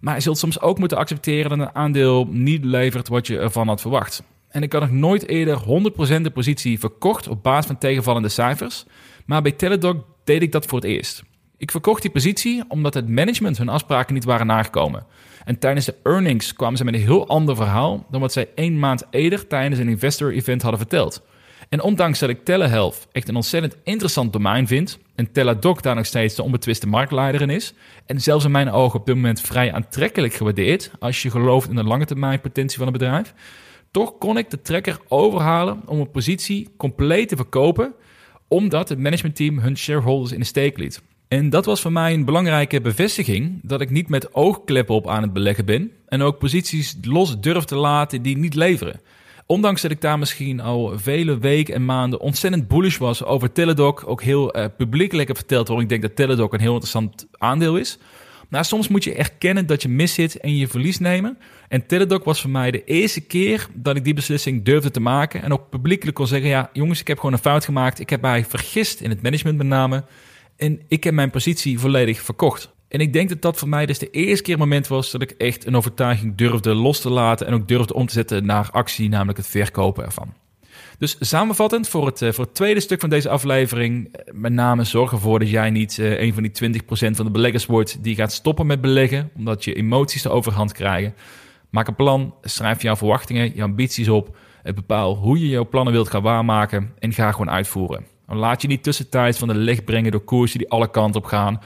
Maar 0.00 0.14
je 0.14 0.20
zult 0.20 0.38
soms 0.38 0.60
ook 0.60 0.78
moeten 0.78 0.98
accepteren 0.98 1.58
dat 1.58 1.68
een 1.68 1.74
aandeel 1.74 2.26
niet 2.30 2.64
levert 2.64 3.08
wat 3.08 3.26
je 3.26 3.38
ervan 3.38 3.68
had 3.68 3.80
verwacht. 3.80 4.22
En 4.50 4.62
ik 4.62 4.72
had 4.72 4.80
nog 4.80 4.90
nooit 4.90 5.28
eerder 5.28 5.58
100% 6.18 6.20
de 6.22 6.30
positie 6.30 6.78
verkocht 6.78 7.28
op 7.28 7.42
basis 7.42 7.66
van 7.66 7.78
tegenvallende 7.78 8.28
cijfers. 8.28 8.84
Maar 9.26 9.42
bij 9.42 9.52
Teladoc 9.52 10.04
deed 10.24 10.42
ik 10.42 10.52
dat 10.52 10.66
voor 10.66 10.78
het 10.78 10.88
eerst. 10.88 11.22
Ik 11.56 11.70
verkocht 11.70 12.02
die 12.02 12.10
positie 12.10 12.64
omdat 12.68 12.94
het 12.94 13.08
management 13.08 13.58
hun 13.58 13.68
afspraken 13.68 14.14
niet 14.14 14.24
waren 14.24 14.46
nagekomen. 14.46 15.06
En 15.44 15.58
tijdens 15.58 15.86
de 15.86 15.94
earnings 16.02 16.52
kwamen 16.52 16.78
ze 16.78 16.84
met 16.84 16.94
een 16.94 17.00
heel 17.00 17.28
ander 17.28 17.56
verhaal 17.56 18.06
dan 18.10 18.20
wat 18.20 18.32
zij 18.32 18.48
één 18.54 18.78
maand 18.78 19.06
eerder 19.10 19.46
tijdens 19.46 19.80
een 19.80 19.88
investor 19.88 20.32
event 20.32 20.62
hadden 20.62 20.80
verteld. 20.80 21.22
En 21.68 21.82
ondanks 21.82 22.18
dat 22.18 22.28
ik 22.28 22.44
telehealth 22.44 23.08
echt 23.12 23.28
een 23.28 23.36
ontzettend 23.36 23.76
interessant 23.84 24.32
domein 24.32 24.66
vind 24.66 24.98
en 25.14 25.32
Teladoc 25.32 25.82
daar 25.82 25.94
nog 25.94 26.06
steeds 26.06 26.34
de 26.34 26.42
onbetwiste 26.42 26.86
marktleider 26.86 27.40
in 27.40 27.50
is 27.50 27.74
en 28.06 28.20
zelfs 28.20 28.44
in 28.44 28.50
mijn 28.50 28.70
ogen 28.70 29.00
op 29.00 29.06
dit 29.06 29.14
moment 29.14 29.40
vrij 29.40 29.72
aantrekkelijk 29.72 30.34
gewaardeerd 30.34 30.90
als 30.98 31.22
je 31.22 31.30
gelooft 31.30 31.68
in 31.68 31.74
de 31.74 31.84
lange 31.84 32.04
termijn 32.04 32.40
potentie 32.40 32.78
van 32.78 32.86
een 32.86 32.92
bedrijf, 32.92 33.34
toch 33.90 34.18
kon 34.18 34.38
ik 34.38 34.50
de 34.50 34.62
trekker 34.62 34.98
overhalen 35.08 35.82
om 35.86 36.00
een 36.00 36.10
positie 36.10 36.68
compleet 36.76 37.28
te 37.28 37.36
verkopen 37.36 37.94
omdat 38.48 38.88
het 38.88 38.98
managementteam 38.98 39.58
hun 39.58 39.76
shareholders 39.76 40.32
in 40.32 40.38
de 40.38 40.44
steek 40.44 40.78
liet. 40.78 41.02
En 41.28 41.50
dat 41.50 41.64
was 41.64 41.80
voor 41.80 41.92
mij 41.92 42.12
een 42.12 42.24
belangrijke 42.24 42.80
bevestiging 42.80 43.60
dat 43.62 43.80
ik 43.80 43.90
niet 43.90 44.08
met 44.08 44.34
oogkleppen 44.34 44.94
op 44.94 45.08
aan 45.08 45.22
het 45.22 45.32
beleggen 45.32 45.64
ben 45.64 45.92
en 46.06 46.22
ook 46.22 46.38
posities 46.38 46.96
los 47.02 47.40
durf 47.40 47.64
te 47.64 47.76
laten 47.76 48.22
die 48.22 48.36
niet 48.36 48.54
leveren. 48.54 49.00
Ondanks 49.46 49.82
dat 49.82 49.90
ik 49.90 50.00
daar 50.00 50.18
misschien 50.18 50.60
al 50.60 50.98
vele 50.98 51.38
weken 51.38 51.74
en 51.74 51.84
maanden 51.84 52.20
ontzettend 52.20 52.68
bullish 52.68 52.96
was 52.96 53.24
over 53.24 53.52
Teladoc, 53.52 54.02
ook 54.06 54.22
heel 54.22 54.56
uh, 54.56 54.64
publiekelijk 54.76 55.28
heb 55.28 55.36
verteld 55.36 55.66
waarom 55.66 55.84
ik 55.84 55.90
denk 55.90 56.02
dat 56.02 56.16
Teladoc 56.16 56.52
een 56.52 56.60
heel 56.60 56.72
interessant 56.72 57.26
aandeel 57.32 57.76
is. 57.76 57.98
Nou, 58.50 58.64
soms 58.64 58.88
moet 58.88 59.04
je 59.04 59.14
erkennen 59.14 59.66
dat 59.66 59.82
je 59.82 59.88
mis 59.88 60.14
zit 60.14 60.40
en 60.40 60.56
je 60.56 60.68
verlies 60.68 60.98
nemen. 60.98 61.38
En 61.68 61.86
Teladoc 61.86 62.24
was 62.24 62.40
voor 62.40 62.50
mij 62.50 62.70
de 62.70 62.84
eerste 62.84 63.20
keer 63.20 63.68
dat 63.74 63.96
ik 63.96 64.04
die 64.04 64.14
beslissing 64.14 64.64
durfde 64.64 64.90
te 64.90 65.00
maken. 65.00 65.42
En 65.42 65.52
ook 65.52 65.68
publiekelijk 65.68 66.16
kon 66.16 66.26
zeggen, 66.26 66.48
ja 66.48 66.70
jongens, 66.72 67.00
ik 67.00 67.06
heb 67.06 67.18
gewoon 67.18 67.32
een 67.32 67.38
fout 67.38 67.64
gemaakt. 67.64 68.00
Ik 68.00 68.10
heb 68.10 68.20
mij 68.20 68.44
vergist 68.44 69.00
in 69.00 69.10
het 69.10 69.22
management 69.22 69.56
met 69.58 69.66
name. 69.66 70.04
En 70.56 70.80
ik 70.88 71.04
heb 71.04 71.14
mijn 71.14 71.30
positie 71.30 71.78
volledig 71.78 72.20
verkocht. 72.20 72.70
En 72.88 73.00
ik 73.00 73.12
denk 73.12 73.28
dat 73.28 73.42
dat 73.42 73.58
voor 73.58 73.68
mij 73.68 73.86
dus 73.86 73.98
de 73.98 74.10
eerste 74.10 74.42
keer 74.42 74.58
moment 74.58 74.88
was 74.88 75.10
dat 75.10 75.22
ik 75.22 75.30
echt 75.30 75.66
een 75.66 75.76
overtuiging 75.76 76.36
durfde 76.36 76.74
los 76.74 77.00
te 77.00 77.10
laten 77.10 77.46
en 77.46 77.54
ook 77.54 77.68
durfde 77.68 77.94
om 77.94 78.06
te 78.06 78.12
zetten 78.12 78.46
naar 78.46 78.68
actie, 78.70 79.08
namelijk 79.08 79.38
het 79.38 79.46
verkopen 79.46 80.04
ervan. 80.04 80.34
Dus 81.00 81.16
samenvattend 81.20 81.88
voor 81.88 82.06
het, 82.06 82.22
eh, 82.22 82.32
voor 82.32 82.52
tweede 82.52 82.80
stuk 82.80 83.00
van 83.00 83.10
deze 83.10 83.28
aflevering, 83.28 84.12
eh, 84.12 84.34
met 84.34 84.52
name 84.52 84.84
zorg 84.84 85.12
ervoor 85.12 85.38
dat 85.38 85.50
jij 85.50 85.70
niet 85.70 85.98
uh, 85.98 86.20
een 86.20 86.34
van 86.34 86.42
die 86.42 86.52
20% 86.52 87.16
van 87.16 87.24
de 87.24 87.30
beleggers 87.30 87.66
wordt 87.66 88.02
die 88.02 88.14
gaat 88.14 88.32
stoppen 88.32 88.66
met 88.66 88.80
beleggen, 88.80 89.30
omdat 89.36 89.64
je 89.64 89.74
emoties 89.74 90.22
de 90.22 90.28
overhand 90.28 90.72
krijgen. 90.72 91.14
Maak 91.70 91.88
een 91.88 91.94
plan, 91.94 92.34
schrijf 92.42 92.82
jouw 92.82 92.96
verwachtingen, 92.96 93.54
je 93.54 93.62
ambities 93.62 94.08
op, 94.08 94.36
bepaal 94.74 95.16
hoe 95.16 95.40
je 95.40 95.48
jouw 95.48 95.68
plannen 95.68 95.92
wilt 95.92 96.10
gaan 96.10 96.22
waarmaken 96.22 96.92
en 96.98 97.12
ga 97.12 97.30
gewoon 97.30 97.50
uitvoeren. 97.50 98.06
Laat 98.26 98.62
je 98.62 98.68
niet 98.68 98.82
tussentijds 98.82 99.38
van 99.38 99.48
de 99.48 99.54
licht 99.54 99.84
brengen 99.84 100.10
door 100.10 100.24
koersen 100.24 100.58
die 100.58 100.70
alle 100.70 100.90
kanten 100.90 101.20
op 101.20 101.26
gaan. 101.26 101.60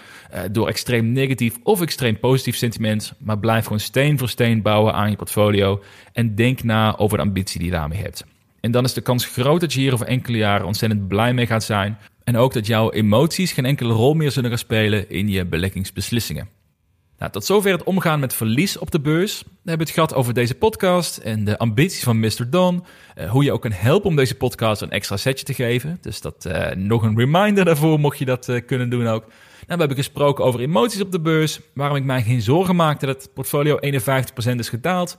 Door 0.53 0.69
extreem 0.69 1.13
negatief 1.13 1.59
of 1.63 1.81
extreem 1.81 2.19
positief 2.19 2.57
sentiment. 2.57 3.15
Maar 3.19 3.39
blijf 3.39 3.65
gewoon 3.65 3.81
steen 3.81 4.19
voor 4.19 4.29
steen 4.29 4.63
bouwen 4.63 4.95
aan 4.95 5.11
je 5.11 5.17
portfolio. 5.17 5.83
En 6.13 6.35
denk 6.35 6.63
na 6.63 6.97
over 6.99 7.19
de 7.19 7.25
ambitie 7.25 7.59
die 7.59 7.69
je 7.69 7.75
daarmee 7.75 8.01
hebt. 8.01 8.25
En 8.65 8.71
dan 8.71 8.85
is 8.85 8.93
de 8.93 9.01
kans 9.01 9.27
groot 9.27 9.61
dat 9.61 9.73
je 9.73 9.81
hier 9.81 9.93
over 9.93 10.07
enkele 10.07 10.37
jaren 10.37 10.67
ontzettend 10.67 11.09
blij 11.09 11.35
mee 11.35 11.47
gaat 11.47 11.65
zijn. 11.65 11.99
En 12.25 12.37
ook 12.37 12.53
dat 12.53 12.67
jouw 12.67 12.91
emoties 12.91 13.53
geen 13.53 13.65
enkele 13.65 13.93
rol 13.93 14.15
meer 14.15 14.31
zullen 14.31 14.49
gaan 14.49 14.59
spelen 14.59 15.11
in 15.11 15.29
je 15.29 15.45
beleggingsbeslissingen. 15.45 16.49
Nou, 17.19 17.33
tot 17.33 17.45
zover 17.45 17.73
het 17.73 17.83
omgaan 17.83 18.21
met 18.21 18.35
verlies 18.35 18.79
op 18.79 18.91
de 18.91 19.01
beurs. 19.01 19.43
We 19.43 19.69
hebben 19.69 19.87
het 19.87 19.95
gehad 19.95 20.15
over 20.15 20.35
deze 20.35 20.55
podcast 20.55 21.17
en 21.17 21.45
de 21.45 21.59
ambities 21.59 22.03
van 22.03 22.21
Mr. 22.21 22.51
Don. 22.51 22.85
Uh, 23.19 23.31
hoe 23.31 23.45
je 23.45 23.53
ook 23.53 23.61
kan 23.61 23.73
helpen 23.73 24.09
om 24.09 24.17
deze 24.17 24.35
podcast 24.35 24.83
een 24.83 24.91
extra 24.91 25.17
setje 25.17 25.45
te 25.45 25.55
geven. 25.55 25.99
Dus 26.01 26.21
dat 26.21 26.45
uh, 26.49 26.71
nog 26.71 27.03
een 27.03 27.19
reminder 27.19 27.65
daarvoor, 27.65 28.01
mocht 28.01 28.19
je 28.19 28.25
dat 28.25 28.49
uh, 28.49 28.61
kunnen 28.67 28.91
doen 28.91 29.07
ook. 29.07 29.23
Nou, 29.27 29.33
we 29.67 29.77
hebben 29.77 29.97
gesproken 29.97 30.45
over 30.45 30.61
emoties 30.61 31.01
op 31.01 31.13
de 31.13 31.21
beurs. 31.21 31.61
Waarom 31.75 31.97
ik 31.97 32.05
mij 32.05 32.23
geen 32.23 32.43
zorgen 32.43 32.77
maakte 32.77 33.07
dat 33.07 33.23
het 33.23 33.35
portfolio 33.35 33.79
51% 33.81 34.57
is 34.57 34.69
gedaald. 34.69 35.17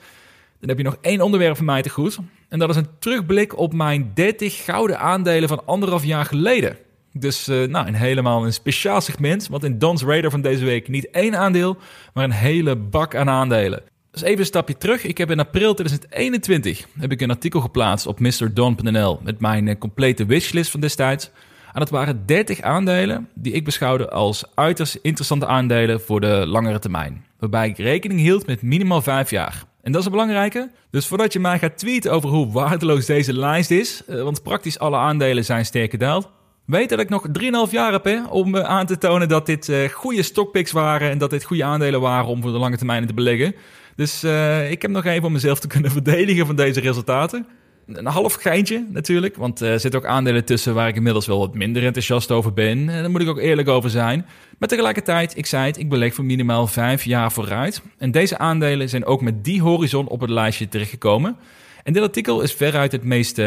Dan 0.59 0.69
heb 0.69 0.77
je 0.77 0.83
nog 0.83 0.97
één 1.01 1.21
onderwerp 1.21 1.55
van 1.55 1.65
mij 1.65 1.81
te 1.81 1.89
goed. 1.89 2.17
En 2.49 2.59
dat 2.59 2.69
is 2.69 2.75
een 2.75 2.87
terugblik 2.99 3.57
op 3.57 3.73
mijn 3.73 4.11
30 4.13 4.63
gouden 4.63 4.99
aandelen 4.99 5.49
van 5.49 5.65
anderhalf 5.65 6.03
jaar 6.03 6.25
geleden. 6.25 6.77
Dus 7.13 7.47
uh, 7.47 7.67
nou, 7.67 7.87
een 7.87 7.95
helemaal 7.95 8.45
een 8.45 8.53
speciaal 8.53 9.01
segment. 9.01 9.47
Want 9.47 9.63
in 9.63 9.79
Don's 9.79 10.03
Radar 10.03 10.31
van 10.31 10.41
deze 10.41 10.65
week 10.65 10.87
niet 10.87 11.09
één 11.09 11.35
aandeel, 11.35 11.77
maar 12.13 12.23
een 12.23 12.31
hele 12.31 12.75
bak 12.75 13.15
aan 13.15 13.29
aandelen. 13.29 13.83
Dus 14.11 14.21
even 14.21 14.39
een 14.39 14.45
stapje 14.45 14.77
terug. 14.77 15.03
Ik 15.03 15.17
heb 15.17 15.31
in 15.31 15.39
april 15.39 15.73
2021 15.73 16.85
heb 16.99 17.11
ik 17.11 17.21
een 17.21 17.29
artikel 17.29 17.59
geplaatst 17.59 18.07
op 18.07 18.19
MrDon.nl 18.19 19.19
met 19.23 19.39
mijn 19.39 19.67
uh, 19.67 19.75
complete 19.79 20.25
wishlist 20.25 20.71
van 20.71 20.79
destijds. 20.79 21.31
En 21.73 21.79
dat 21.79 21.89
waren 21.89 22.25
30 22.25 22.61
aandelen 22.61 23.29
die 23.33 23.53
ik 23.53 23.63
beschouwde 23.63 24.09
als 24.09 24.43
uiterst 24.53 24.99
interessante 25.01 25.45
aandelen 25.45 26.01
voor 26.01 26.21
de 26.21 26.45
langere 26.47 26.79
termijn. 26.79 27.25
Waarbij 27.39 27.67
ik 27.67 27.77
rekening 27.77 28.19
hield 28.19 28.45
met 28.45 28.61
minimaal 28.61 29.01
5 29.01 29.29
jaar. 29.29 29.63
En 29.85 29.91
dat 29.91 29.99
is 29.99 30.05
een 30.05 30.11
belangrijke. 30.11 30.71
Dus 30.89 31.07
voordat 31.07 31.33
je 31.33 31.39
mij 31.39 31.59
gaat 31.59 31.77
tweeten 31.77 32.11
over 32.11 32.29
hoe 32.29 32.51
waardeloos 32.51 33.05
deze 33.05 33.33
lijst 33.33 33.71
is, 33.71 34.01
uh, 34.09 34.21
want 34.21 34.43
praktisch 34.43 34.79
alle 34.79 34.97
aandelen 34.97 35.45
zijn 35.45 35.65
sterk 35.65 35.91
gedaald, 35.91 36.29
Weet 36.65 36.89
dat 36.89 36.99
ik 36.99 37.09
nog 37.09 37.27
3,5 37.67 37.71
jaar 37.71 37.91
heb 37.91 38.03
hè, 38.03 38.25
om 38.27 38.55
uh, 38.55 38.61
aan 38.61 38.85
te 38.85 38.97
tonen 38.97 39.27
dat 39.27 39.45
dit 39.45 39.67
uh, 39.67 39.89
goede 39.89 40.23
stockpicks 40.23 40.71
waren 40.71 41.09
en 41.09 41.17
dat 41.17 41.29
dit 41.29 41.43
goede 41.43 41.63
aandelen 41.63 42.01
waren 42.01 42.25
om 42.25 42.41
voor 42.41 42.51
de 42.51 42.57
lange 42.57 42.77
termijn 42.77 43.07
te 43.07 43.13
beleggen. 43.13 43.55
Dus 43.95 44.23
ik 44.69 44.81
heb 44.81 44.91
nog 44.91 45.05
even 45.05 45.23
om 45.23 45.31
mezelf 45.31 45.59
te 45.59 45.67
kunnen 45.67 45.91
verdedigen 45.99 46.45
van 46.45 46.55
deze 46.55 46.79
resultaten. 46.79 47.47
Een 47.87 48.05
half 48.05 48.33
geintje 48.33 48.85
natuurlijk, 48.89 49.35
want 49.35 49.59
er 49.59 49.79
zitten 49.79 49.99
ook 49.99 50.05
aandelen 50.05 50.45
tussen 50.45 50.73
waar 50.73 50.87
ik 50.87 50.95
inmiddels 50.95 51.25
wel 51.25 51.39
wat 51.39 51.53
minder 51.53 51.83
enthousiast 51.83 52.31
over 52.31 52.53
ben. 52.53 52.89
En 52.89 53.01
daar 53.01 53.11
moet 53.11 53.21
ik 53.21 53.27
ook 53.27 53.39
eerlijk 53.39 53.67
over 53.67 53.89
zijn. 53.89 54.25
Maar 54.57 54.69
tegelijkertijd, 54.69 55.37
ik 55.37 55.45
zei 55.45 55.65
het, 55.65 55.77
ik 55.77 55.89
beleg 55.89 56.13
voor 56.13 56.25
minimaal 56.25 56.67
5 56.67 57.03
jaar 57.03 57.31
vooruit. 57.31 57.81
En 57.97 58.11
deze 58.11 58.37
aandelen 58.37 58.89
zijn 58.89 59.05
ook 59.05 59.21
met 59.21 59.43
die 59.43 59.61
horizon 59.61 60.07
op 60.07 60.21
het 60.21 60.29
lijstje 60.29 60.67
terechtgekomen. 60.67 61.37
En 61.83 61.93
dit 61.93 62.03
artikel 62.03 62.41
is 62.41 62.53
veruit 62.53 62.91
het 62.91 63.03
meest, 63.03 63.37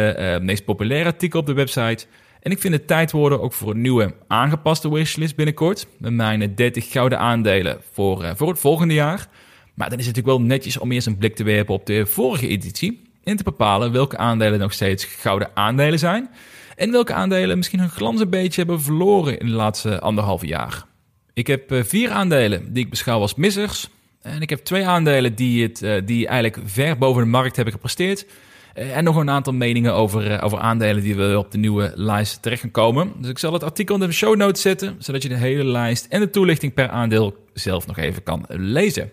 meest 0.41 0.65
populaire 0.65 1.09
artikel 1.09 1.41
op 1.41 1.47
de 1.47 1.53
website. 1.53 2.07
En 2.41 2.51
ik 2.51 2.59
vind 2.59 2.75
het 2.75 2.87
tijd 2.87 3.13
worden 3.13 3.41
ook 3.41 3.53
voor 3.53 3.71
een 3.71 3.81
nieuwe 3.81 4.15
aangepaste 4.27 4.93
wishlist 4.93 5.37
binnenkort. 5.37 5.87
Met 5.99 6.13
mijn 6.13 6.55
30 6.55 6.91
gouden 6.91 7.19
aandelen 7.19 7.81
voor, 7.93 8.33
voor 8.37 8.49
het 8.49 8.59
volgende 8.59 8.95
jaar. 8.95 9.29
Maar 9.75 9.91
dan 9.91 9.99
is 9.99 10.07
het 10.07 10.17
natuurlijk 10.17 10.39
wel 10.39 10.57
netjes 10.57 10.79
om 10.79 10.93
eerst 10.93 11.07
een 11.07 11.19
blik 11.19 11.37
te 11.37 11.45
werpen 11.45 11.75
op 11.75 11.87
de 11.87 12.07
vorige 12.07 12.49
editie. 12.49 13.07
En 13.29 13.37
te 13.37 13.43
bepalen 13.43 13.93
welke 13.93 14.17
aandelen 14.17 14.59
nog 14.59 14.73
steeds 14.73 15.05
gouden 15.05 15.51
aandelen 15.55 15.99
zijn. 15.99 16.31
En 16.77 16.91
welke 16.91 17.13
aandelen 17.13 17.57
misschien 17.57 17.81
hun 17.81 17.91
glans 17.91 18.21
een 18.21 18.31
beetje 18.31 18.61
hebben 18.61 18.83
verloren 18.83 19.39
in 19.39 19.47
de 19.47 19.53
laatste 19.53 20.01
anderhalve 20.01 20.47
jaar. 20.47 20.85
Ik 21.33 21.47
heb 21.47 21.73
uh, 21.73 21.83
vier 21.83 22.11
aandelen 22.11 22.73
die 22.73 22.85
ik 22.85 22.91
beschouw 22.91 23.21
als 23.21 23.35
missers. 23.35 23.89
En 24.23 24.41
ik 24.41 24.51
heb 24.51 24.59
twee 24.59 24.87
aandelen 24.87 25.35
die, 25.35 25.63
het, 25.63 25.83
uh, 25.83 26.01
die 26.05 26.27
eigenlijk 26.27 26.69
ver 26.71 26.99
boven 26.99 27.23
de 27.23 27.29
markt 27.29 27.57
hebben 27.57 27.75
gepresteerd. 27.75 28.27
Eh, 28.75 28.97
en 28.97 29.05
nog 29.05 29.17
een 29.17 29.31
aantal 29.31 29.53
meningen 29.53 29.95
over, 29.95 30.31
eh, 30.31 30.45
over 30.45 30.59
aandelen 30.59 31.03
die 31.03 31.17
we 31.17 31.39
op 31.39 31.51
de 31.51 31.59
nieuwe 31.59 31.93
lijst 31.95 32.43
terecht 32.43 32.61
gaan 32.61 32.71
komen. 32.71 33.13
Dus 33.19 33.31
ik 33.31 33.39
zal 33.39 33.53
het 33.53 33.65
artikel 33.65 33.95
in 33.95 34.01
de 34.01 34.13
show 34.13 34.37
notes 34.37 34.63
zetten, 34.63 34.97
zodat 34.99 35.23
je 35.23 35.29
de 35.29 35.35
hele 35.35 35.65
lijst 35.65 36.07
en 36.09 36.21
de 36.21 36.31
toelichting 36.31 36.75
per 36.75 36.89
aandeel 36.89 37.37
zelf 37.55 37.87
nog 37.87 37.99
even 37.99 38.23
kan 38.23 38.45
lezen. 38.49 39.11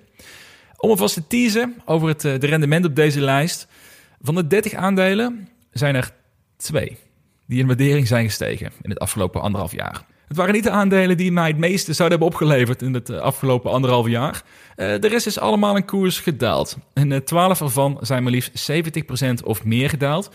Om 0.78 0.90
alvast 0.90 1.14
te 1.14 1.28
teasen 1.28 1.76
over 1.86 2.08
het 2.08 2.26
eh, 2.26 2.40
de 2.40 2.48
rendement 2.48 2.86
op 2.86 2.96
deze 2.96 3.22
lijst. 3.22 3.68
Van 4.26 4.36
de 4.36 4.48
30 4.48 4.74
aandelen 4.74 5.48
zijn 5.72 5.96
er 5.96 6.12
twee 6.58 6.98
die 7.48 7.60
in 7.60 7.68
waardering 7.68 8.08
zijn 8.08 8.26
gestegen 8.26 8.72
in 8.82 8.90
het 8.90 9.00
afgelopen 9.00 9.42
anderhalf 9.42 9.72
jaar. 9.72 10.06
Het 10.28 10.38
waren 10.38 10.54
niet 10.54 10.64
de 10.64 10.70
aandelen 10.70 11.18
die 11.18 11.32
mij 11.32 11.48
het 11.48 11.58
meeste 11.58 11.94
zouden 11.94 12.18
hebben 12.20 12.38
opgeleverd 12.38 12.82
in 12.82 12.94
het 12.94 13.10
afgelopen 13.10 13.72
anderhalf 13.72 14.08
jaar. 14.08 14.44
Uh, 14.76 15.00
de 15.00 15.08
rest 15.08 15.26
is 15.26 15.40
allemaal 15.40 15.76
in 15.76 15.86
koers 15.86 16.20
gedaald. 16.20 16.78
En 16.94 17.12
uh, 17.12 17.18
12 17.18 17.62
ervan 17.62 17.98
zijn 18.02 18.24
maar 18.24 18.32
liefst 18.32 18.72
70% 18.72 19.44
of 19.44 19.64
meer 19.64 19.90
gedaald. 19.90 20.30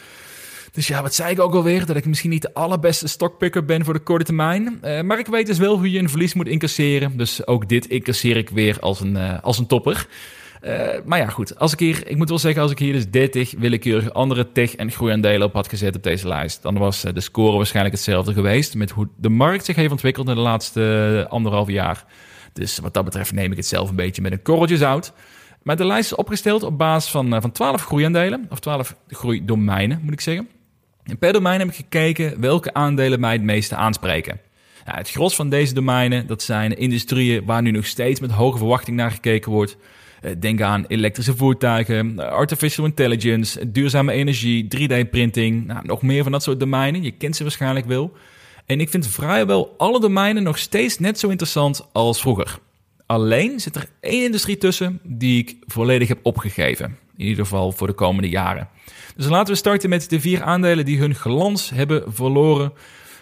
Dus 0.73 0.87
ja, 0.87 1.03
wat 1.03 1.15
zei 1.15 1.31
ik 1.31 1.41
ook 1.41 1.55
alweer? 1.55 1.87
Dat 1.87 1.97
ik 1.97 2.05
misschien 2.05 2.31
niet 2.31 2.43
de 2.43 2.55
allerbeste 2.55 3.09
stockpicker 3.09 3.65
ben 3.65 3.85
voor 3.85 3.95
de 3.95 4.01
korte 4.01 4.25
termijn. 4.25 4.79
Maar 4.81 5.19
ik 5.19 5.27
weet 5.27 5.47
dus 5.47 5.59
wel 5.59 5.77
hoe 5.77 5.91
je 5.91 5.99
een 5.99 6.09
verlies 6.09 6.35
moet 6.35 6.49
incasseren. 6.49 7.17
Dus 7.17 7.47
ook 7.47 7.69
dit 7.69 7.87
incasseer 7.87 8.37
ik 8.37 8.51
weer 8.51 8.81
als 8.81 9.01
een, 9.01 9.17
als 9.41 9.59
een 9.59 9.67
topper. 9.67 10.07
Uh, 10.63 10.89
maar 11.05 11.19
ja, 11.19 11.27
goed. 11.27 11.59
Als 11.59 11.73
ik 11.73 11.79
hier, 11.79 12.07
ik 12.07 12.17
moet 12.17 12.29
wel 12.29 12.39
zeggen, 12.39 12.63
als 12.63 12.71
ik 12.71 12.79
hier 12.79 12.93
dus 12.93 13.11
30 13.11 13.55
willekeurige 13.59 14.13
andere 14.13 14.53
tech- 14.53 14.77
en 14.77 14.91
groeiaandelen 14.91 15.47
op 15.47 15.53
had 15.53 15.69
gezet 15.69 15.97
op 15.97 16.03
deze 16.03 16.29
lijst, 16.29 16.63
dan 16.63 16.79
was 16.79 17.01
de 17.01 17.21
score 17.21 17.57
waarschijnlijk 17.57 17.95
hetzelfde 17.95 18.33
geweest 18.33 18.75
met 18.75 18.91
hoe 18.91 19.09
de 19.17 19.29
markt 19.29 19.65
zich 19.65 19.77
heeft 19.77 19.91
ontwikkeld 19.91 20.29
in 20.29 20.35
de 20.35 20.41
laatste 20.41 21.27
anderhalf 21.29 21.69
jaar. 21.69 22.05
Dus 22.53 22.79
wat 22.79 22.95
dat 22.95 23.05
betreft 23.05 23.33
neem 23.33 23.51
ik 23.51 23.57
het 23.57 23.67
zelf 23.67 23.89
een 23.89 23.97
beetje 23.97 24.23
met 24.23 24.33
een 24.33 24.43
korreltje 24.43 24.77
zout. 24.77 25.13
Maar 25.63 25.77
de 25.77 25.87
lijst 25.87 26.11
is 26.11 26.17
opgesteld 26.17 26.63
op 26.63 26.79
basis 26.79 27.11
van, 27.11 27.41
van 27.41 27.53
12 27.53 27.85
groeiaandelen, 27.85 28.47
of 28.51 28.61
12 28.61 28.97
groeidomeinen 29.09 30.01
moet 30.03 30.13
ik 30.13 30.21
zeggen. 30.21 30.49
En 31.03 31.19
per 31.19 31.33
domein 31.33 31.59
heb 31.59 31.69
ik 31.69 31.75
gekeken 31.75 32.41
welke 32.41 32.75
aandelen 32.75 33.21
mij 33.21 33.33
het 33.33 33.43
meeste 33.43 33.77
aanspreken. 33.77 34.41
Nou, 34.85 34.99
het 34.99 35.11
gros 35.11 35.35
van 35.35 35.49
deze 35.49 35.75
domeinen, 35.75 36.27
dat 36.27 36.43
zijn 36.43 36.77
industrieën 36.77 37.45
waar 37.45 37.63
nu 37.63 37.71
nog 37.71 37.87
steeds 37.87 38.21
met 38.21 38.31
hoge 38.31 38.59
verwachting 38.59 38.97
naar 38.97 39.11
gekeken 39.11 39.53
wordt. 39.53 39.77
Eh, 40.21 40.33
denk 40.39 40.61
aan 40.61 40.85
elektrische 40.89 41.37
voertuigen, 41.37 42.31
artificial 42.31 42.87
intelligence, 42.87 43.71
duurzame 43.71 44.13
energie, 44.13 44.69
3D-printing, 44.69 45.67
nou, 45.67 45.87
nog 45.87 46.03
meer 46.03 46.23
van 46.23 46.33
dat 46.33 46.43
soort 46.43 46.61
domeinen. 46.61 47.03
Je 47.03 47.11
kent 47.11 47.37
ze 47.37 47.43
waarschijnlijk 47.43 47.87
wel. 47.87 48.13
En 48.67 48.81
ik 48.81 48.89
vind 48.89 49.07
vrijwel 49.07 49.75
alle 49.77 50.01
domeinen 50.01 50.43
nog 50.43 50.59
steeds 50.59 50.99
net 50.99 51.19
zo 51.19 51.29
interessant 51.29 51.89
als 51.93 52.21
vroeger. 52.21 52.59
Alleen 53.07 53.61
zit 53.61 53.77
er 53.77 53.89
één 54.01 54.25
industrie 54.25 54.59
tussen 54.59 55.01
die 55.03 55.39
ik 55.39 55.57
volledig 55.67 56.09
heb 56.09 56.19
opgegeven. 56.23 56.99
In 57.17 57.27
ieder 57.27 57.45
geval 57.45 57.73
voor 57.73 57.87
de 57.87 57.93
komende 57.93 58.29
jaren. 58.29 58.69
Dus 59.17 59.29
laten 59.29 59.53
we 59.53 59.59
starten 59.59 59.89
met 59.89 60.11
de 60.11 60.21
vier 60.21 60.43
aandelen 60.43 60.85
die 60.85 60.99
hun 60.99 61.15
glans 61.15 61.71
hebben 61.71 62.13
verloren. 62.13 62.73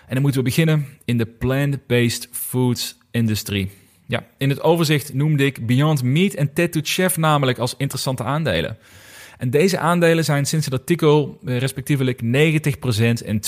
En 0.06 0.14
dan 0.14 0.22
moeten 0.22 0.40
we 0.40 0.46
beginnen 0.46 0.86
in 1.04 1.18
de 1.18 1.26
plant-based 1.26 2.28
foods 2.32 2.96
industrie. 3.10 3.70
Ja, 4.08 4.26
in 4.38 4.48
het 4.48 4.62
overzicht 4.62 5.14
noemde 5.14 5.44
ik 5.44 5.66
Beyond 5.66 6.02
Meat 6.02 6.32
en 6.32 6.52
Tattoo 6.52 6.80
Chef 6.84 7.16
namelijk 7.16 7.58
als 7.58 7.74
interessante 7.76 8.24
aandelen. 8.24 8.78
En 9.38 9.50
deze 9.50 9.78
aandelen 9.78 10.24
zijn 10.24 10.46
sinds 10.46 10.64
het 10.64 10.74
artikel 10.74 11.38
eh, 11.44 11.58
respectievelijk 11.58 12.22
90% 12.22 12.26
en 13.24 13.40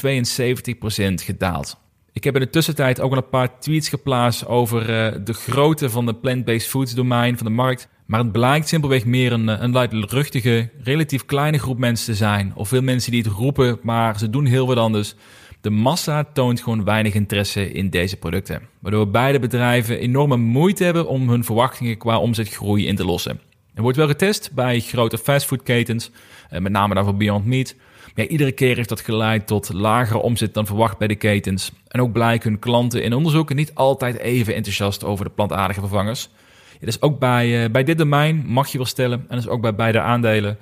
72% 1.20 1.24
gedaald. 1.24 1.76
Ik 2.12 2.24
heb 2.24 2.34
in 2.34 2.40
de 2.40 2.50
tussentijd 2.50 3.00
ook 3.00 3.10
al 3.10 3.16
een 3.16 3.28
paar 3.28 3.58
tweets 3.58 3.88
geplaatst 3.88 4.46
over 4.46 4.80
uh, 4.80 5.24
de 5.24 5.32
grootte 5.32 5.90
van 5.90 6.06
de 6.06 6.14
plant-based 6.14 6.68
foods 6.68 6.94
domein 6.94 7.36
van 7.36 7.46
de 7.46 7.52
markt. 7.52 7.88
Maar 8.06 8.20
het 8.20 8.32
blijkt 8.32 8.68
simpelweg 8.68 9.04
meer 9.04 9.32
een, 9.32 9.48
een 9.48 9.72
luidruchtige, 9.72 10.70
relatief 10.82 11.24
kleine 11.24 11.58
groep 11.58 11.78
mensen 11.78 12.12
te 12.12 12.14
zijn. 12.14 12.52
Of 12.54 12.68
veel 12.68 12.82
mensen 12.82 13.10
die 13.12 13.22
het 13.22 13.32
roepen, 13.32 13.78
maar 13.82 14.18
ze 14.18 14.30
doen 14.30 14.44
heel 14.44 14.66
wat 14.66 14.76
anders. 14.76 15.14
De 15.60 15.70
massa 15.70 16.24
toont 16.32 16.62
gewoon 16.62 16.84
weinig 16.84 17.14
interesse 17.14 17.72
in 17.72 17.90
deze 17.90 18.16
producten. 18.16 18.62
Waardoor 18.78 19.10
beide 19.10 19.38
bedrijven 19.38 19.98
enorme 19.98 20.36
moeite 20.36 20.84
hebben 20.84 21.08
om 21.08 21.28
hun 21.28 21.44
verwachtingen 21.44 21.96
qua 21.96 22.18
omzetgroei 22.18 22.86
in 22.86 22.96
te 22.96 23.04
lossen. 23.04 23.40
Er 23.74 23.82
wordt 23.82 23.96
wel 23.96 24.06
getest 24.06 24.50
bij 24.52 24.80
grote 24.80 25.18
fastfoodketens, 25.18 26.10
eh, 26.50 26.60
met 26.60 26.72
name 26.72 26.94
dan 26.94 27.04
voor 27.04 27.16
Beyond 27.16 27.44
Meat. 27.44 27.74
Maar 28.14 28.26
iedere 28.26 28.52
keer 28.52 28.76
heeft 28.76 28.88
dat 28.88 29.00
geleid 29.00 29.46
tot 29.46 29.72
lagere 29.72 30.18
omzet 30.18 30.54
dan 30.54 30.66
verwacht 30.66 30.98
bij 30.98 31.08
de 31.08 31.14
ketens. 31.14 31.72
En 31.88 32.00
ook 32.00 32.12
blijken 32.12 32.50
hun 32.50 32.58
klanten 32.58 33.02
in 33.02 33.14
onderzoeken 33.14 33.56
niet 33.56 33.74
altijd 33.74 34.18
even 34.18 34.54
enthousiast 34.54 35.04
over 35.04 35.24
de 35.24 35.30
plantaardige 35.30 35.80
vervangers. 35.80 36.28
Ja, 36.72 36.86
dus 36.86 37.02
ook 37.02 37.18
bij, 37.18 37.64
uh, 37.64 37.70
bij 37.70 37.84
dit 37.84 37.98
domein 37.98 38.44
mag 38.46 38.68
je 38.68 38.76
wel 38.76 38.86
stellen, 38.86 39.24
en 39.28 39.36
dus 39.36 39.48
ook 39.48 39.60
bij 39.60 39.74
beide 39.74 40.00
aandelen, 40.00 40.58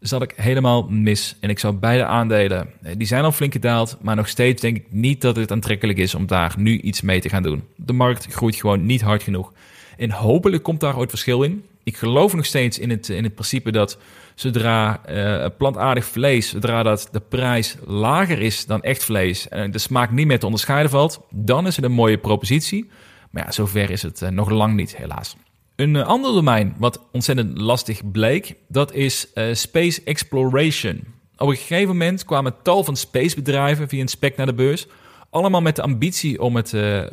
zat 0.00 0.22
ik 0.22 0.32
helemaal 0.36 0.86
mis. 0.88 1.36
En 1.40 1.50
ik 1.50 1.58
zou 1.58 1.74
beide 1.74 2.04
aandelen, 2.04 2.68
eh, 2.82 2.92
die 2.96 3.06
zijn 3.06 3.24
al 3.24 3.32
flink 3.32 3.52
gedaald, 3.52 3.96
maar 4.00 4.16
nog 4.16 4.28
steeds 4.28 4.62
denk 4.62 4.76
ik 4.76 4.86
niet 4.90 5.20
dat 5.20 5.36
het 5.36 5.52
aantrekkelijk 5.52 5.98
is 5.98 6.14
om 6.14 6.26
daar 6.26 6.54
nu 6.58 6.80
iets 6.80 7.00
mee 7.00 7.20
te 7.20 7.28
gaan 7.28 7.42
doen. 7.42 7.64
De 7.76 7.92
markt 7.92 8.26
groeit 8.32 8.56
gewoon 8.56 8.86
niet 8.86 9.00
hard 9.00 9.22
genoeg. 9.22 9.52
En 9.96 10.10
hopelijk 10.10 10.62
komt 10.62 10.80
daar 10.80 10.96
ooit 10.96 11.10
verschil 11.10 11.42
in. 11.42 11.64
Ik 11.82 11.96
geloof 11.96 12.34
nog 12.34 12.46
steeds 12.46 12.78
in 12.78 12.90
het, 12.90 13.08
in 13.08 13.24
het 13.24 13.34
principe 13.34 13.70
dat 13.70 13.98
zodra 14.34 15.00
uh, 15.10 15.46
plantaardig 15.58 16.04
vlees, 16.04 16.48
zodra 16.48 16.82
dat 16.82 17.08
de 17.12 17.20
prijs 17.20 17.76
lager 17.86 18.40
is 18.40 18.66
dan 18.66 18.82
echt 18.82 19.04
vlees 19.04 19.48
en 19.48 19.70
de 19.70 19.78
smaak 19.78 20.10
niet 20.10 20.26
meer 20.26 20.38
te 20.38 20.46
onderscheiden 20.46 20.90
valt, 20.90 21.20
dan 21.30 21.66
is 21.66 21.76
het 21.76 21.84
een 21.84 21.92
mooie 21.92 22.18
propositie. 22.18 22.88
Maar 23.30 23.44
ja, 23.44 23.50
zover 23.50 23.90
is 23.90 24.02
het 24.02 24.20
uh, 24.20 24.28
nog 24.28 24.50
lang 24.50 24.74
niet, 24.74 24.96
helaas. 24.96 25.36
Een 25.78 25.94
uh, 25.94 26.06
ander 26.06 26.32
domein 26.32 26.74
wat 26.78 27.08
ontzettend 27.12 27.58
lastig 27.58 28.10
bleek, 28.10 28.54
dat 28.68 28.92
is 28.92 29.32
space 29.52 30.02
exploration. 30.04 31.04
Op 31.36 31.48
een 31.48 31.56
gegeven 31.56 31.88
moment 31.88 32.24
kwamen 32.24 32.54
tal 32.62 32.84
van 32.84 32.96
spacebedrijven 32.96 33.88
via 33.88 34.00
een 34.00 34.08
spec 34.08 34.36
naar 34.36 34.46
de 34.46 34.54
beurs. 34.54 34.86
Allemaal 35.30 35.60
met 35.60 35.76
de 35.76 35.82
ambitie 35.82 36.42
om 36.42 36.56
het 36.56 36.68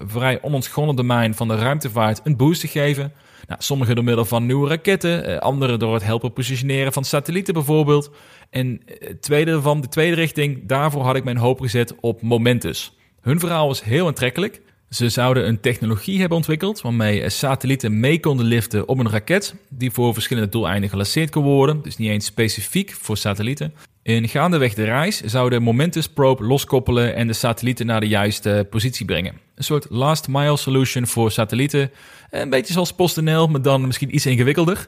vrij 0.05 0.41
onontgonnen 0.41 0.95
domein 0.95 1.35
van 1.35 1.47
de 1.47 1.55
ruimtevaart 1.55 2.21
een 2.23 2.37
boost 2.37 2.61
te 2.61 2.67
geven. 2.67 3.13
Nou, 3.47 3.61
sommige 3.61 3.95
door 3.95 4.03
middel 4.03 4.25
van 4.25 4.45
nieuwe 4.45 4.69
raketten, 4.69 5.25
eh, 5.25 5.37
andere 5.37 5.77
door 5.77 5.93
het 5.93 6.03
helpen 6.03 6.33
positioneren 6.33 6.93
van 6.93 7.03
satellieten 7.03 7.53
bijvoorbeeld. 7.53 8.11
En 8.49 8.81
eh, 8.85 9.13
tweede 9.19 9.61
van 9.61 9.81
de 9.81 9.87
tweede 9.87 10.15
richting, 10.15 10.67
daarvoor 10.67 11.01
had 11.01 11.15
ik 11.15 11.23
mijn 11.23 11.37
hoop 11.37 11.59
gezet 11.59 11.95
op 11.99 12.21
Momentus. 12.21 12.95
Hun 13.21 13.39
verhaal 13.39 13.67
was 13.67 13.83
heel 13.83 14.07
aantrekkelijk. 14.07 14.61
Ze 14.89 15.09
zouden 15.09 15.47
een 15.47 15.59
technologie 15.59 16.19
hebben 16.19 16.37
ontwikkeld 16.37 16.81
waarmee 16.81 17.21
eh, 17.21 17.29
satellieten 17.29 17.99
mee 17.99 18.19
konden 18.19 18.45
liften 18.45 18.87
op 18.87 18.99
een 18.99 19.09
raket, 19.09 19.55
die 19.69 19.91
voor 19.91 20.13
verschillende 20.13 20.49
doeleinden 20.49 20.89
gelanceerd 20.89 21.29
kon 21.29 21.43
worden, 21.43 21.81
dus 21.81 21.97
niet 21.97 22.09
eens 22.09 22.25
specifiek 22.25 22.91
voor 22.91 23.17
satellieten. 23.17 23.73
In 24.03 24.27
gaandeweg 24.27 24.73
de 24.73 24.83
reis 24.83 25.21
zou 25.21 25.49
de 25.49 25.59
Momentus 25.59 26.07
probe 26.07 26.43
loskoppelen 26.43 27.15
en 27.15 27.27
de 27.27 27.33
satellieten 27.33 27.85
naar 27.85 27.99
de 27.99 28.07
juiste 28.07 28.67
positie 28.69 29.05
brengen. 29.05 29.33
Een 29.55 29.63
soort 29.63 29.85
last 29.89 30.27
mile 30.27 30.57
solution 30.57 31.07
voor 31.07 31.31
satellieten. 31.31 31.91
Een 32.29 32.49
beetje 32.49 32.73
zoals 32.73 32.93
PostNL, 32.93 33.47
maar 33.47 33.61
dan 33.61 33.85
misschien 33.85 34.15
iets 34.15 34.25
ingewikkelder. 34.25 34.87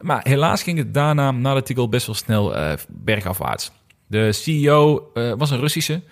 Maar 0.00 0.20
helaas 0.28 0.62
ging 0.62 0.78
het 0.78 0.94
daarna 0.94 1.30
na 1.30 1.48
het 1.48 1.58
artikel 1.58 1.88
best 1.88 2.06
wel 2.06 2.14
snel 2.14 2.56
uh, 2.56 2.72
bergafwaarts. 2.88 3.70
De 4.06 4.32
CEO 4.32 5.10
uh, 5.14 5.32
was 5.36 5.50
een 5.50 5.60
Russische. 5.60 6.02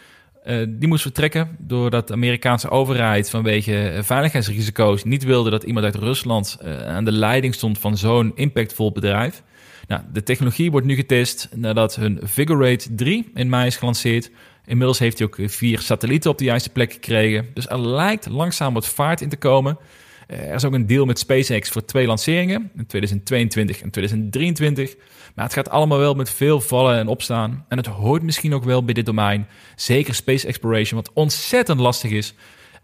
Uh, 0.46 0.66
die 0.68 0.88
moest 0.88 1.02
vertrekken 1.02 1.56
doordat 1.58 2.08
de 2.08 2.12
Amerikaanse 2.12 2.70
overheid 2.70 3.30
vanwege 3.30 4.00
veiligheidsrisico's 4.02 5.04
niet 5.04 5.24
wilde 5.24 5.50
dat 5.50 5.62
iemand 5.62 5.84
uit 5.84 5.94
Rusland 5.94 6.58
aan 6.86 7.04
de 7.04 7.12
leiding 7.12 7.54
stond 7.54 7.78
van 7.78 7.96
zo'n 7.96 8.32
impactvol 8.34 8.92
bedrijf. 8.92 9.42
Nou, 9.88 10.02
de 10.12 10.22
technologie 10.22 10.70
wordt 10.70 10.86
nu 10.86 10.94
getest 10.94 11.48
nadat 11.54 11.96
hun 11.96 12.18
Vigorate 12.22 12.94
3 12.94 13.30
in 13.34 13.48
mei 13.48 13.66
is 13.66 13.76
gelanceerd. 13.76 14.30
Inmiddels 14.64 14.98
heeft 14.98 15.18
hij 15.18 15.26
ook 15.26 15.38
vier 15.50 15.80
satellieten 15.80 16.30
op 16.30 16.38
de 16.38 16.44
juiste 16.44 16.70
plek 16.70 16.92
gekregen. 16.92 17.48
Dus 17.54 17.68
er 17.68 17.80
lijkt 17.80 18.28
langzaam 18.28 18.74
wat 18.74 18.86
vaart 18.86 19.20
in 19.20 19.28
te 19.28 19.36
komen. 19.36 19.78
Eh, 20.26 20.48
er 20.48 20.54
is 20.54 20.64
ook 20.64 20.72
een 20.72 20.86
deal 20.86 21.04
met 21.04 21.18
SpaceX 21.18 21.68
voor 21.68 21.84
twee 21.84 22.06
lanceringen, 22.06 22.70
in 22.76 22.86
2022 22.86 23.82
en 23.82 23.90
2023. 23.90 24.96
Maar 25.34 25.44
het 25.44 25.54
gaat 25.54 25.70
allemaal 25.70 25.98
wel 25.98 26.14
met 26.14 26.30
veel 26.30 26.60
vallen 26.60 26.98
en 26.98 27.08
opstaan. 27.08 27.64
En 27.68 27.76
het 27.76 27.86
hoort 27.86 28.22
misschien 28.22 28.54
ook 28.54 28.64
wel 28.64 28.84
bij 28.84 28.94
dit 28.94 29.06
domein. 29.06 29.46
Zeker 29.76 30.14
space 30.14 30.46
exploration, 30.46 31.00
wat 31.00 31.12
ontzettend 31.12 31.80
lastig 31.80 32.10
is. 32.10 32.34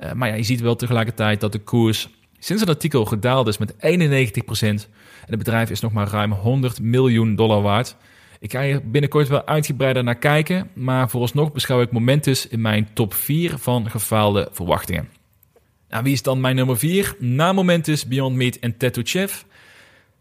Uh, 0.00 0.12
maar 0.12 0.28
ja, 0.28 0.34
je 0.34 0.42
ziet 0.42 0.60
wel 0.60 0.76
tegelijkertijd 0.76 1.40
dat 1.40 1.52
de 1.52 1.58
koers 1.58 2.08
sinds 2.38 2.62
het 2.62 2.70
artikel 2.70 3.04
gedaald 3.04 3.48
is 3.48 3.58
met 3.58 3.74
91%. 3.74 3.78
En 4.60 5.36
het 5.36 5.38
bedrijf 5.38 5.70
is 5.70 5.80
nog 5.80 5.92
maar 5.92 6.08
ruim 6.08 6.32
100 6.32 6.80
miljoen 6.80 7.34
dollar 7.36 7.62
waard. 7.62 7.96
Ik 8.38 8.52
ga 8.52 8.62
hier 8.62 8.90
binnenkort 8.90 9.28
wel 9.28 9.46
uitgebreider 9.46 10.04
naar 10.04 10.18
kijken, 10.18 10.70
maar 10.74 11.10
vooralsnog 11.10 11.52
beschouw 11.52 11.80
ik 11.80 11.92
Momentus 11.92 12.48
in 12.48 12.60
mijn 12.60 12.88
top 12.92 13.14
4 13.14 13.58
van 13.58 13.90
gefaalde 13.90 14.48
verwachtingen. 14.52 15.19
Nou, 15.90 16.02
wie 16.02 16.12
is 16.12 16.22
dan 16.22 16.40
mijn 16.40 16.56
nummer 16.56 16.78
4? 16.78 17.14
Na 17.18 17.52
Momentus, 17.52 18.06
Beyond 18.06 18.36
Meat 18.36 18.56
en 18.56 18.76
Tattoo 18.76 19.02
Chef. 19.06 19.44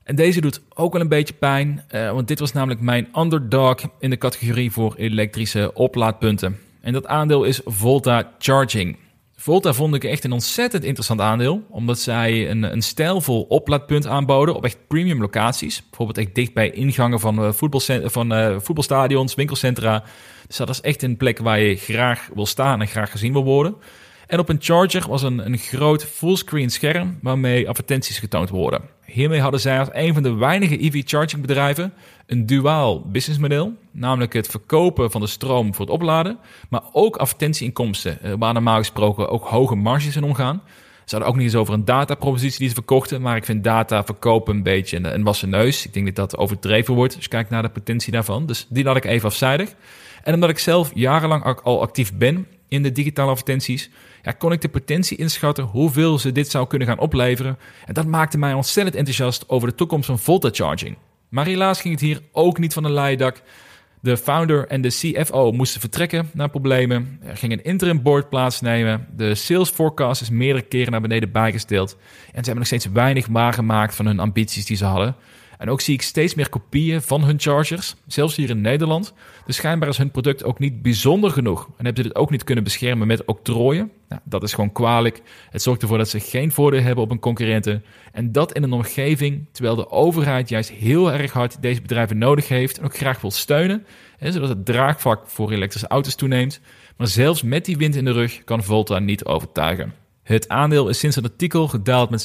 En 0.04 0.16
deze 0.16 0.42
doet 0.42 0.62
ook 0.74 0.94
wel 0.94 1.02
een 1.02 1.08
beetje 1.08 1.34
pijn, 1.34 1.84
uh, 1.92 2.12
want 2.12 2.28
dit 2.28 2.40
was 2.40 2.54
namelijk 2.54 2.82
mijn 2.82 3.08
underdog 3.18 3.80
in 4.00 4.10
de 4.10 4.18
categorie 4.18 4.72
voor 4.72 4.96
elektrische 4.96 5.74
oplaadpunten. 5.74 6.58
En 6.82 6.94
dat 6.94 7.08
aandeel 7.08 7.44
is 7.44 7.62
Volta 7.66 8.32
Charging. 8.40 8.98
Volta 9.36 9.74
vond 9.74 9.96
ik 9.96 10.04
echt 10.04 10.24
een 10.24 10.32
ontzettend 10.32 10.84
interessant 10.84 11.22
aandeel, 11.22 11.66
omdat 11.70 12.00
zij 12.00 12.50
een, 12.50 12.64
een 12.64 12.82
stijlvol 12.82 13.42
oplaadpunt 13.42 14.08
aanboden 14.08 14.56
op 14.56 14.66
echt 14.66 14.88
premium 14.88 15.22
locaties. 15.22 15.84
Bijvoorbeeld 15.90 16.18
echt 16.18 16.36
dicht 16.36 16.54
bij 16.54 16.72
ingangen 16.72 17.20
van, 17.20 17.46
uh, 17.46 17.52
van 18.04 18.34
uh, 18.34 18.56
voetbalstadions, 18.60 19.36
winkelcentra. 19.36 20.04
Dus 20.48 20.58
dat 20.58 20.70
is 20.70 20.82
echt 20.82 21.04
een 21.04 21.18
plek 21.18 21.38
waar 21.38 21.60
je 21.60 21.76
graag 21.76 22.30
wil 22.34 22.46
staan 22.46 22.82
en 22.82 22.88
graag 22.88 23.12
gezien 23.12 23.34
wil 23.34 23.44
worden. 23.44 23.76
En 24.30 24.40
op 24.40 24.50
een 24.50 24.58
charger 24.60 25.10
was 25.10 25.24
een, 25.24 25.46
een 25.46 25.58
groot 25.58 26.06
fullscreen 26.06 26.70
scherm 26.70 27.18
waarmee 27.22 27.70
advertenties 27.70 28.20
getoond 28.20 28.50
worden. 28.50 28.82
Hiermee 29.06 29.42
hadden 29.42 29.60
zij 29.60 29.80
als 29.80 29.88
een 29.92 30.14
van 30.14 30.24
de 30.24 30.34
weinige 30.34 30.84
EV-charging 30.84 31.42
bedrijven 31.42 31.94
een 32.26 32.46
duaal 32.46 33.02
businessmodel, 33.02 33.74
namelijk 33.92 34.34
het 34.34 34.48
verkopen 34.48 35.12
van 35.12 35.22
de 35.22 35.28
stroom 35.28 35.74
voor 35.74 35.86
het 35.86 35.94
opladen, 35.94 36.38
maar 36.70 36.82
ook 36.92 37.16
advertentieinkomsten, 37.16 38.22
eh, 38.22 38.34
waar 38.40 38.54
normaal 38.54 38.78
gesproken 38.78 39.30
ook 39.30 39.44
hoge 39.44 39.76
marges 39.76 40.16
in 40.16 40.24
omgaan. 40.24 40.62
Ze 41.06 41.16
hadden 41.16 41.28
ook 41.28 41.36
niet 41.36 41.46
eens 41.46 41.56
over 41.56 41.74
een 41.74 41.86
datapropositie 41.86 42.60
die 42.60 42.68
ze 42.68 42.74
verkochten, 42.74 43.22
maar 43.22 43.36
ik 43.36 43.46
vind 43.46 43.64
data 43.64 44.04
verkopen 44.04 44.56
een 44.56 44.64
beetje 44.64 44.98
een, 44.98 45.14
een 45.14 45.24
wassen 45.24 45.50
neus. 45.50 45.86
Ik 45.86 45.94
denk 45.94 46.06
dat 46.06 46.16
dat 46.16 46.38
overdreven 46.38 46.94
wordt 46.94 47.16
als 47.16 47.24
je 47.24 47.30
kijkt 47.30 47.50
naar 47.50 47.62
de 47.62 47.70
potentie 47.70 48.12
daarvan. 48.12 48.46
Dus 48.46 48.66
die 48.70 48.84
laat 48.84 48.96
ik 48.96 49.06
even 49.06 49.28
afzijdig. 49.28 49.74
En 50.24 50.34
omdat 50.34 50.50
ik 50.50 50.60
zelf 50.60 50.92
jarenlang 50.94 51.62
al 51.64 51.82
actief 51.82 52.14
ben 52.14 52.48
in 52.68 52.84
de 52.84 52.92
digitale 52.92 53.30
advertenties, 53.30 53.90
kon 54.38 54.52
ik 54.52 54.62
de 54.62 54.70
potentie 54.70 55.18
inschatten 55.18 55.64
hoeveel 55.64 56.20
ze 56.20 56.32
dit 56.32 56.50
zou 56.50 56.68
kunnen 56.68 56.88
gaan 56.88 57.00
opleveren. 57.00 57.58
En 57.86 57.94
dat 57.94 58.06
maakte 58.06 58.38
mij 58.38 58.54
ontzettend 58.54 58.96
enthousiast 58.96 59.50
over 59.50 59.68
de 59.68 59.76
toekomst 59.76 60.06
van 60.06 60.20
Volta 60.20 60.50
Charging. 60.52 60.98
Maar 61.30 61.46
helaas 61.46 61.82
ging 61.82 61.94
het 61.94 62.04
hier 62.04 62.22
ook 62.32 62.60
niet 62.60 62.74
van 62.74 62.84
een 62.84 62.94
leien 62.94 63.18
dak. 63.18 63.42
De 64.02 64.18
founder 64.18 64.68
en 64.68 64.82
de 64.82 64.90
CFO 64.90 65.52
moesten 65.52 65.80
vertrekken 65.80 66.30
na 66.34 66.48
problemen. 66.48 67.20
Er 67.24 67.38
ging 67.38 67.52
een 67.52 67.64
interim 67.64 68.02
board 68.02 68.30
plaatsnemen. 68.30 69.08
De 69.16 69.36
sales 69.36 69.70
forecast 69.70 70.22
is 70.22 70.30
meerdere 70.30 70.66
keren 70.66 70.92
naar 70.92 71.02
beneden 71.02 71.32
bijgesteld. 71.32 71.98
En 72.00 72.00
ze 72.26 72.34
hebben 72.34 72.56
nog 72.56 72.66
steeds 72.66 72.86
weinig 72.86 73.28
waargemaakt 73.28 73.96
van 73.96 74.06
hun 74.06 74.20
ambities 74.20 74.66
die 74.66 74.78
ze 74.78 74.86
hadden. 74.86 75.16
En 75.60 75.70
ook 75.70 75.82
zie 75.82 75.94
ik 75.94 76.02
steeds 76.02 76.36
meer 76.36 76.50
kopieën 76.50 77.02
van 77.02 77.24
hun 77.24 77.40
chargers, 77.40 77.96
zelfs 78.08 78.36
hier 78.36 78.50
in 78.50 78.62
Nederland. 78.62 79.14
Dus 79.46 79.56
schijnbaar 79.56 79.90
is 79.90 79.98
hun 79.98 80.12
product 80.12 80.44
ook 80.44 80.60
niet 80.60 80.82
bijzonder 80.82 81.32
genoeg. 81.32 81.66
En 81.66 81.86
hebben 81.86 82.04
ze 82.04 82.10
dit 82.10 82.16
ook 82.18 82.30
niet 82.30 82.44
kunnen 82.44 82.64
beschermen 82.64 83.08
met 83.08 83.26
octrooien. 83.26 83.92
Nou, 84.10 84.22
dat 84.24 84.44
is 84.44 84.54
gewoon 84.54 84.72
kwalijk. 84.72 85.22
Het 85.50 85.62
zorgt 85.62 85.82
ervoor 85.82 85.98
dat 85.98 86.10
ze 86.10 86.20
geen 86.20 86.52
voordeel 86.52 86.82
hebben 86.82 87.04
op 87.04 87.10
hun 87.10 87.20
concurrenten. 87.20 87.84
En 88.12 88.32
dat 88.32 88.54
in 88.54 88.64
een 88.64 88.74
omgeving 88.74 89.46
terwijl 89.52 89.76
de 89.76 89.90
overheid 89.90 90.50
juist 90.50 90.70
heel 90.70 91.12
erg 91.12 91.32
hard 91.32 91.62
deze 91.62 91.82
bedrijven 91.82 92.18
nodig 92.18 92.48
heeft 92.48 92.78
en 92.78 92.86
ook 92.86 92.98
graag 92.98 93.22
wil 93.22 93.32
steunen. 93.32 93.86
Hè, 94.18 94.32
zodat 94.32 94.50
het 94.50 94.66
draagvlak 94.66 95.28
voor 95.28 95.52
elektrische 95.52 95.88
auto's 95.88 96.16
toeneemt. 96.16 96.62
Maar 96.98 97.08
zelfs 97.08 97.44
met 97.44 97.66
die 97.66 97.78
wind 97.78 97.96
in 97.96 98.06
de 98.06 98.12
rug 98.12 98.44
kan 98.44 98.64
Volta 98.64 99.00
niet 99.00 99.26
overtuigen. 99.26 99.94
Het 100.24 100.50
aandeel 100.50 100.90
is 100.90 101.00
sinds 101.00 101.16
het 101.16 101.26
artikel 101.26 101.68
gedaald 101.68 102.10
met 102.10 102.22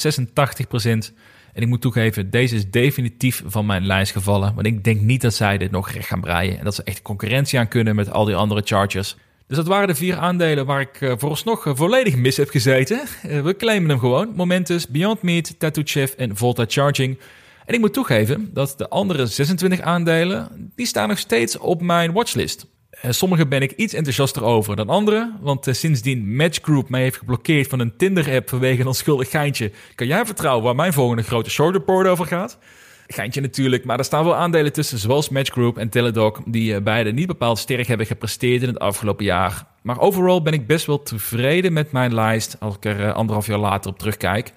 86%. 1.11 1.15
En 1.55 1.63
ik 1.63 1.69
moet 1.69 1.81
toegeven, 1.81 2.31
deze 2.31 2.55
is 2.55 2.71
definitief 2.71 3.43
van 3.47 3.67
mijn 3.67 3.87
lijst 3.87 4.13
gevallen. 4.13 4.55
Want 4.55 4.67
ik 4.67 4.85
denk 4.85 5.01
niet 5.01 5.21
dat 5.21 5.35
zij 5.35 5.59
dit 5.59 5.71
nog 5.71 5.91
recht 5.91 6.09
gaan 6.09 6.21
breien. 6.21 6.59
En 6.59 6.65
dat 6.65 6.75
ze 6.75 6.83
echt 6.83 7.03
concurrentie 7.03 7.59
aan 7.59 7.69
kunnen 7.69 7.95
met 7.95 8.11
al 8.11 8.25
die 8.25 8.35
andere 8.35 8.63
Chargers. 8.65 9.17
Dus 9.47 9.57
dat 9.57 9.67
waren 9.67 9.89
de 9.89 9.95
vier 9.95 10.17
aandelen 10.17 10.67
waar 10.67 10.81
ik 10.81 11.01
uh, 11.01 11.13
vooralsnog 11.17 11.67
uh, 11.67 11.75
volledig 11.77 12.17
mis 12.17 12.37
heb 12.37 12.49
gezeten. 12.49 13.01
Uh, 13.27 13.41
we 13.41 13.57
claimen 13.57 13.91
hem 13.91 13.99
gewoon. 13.99 14.33
Momentus, 14.35 14.89
Beyond 14.89 15.23
Meat, 15.23 15.59
Tattoo 15.59 15.83
Chef 15.87 16.15
en 16.15 16.37
Volta 16.37 16.65
Charging. 16.69 17.19
En 17.67 17.75
ik 17.75 17.81
moet 17.81 17.93
toegeven 17.93 18.51
dat 18.53 18.75
de 18.77 18.89
andere 18.89 19.27
26 19.27 19.81
aandelen, 19.81 20.71
die 20.75 20.87
staan 20.87 21.09
nog 21.09 21.19
steeds 21.19 21.59
op 21.59 21.83
mijn 21.83 22.13
watchlist. 22.13 22.67
Eh, 23.05 23.11
sommige 23.11 23.47
ben 23.47 23.63
ik 23.63 23.73
iets 23.73 23.95
enthousiaster 23.95 24.45
over 24.45 24.77
dan 24.77 24.89
andere. 24.89 25.33
Want 25.41 25.67
uh, 25.67 25.75
sindsdien 25.75 26.37
Match 26.37 26.59
Group 26.63 26.89
mij 26.89 27.01
heeft 27.01 27.17
geblokkeerd 27.17 27.69
van 27.69 27.81
een 27.81 27.97
Tinder-app 27.97 28.49
vanwege 28.49 28.81
een 28.81 28.87
onschuldig 28.87 29.31
geintje, 29.31 29.71
kan 29.95 30.07
jij 30.07 30.27
vertrouwen 30.27 30.65
waar 30.65 30.75
mijn 30.75 30.93
volgende 30.93 31.23
grote 31.23 31.51
short 31.51 31.89
over 31.89 32.27
gaat? 32.27 32.59
Geintje 33.07 33.41
natuurlijk, 33.41 33.85
maar 33.85 33.99
er 33.99 34.05
staan 34.05 34.25
wel 34.25 34.35
aandelen 34.35 34.73
tussen, 34.73 34.99
zoals 34.99 35.29
Match 35.29 35.51
Group 35.51 35.79
en 35.79 35.89
Teladoc, 35.89 36.41
die 36.47 36.75
uh, 36.75 36.83
beide 36.83 37.13
niet 37.13 37.27
bepaald 37.27 37.59
sterk 37.59 37.87
hebben 37.87 38.07
gepresteerd 38.07 38.63
in 38.63 38.69
het 38.69 38.79
afgelopen 38.79 39.25
jaar. 39.25 39.67
Maar 39.83 40.01
overal 40.01 40.43
ben 40.43 40.53
ik 40.53 40.67
best 40.67 40.87
wel 40.87 41.03
tevreden 41.03 41.73
met 41.73 41.93
mijn 41.93 42.15
lijst 42.15 42.57
als 42.61 42.77
ik 42.77 42.85
er 42.85 43.13
anderhalf 43.13 43.47
jaar 43.47 43.59
later 43.59 43.91
op 43.91 43.99
terugkijk. 43.99 44.53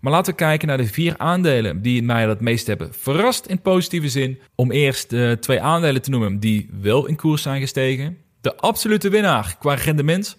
Maar 0.00 0.12
laten 0.12 0.32
we 0.32 0.38
kijken 0.38 0.68
naar 0.68 0.76
de 0.76 0.86
vier 0.86 1.14
aandelen 1.16 1.82
die 1.82 2.02
mij 2.02 2.28
het 2.28 2.40
meest 2.40 2.66
hebben 2.66 2.94
verrast 2.94 3.46
in 3.46 3.60
positieve 3.60 4.08
zin. 4.08 4.38
Om 4.54 4.70
eerst 4.70 5.10
de 5.10 5.36
twee 5.40 5.60
aandelen 5.60 6.02
te 6.02 6.10
noemen 6.10 6.38
die 6.38 6.68
wel 6.80 7.06
in 7.06 7.16
koers 7.16 7.42
zijn 7.42 7.60
gestegen. 7.60 8.16
De 8.40 8.56
absolute 8.56 9.08
winnaar 9.08 9.56
qua 9.58 9.74
rendement, 9.74 10.36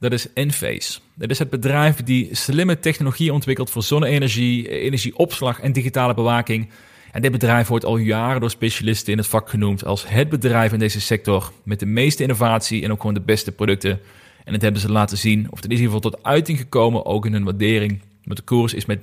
dat 0.00 0.12
is 0.12 0.32
Enphase. 0.32 1.00
Dat 1.14 1.30
is 1.30 1.38
het 1.38 1.50
bedrijf 1.50 1.96
die 1.96 2.28
slimme 2.34 2.78
technologie 2.78 3.32
ontwikkelt 3.32 3.70
voor 3.70 3.82
zonne-energie, 3.82 4.68
energieopslag 4.68 5.60
en 5.60 5.72
digitale 5.72 6.14
bewaking. 6.14 6.70
En 7.12 7.22
dit 7.22 7.32
bedrijf 7.32 7.68
wordt 7.68 7.84
al 7.84 7.96
jaren 7.96 8.40
door 8.40 8.50
specialisten 8.50 9.12
in 9.12 9.18
het 9.18 9.26
vak 9.26 9.50
genoemd 9.50 9.84
als 9.84 10.08
het 10.08 10.28
bedrijf 10.28 10.72
in 10.72 10.78
deze 10.78 11.00
sector 11.00 11.52
met 11.64 11.80
de 11.80 11.86
meeste 11.86 12.22
innovatie 12.22 12.82
en 12.84 12.92
ook 12.92 13.00
gewoon 13.00 13.14
de 13.14 13.20
beste 13.20 13.52
producten. 13.52 14.00
En 14.44 14.52
dat 14.52 14.62
hebben 14.62 14.80
ze 14.80 14.92
laten 14.92 15.18
zien, 15.18 15.46
of 15.50 15.62
het 15.62 15.70
is 15.70 15.78
in 15.78 15.84
ieder 15.84 15.86
geval 15.86 16.10
tot 16.10 16.24
uiting 16.24 16.58
gekomen, 16.58 17.06
ook 17.06 17.26
in 17.26 17.32
hun 17.32 17.44
waardering. 17.44 18.00
Met 18.24 18.36
de 18.36 18.42
koers 18.42 18.74
is 18.74 18.86
met 18.86 19.00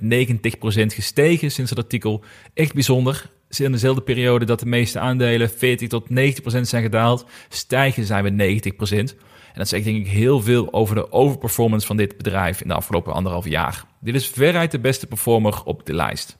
gestegen 0.86 1.50
sinds 1.50 1.70
het 1.70 1.78
artikel. 1.78 2.24
Echt 2.54 2.74
bijzonder. 2.74 3.30
In 3.58 3.72
dezelfde 3.72 4.02
periode 4.02 4.44
dat 4.44 4.60
de 4.60 4.66
meeste 4.66 4.98
aandelen 4.98 5.50
40 5.50 5.88
tot 5.88 6.06
90% 6.10 6.12
zijn 6.60 6.82
gedaald, 6.82 7.26
stijgen 7.48 8.04
zij 8.04 8.22
met 8.22 8.32
90%. 8.32 9.16
En 9.52 9.58
dat 9.58 9.68
zegt 9.68 9.84
denk 9.84 9.96
ik 9.96 10.12
heel 10.12 10.40
veel 10.40 10.72
over 10.72 10.94
de 10.94 11.12
overperformance 11.12 11.86
van 11.86 11.96
dit 11.96 12.16
bedrijf 12.16 12.60
in 12.60 12.68
de 12.68 12.74
afgelopen 12.74 13.12
anderhalf 13.12 13.48
jaar. 13.48 13.84
Dit 14.00 14.14
is 14.14 14.28
veruit 14.28 14.70
de 14.70 14.78
beste 14.78 15.06
performer 15.06 15.62
op 15.64 15.86
de 15.86 15.94
lijst. 15.94 16.38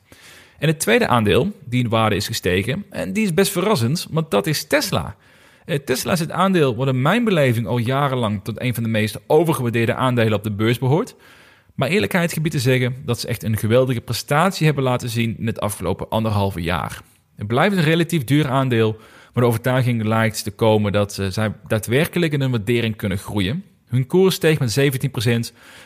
En 0.59 0.68
het 0.68 0.81
tweede 0.81 1.07
aandeel 1.07 1.53
die 1.64 1.83
in 1.83 1.89
waarde 1.89 2.16
is 2.16 2.26
gestegen, 2.26 2.85
en 2.91 3.12
die 3.12 3.24
is 3.24 3.35
best 3.35 3.53
verrassend, 3.53 4.07
want 4.11 4.31
dat 4.31 4.47
is 4.47 4.64
Tesla. 4.64 5.16
Eh, 5.64 5.78
Tesla 5.78 6.12
is 6.12 6.20
het 6.20 6.31
aandeel 6.31 6.76
wat 6.76 6.89
in 6.89 7.03
mijn 7.03 7.24
beleving 7.24 7.66
al 7.66 7.78
jarenlang 7.78 8.41
tot 8.45 8.61
een 8.61 8.74
van 8.74 8.83
de 8.83 8.89
meest 8.89 9.20
overgewaardeerde 9.26 9.95
aandelen 9.95 10.35
op 10.35 10.45
de 10.45 10.53
beurs 10.53 10.78
behoort. 10.78 11.14
Maar 11.81 11.89
eerlijkheid 11.89 12.33
gebied 12.33 12.53
te 12.53 12.59
zeggen 12.59 12.97
dat 13.05 13.20
ze 13.20 13.28
echt 13.28 13.43
een 13.43 13.57
geweldige 13.57 14.01
prestatie 14.01 14.66
hebben 14.66 14.85
laten 14.85 15.09
zien 15.09 15.37
in 15.39 15.47
het 15.47 15.61
afgelopen 15.61 16.09
anderhalve 16.09 16.62
jaar. 16.62 17.01
Het 17.37 17.47
blijft 17.47 17.76
een 17.76 17.83
relatief 17.83 18.24
duur 18.24 18.49
aandeel, 18.49 18.93
maar 19.33 19.43
de 19.43 19.49
overtuiging 19.49 20.05
lijkt 20.05 20.45
te 20.45 20.51
komen 20.51 20.93
dat 20.93 21.18
uh, 21.20 21.26
zij 21.26 21.53
daadwerkelijk 21.66 22.33
in 22.33 22.41
hun 22.41 22.51
waardering 22.51 22.97
kunnen 22.97 23.18
groeien. 23.18 23.64
Hun 23.87 24.07
koers 24.07 24.35
steeg 24.35 24.59
met 24.59 24.81
17%. 24.81 24.83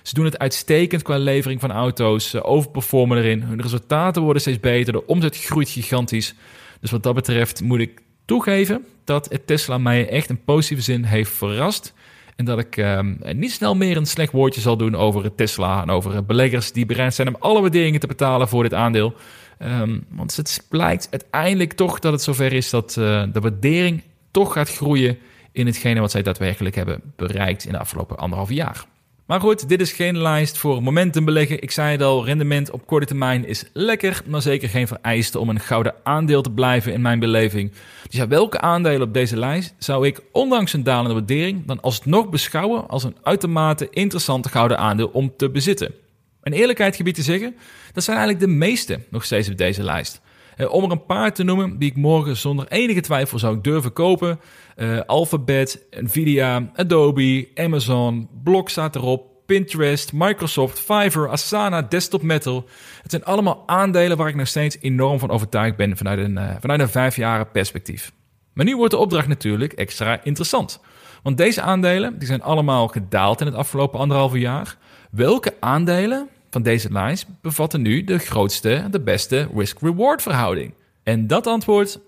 Ze 0.03 0.15
doen 0.15 0.25
het 0.25 0.39
uitstekend 0.39 1.03
qua 1.03 1.19
levering 1.19 1.61
van 1.61 1.73
auto's. 1.73 2.31
Ze 2.31 2.45
overperformen 2.45 3.19
erin. 3.19 3.43
Hun 3.43 3.63
resultaten 3.63 4.23
worden 4.23 4.43
steeds 4.43 4.61
beter. 4.61 4.93
De 4.93 5.07
omzet 5.07 5.37
groeit 5.37 5.69
gigantisch. 5.69 6.35
Dus 6.81 6.91
wat 6.91 7.03
dat 7.03 7.15
betreft 7.15 7.63
moet 7.63 7.81
ik 7.81 8.01
toegeven 8.25 8.85
dat 9.05 9.39
Tesla 9.45 9.79
mij 9.79 10.09
echt 10.09 10.29
in 10.29 10.45
positieve 10.45 10.83
zin 10.83 11.05
heeft 11.05 11.31
verrast. 11.31 11.95
En 12.37 12.45
dat 12.45 12.59
ik 12.59 12.77
ehm, 12.77 13.15
niet 13.33 13.53
snel 13.53 13.77
meer 13.77 13.97
een 13.97 14.07
slecht 14.07 14.33
woordje 14.33 14.61
zal 14.61 14.77
doen 14.77 14.95
over 14.95 15.35
Tesla 15.35 15.83
en 15.83 15.91
over 15.91 16.25
beleggers 16.25 16.73
die 16.73 16.87
bereid 16.87 17.15
zijn 17.15 17.29
om 17.29 17.37
alle 17.39 17.61
waarderingen 17.61 18.01
te 18.01 18.07
betalen 18.07 18.49
voor 18.49 18.63
dit 18.63 18.75
aandeel. 18.75 19.15
Um, 19.63 20.07
want 20.09 20.37
het 20.37 20.67
blijkt 20.69 21.09
uiteindelijk 21.11 21.73
toch 21.73 21.99
dat 21.99 22.13
het 22.13 22.23
zover 22.23 22.53
is 22.53 22.71
dat 22.71 22.97
uh, 22.99 23.25
de 23.33 23.41
waardering 23.41 24.03
toch 24.31 24.53
gaat 24.53 24.71
groeien 24.71 25.19
in 25.53 25.67
hetgene 25.67 26.01
wat 26.01 26.11
zij 26.11 26.23
daadwerkelijk 26.23 26.75
hebben 26.75 27.01
bereikt 27.17 27.65
in 27.65 27.73
de 27.73 27.79
afgelopen 27.79 28.17
anderhalf 28.17 28.51
jaar. 28.51 28.85
Maar 29.27 29.41
goed, 29.41 29.69
dit 29.69 29.81
is 29.81 29.93
geen 29.93 30.19
lijst 30.19 30.59
voor 30.59 30.83
momentum 30.83 31.25
beleggen. 31.25 31.63
Ik 31.63 31.71
zei 31.71 31.93
het 31.93 32.03
al, 32.03 32.25
rendement 32.25 32.71
op 32.71 32.87
korte 32.87 33.07
termijn 33.07 33.47
is 33.47 33.65
lekker, 33.73 34.23
maar 34.27 34.43
zeker 34.43 34.69
geen 34.69 34.87
vereiste 34.87 35.39
om 35.39 35.49
een 35.49 35.61
gouden 35.61 35.95
aandeel 36.03 36.43
te 36.43 36.51
blijven 36.51 36.93
in 36.93 37.01
mijn 37.01 37.19
beleving. 37.19 37.73
Dus 38.09 38.17
ja, 38.19 38.29
welke 38.29 38.61
aandelen 38.61 39.03
op 39.03 39.15
deze 39.15 39.37
lijst 39.37 39.75
zou 39.79 40.07
ik, 40.07 40.21
ondanks 40.33 40.73
een 40.73 40.83
dalende 40.83 41.15
waardering, 41.15 41.67
dan 41.67 41.81
alsnog 41.81 42.29
beschouwen 42.29 42.89
als 42.89 43.05
een 43.05 43.17
uitermate 43.23 43.89
interessante 43.91 44.49
gouden 44.49 44.79
aandeel 44.79 45.09
om 45.09 45.33
te 45.37 45.51
bezitten? 45.51 45.95
En 46.43 46.53
eerlijkheid 46.53 46.97
gebied 46.97 47.15
te 47.15 47.23
zeggen, 47.23 47.57
dat 47.93 48.05
zijn 48.05 48.17
eigenlijk 48.17 48.47
de 48.47 48.53
meeste 48.53 49.01
nog 49.11 49.25
steeds 49.25 49.49
op 49.49 49.57
deze 49.57 49.83
lijst. 49.83 50.21
Eh, 50.57 50.73
om 50.73 50.85
er 50.85 50.91
een 50.91 51.05
paar 51.07 51.33
te 51.33 51.43
noemen 51.43 51.79
die 51.79 51.91
ik 51.91 51.97
morgen 51.97 52.37
zonder 52.37 52.69
enige 52.69 53.01
twijfel 53.01 53.39
zou 53.39 53.61
durven 53.61 53.93
kopen. 53.93 54.41
Uh, 54.77 55.01
Alphabet, 55.07 55.87
Nvidia, 55.91 56.71
Adobe, 56.75 57.49
Amazon, 57.55 58.29
Block 58.43 58.69
staat 58.69 58.97
erop. 58.97 59.33
Pinterest, 59.47 60.13
Microsoft, 60.13 60.79
Fiverr, 60.79 61.29
Asana, 61.29 61.83
Desktop 61.83 62.23
Metal. 62.23 62.69
Het 63.03 63.11
zijn 63.11 63.25
allemaal 63.25 63.63
aandelen 63.67 64.17
waar 64.17 64.29
ik 64.29 64.35
nog 64.35 64.47
steeds 64.47 64.77
enorm 64.81 65.19
van 65.19 65.31
overtuigd 65.31 65.77
ben 65.77 65.97
vanuit 65.97 66.19
een, 66.19 66.37
uh, 66.37 66.51
vanuit 66.61 67.17
een 67.17 67.47
perspectief. 67.53 68.13
Maar 68.53 68.65
nu 68.65 68.77
wordt 68.77 68.93
de 68.93 68.99
opdracht 68.99 69.29
natuurlijk 69.29 69.73
extra 69.73 70.21
interessant. 70.23 70.81
Want 71.23 71.37
deze 71.37 71.63
aandelen 71.63 72.19
die 72.19 72.27
zijn 72.27 72.43
allemaal 72.43 72.89
gedaald 72.89 73.41
in 73.41 73.47
het 73.47 73.55
afgelopen 73.55 73.99
anderhalve 73.99 74.39
jaar. 74.39 74.77
Welke 75.11 75.55
aandelen 75.61 76.29
van 76.55 76.63
deze 76.63 76.93
lijst 76.93 77.27
bevatten 77.41 77.83
nu 77.83 78.05
de 78.05 78.19
grootste, 78.19 78.87
de 78.91 79.01
beste 79.01 79.49
risk-reward 79.57 80.23
verhouding? 80.23 80.75
En 81.03 81.27
dat 81.27 81.47
antwoord, 81.47 82.01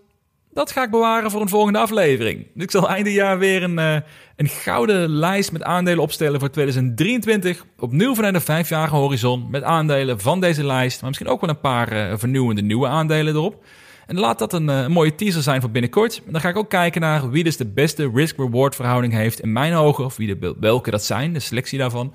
dat 0.52 0.72
ga 0.72 0.82
ik 0.82 0.90
bewaren 0.90 1.30
voor 1.30 1.40
een 1.40 1.48
volgende 1.48 1.78
aflevering. 1.78 2.46
Ik 2.54 2.70
zal 2.70 2.88
einde 2.88 3.12
jaar 3.12 3.38
weer 3.38 3.62
een, 3.62 3.78
uh, 3.78 3.96
een 4.36 4.48
gouden 4.48 5.08
lijst 5.08 5.52
met 5.52 5.62
aandelen 5.62 6.02
opstellen 6.02 6.40
voor 6.40 6.50
2023. 6.50 7.64
Opnieuw 7.78 8.14
vanuit 8.14 8.34
een 8.34 8.40
vijfjarige 8.40 8.94
horizon 8.94 9.50
met 9.50 9.62
aandelen 9.62 10.20
van 10.20 10.40
deze 10.40 10.64
lijst. 10.64 11.00
Maar 11.00 11.08
misschien 11.08 11.30
ook 11.30 11.40
wel 11.40 11.50
een 11.50 11.60
paar 11.60 11.92
uh, 11.92 12.12
vernieuwende 12.16 12.62
nieuwe 12.62 12.86
aandelen 12.86 13.34
erop. 13.34 13.64
En 14.06 14.18
laat 14.18 14.38
dat 14.38 14.52
een, 14.52 14.68
uh, 14.68 14.80
een, 14.80 14.92
mooie 14.92 15.14
teaser 15.14 15.42
zijn 15.42 15.60
voor 15.60 15.70
binnenkort. 15.70 16.22
En 16.26 16.32
dan 16.32 16.40
ga 16.40 16.48
ik 16.48 16.56
ook 16.56 16.70
kijken 16.70 17.00
naar 17.00 17.30
wie 17.30 17.44
dus 17.44 17.56
de 17.56 17.66
beste 17.66 18.10
risk-reward 18.14 18.74
verhouding 18.74 19.12
heeft 19.12 19.40
in 19.40 19.52
mijn 19.52 19.74
ogen. 19.74 20.04
Of 20.04 20.16
wie 20.16 20.38
de, 20.38 20.54
welke 20.60 20.90
dat 20.90 21.04
zijn, 21.04 21.32
de 21.32 21.40
selectie 21.40 21.78
daarvan. 21.78 22.14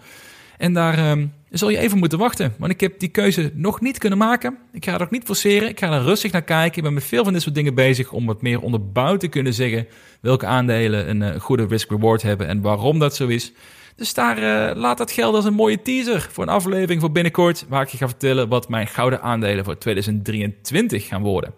En 0.58 0.74
daar 0.74 1.12
um, 1.12 1.34
zul 1.52 1.70
je 1.70 1.78
even 1.78 1.98
moeten 1.98 2.20
wachten. 2.20 2.54
Want 2.58 2.72
ik 2.72 2.80
heb 2.80 3.00
die 3.00 3.10
keuze 3.10 3.52
nog 3.54 3.82
niet 3.82 3.98
kunnen 3.98 4.18
maken. 4.18 4.58
Ik 4.72 4.86
ga 4.86 4.94
er 4.94 5.02
ook 5.02 5.12
niet 5.12 5.24
forceren. 5.24 5.70
Ik 5.70 5.80
ga 5.80 5.92
er 5.92 6.04
rustig 6.04 6.32
naar 6.32 6.44
kijken. 6.44 6.78
Ik 6.78 6.84
ben 6.84 6.94
met 6.94 7.04
veel 7.04 7.24
van 7.24 7.34
dit 7.34 7.42
soort 7.42 7.56
dingen 7.56 7.76
bezig 7.76 8.12
om 8.12 8.26
wat 8.26 8.42
meer 8.42 8.62
onderbouwd 8.62 9.20
te 9.20 9.28
kunnen 9.28 9.54
zeggen 9.54 9.88
welke 10.22 10.46
aandelen 10.46 11.10
een 11.10 11.22
uh, 11.22 11.42
goede 11.42 11.66
risk-reward 11.66 12.22
hebben 12.22 12.48
en 12.48 12.62
waarom 12.62 13.00
dat 13.00 13.16
zo 13.16 13.28
is. 13.28 13.54
Dus 13.96 14.14
daar 14.14 14.38
uh, 14.38 14.82
laat 14.82 14.98
dat 14.98 15.12
gelden 15.12 15.36
als 15.36 15.46
een 15.46 15.54
mooie 15.54 15.82
teaser 15.82 16.28
voor 16.32 16.44
een 16.44 16.50
aflevering 16.50 17.02
voor 17.02 17.12
binnenkort, 17.12 17.66
waar 17.70 17.82
ik 17.82 17.90
je 17.90 17.98
ga 17.98 18.08
vertellen 18.08 18.48
wat 18.48 18.70
mijn 18.70 18.88
gouden 18.88 19.22
aandelen 19.22 19.66
voor 19.66 19.78
2023 19.78 21.08
gaan 21.08 21.22
worden. 21.22 21.54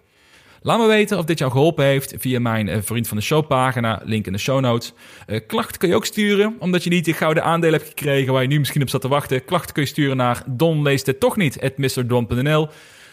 Laat 0.65 0.79
me 0.79 0.87
weten 0.87 1.17
of 1.17 1.25
dit 1.25 1.39
jou 1.39 1.51
geholpen 1.51 1.85
heeft 1.85 2.13
via 2.17 2.39
mijn 2.39 2.67
uh, 2.67 2.77
Vriend 2.81 3.07
van 3.07 3.17
de 3.17 3.23
Show 3.23 3.47
pagina, 3.47 4.01
link 4.03 4.25
in 4.25 4.31
de 4.31 4.39
show 4.39 4.59
notes. 4.59 4.93
Uh, 5.27 5.39
klachten 5.47 5.77
kun 5.77 5.89
je 5.89 5.95
ook 5.95 6.05
sturen, 6.05 6.55
omdat 6.59 6.83
je 6.83 6.89
niet 6.89 7.05
de 7.05 7.13
gouden 7.13 7.43
aandelen 7.43 7.79
hebt 7.79 7.87
gekregen 7.89 8.33
waar 8.33 8.41
je 8.41 8.47
nu 8.47 8.59
misschien 8.59 8.81
op 8.81 8.89
zat 8.89 9.01
te 9.01 9.07
wachten. 9.07 9.45
Klachten 9.45 9.73
kun 9.73 9.83
je 9.83 9.89
sturen 9.89 10.17
naar 10.17 10.43
Don 10.47 10.81
leest 10.81 11.05
het 11.05 11.19
toch 11.19 11.37
niet, 11.37 11.77
mrdon.nl. 11.77 12.67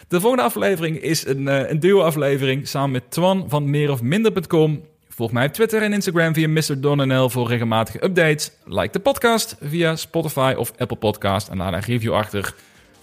De 0.07 0.19
volgende 0.19 0.43
aflevering 0.43 1.01
is 1.01 1.27
een, 1.27 1.41
uh, 1.41 1.69
een 1.69 1.79
duo-aflevering 1.79 2.67
samen 2.67 2.91
met 2.91 3.03
Twan 3.09 3.45
van 3.47 3.69
meerofminder.com. 3.69 4.81
Volg 5.09 5.31
mij 5.31 5.45
op 5.45 5.53
Twitter 5.53 5.81
en 5.81 5.93
Instagram 5.93 6.33
via 6.33 6.47
MrDonnNL 6.47 7.29
voor 7.29 7.47
regelmatige 7.47 8.03
updates. 8.03 8.51
Like 8.65 8.91
de 8.91 8.99
podcast 8.99 9.55
via 9.61 9.95
Spotify 9.95 10.53
of 10.57 10.73
Apple 10.77 10.97
Podcast 10.97 11.47
en 11.47 11.57
laat 11.57 11.73
een 11.73 11.79
review 11.79 12.13
achter. 12.13 12.53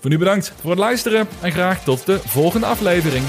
Voor 0.01 0.11
nu 0.11 0.18
bedankt 0.18 0.53
voor 0.61 0.70
het 0.70 0.78
luisteren 0.78 1.28
en 1.40 1.53
graag 1.53 1.84
tot 1.84 2.07
de 2.07 2.18
volgende 2.18 2.66
aflevering. 2.66 3.24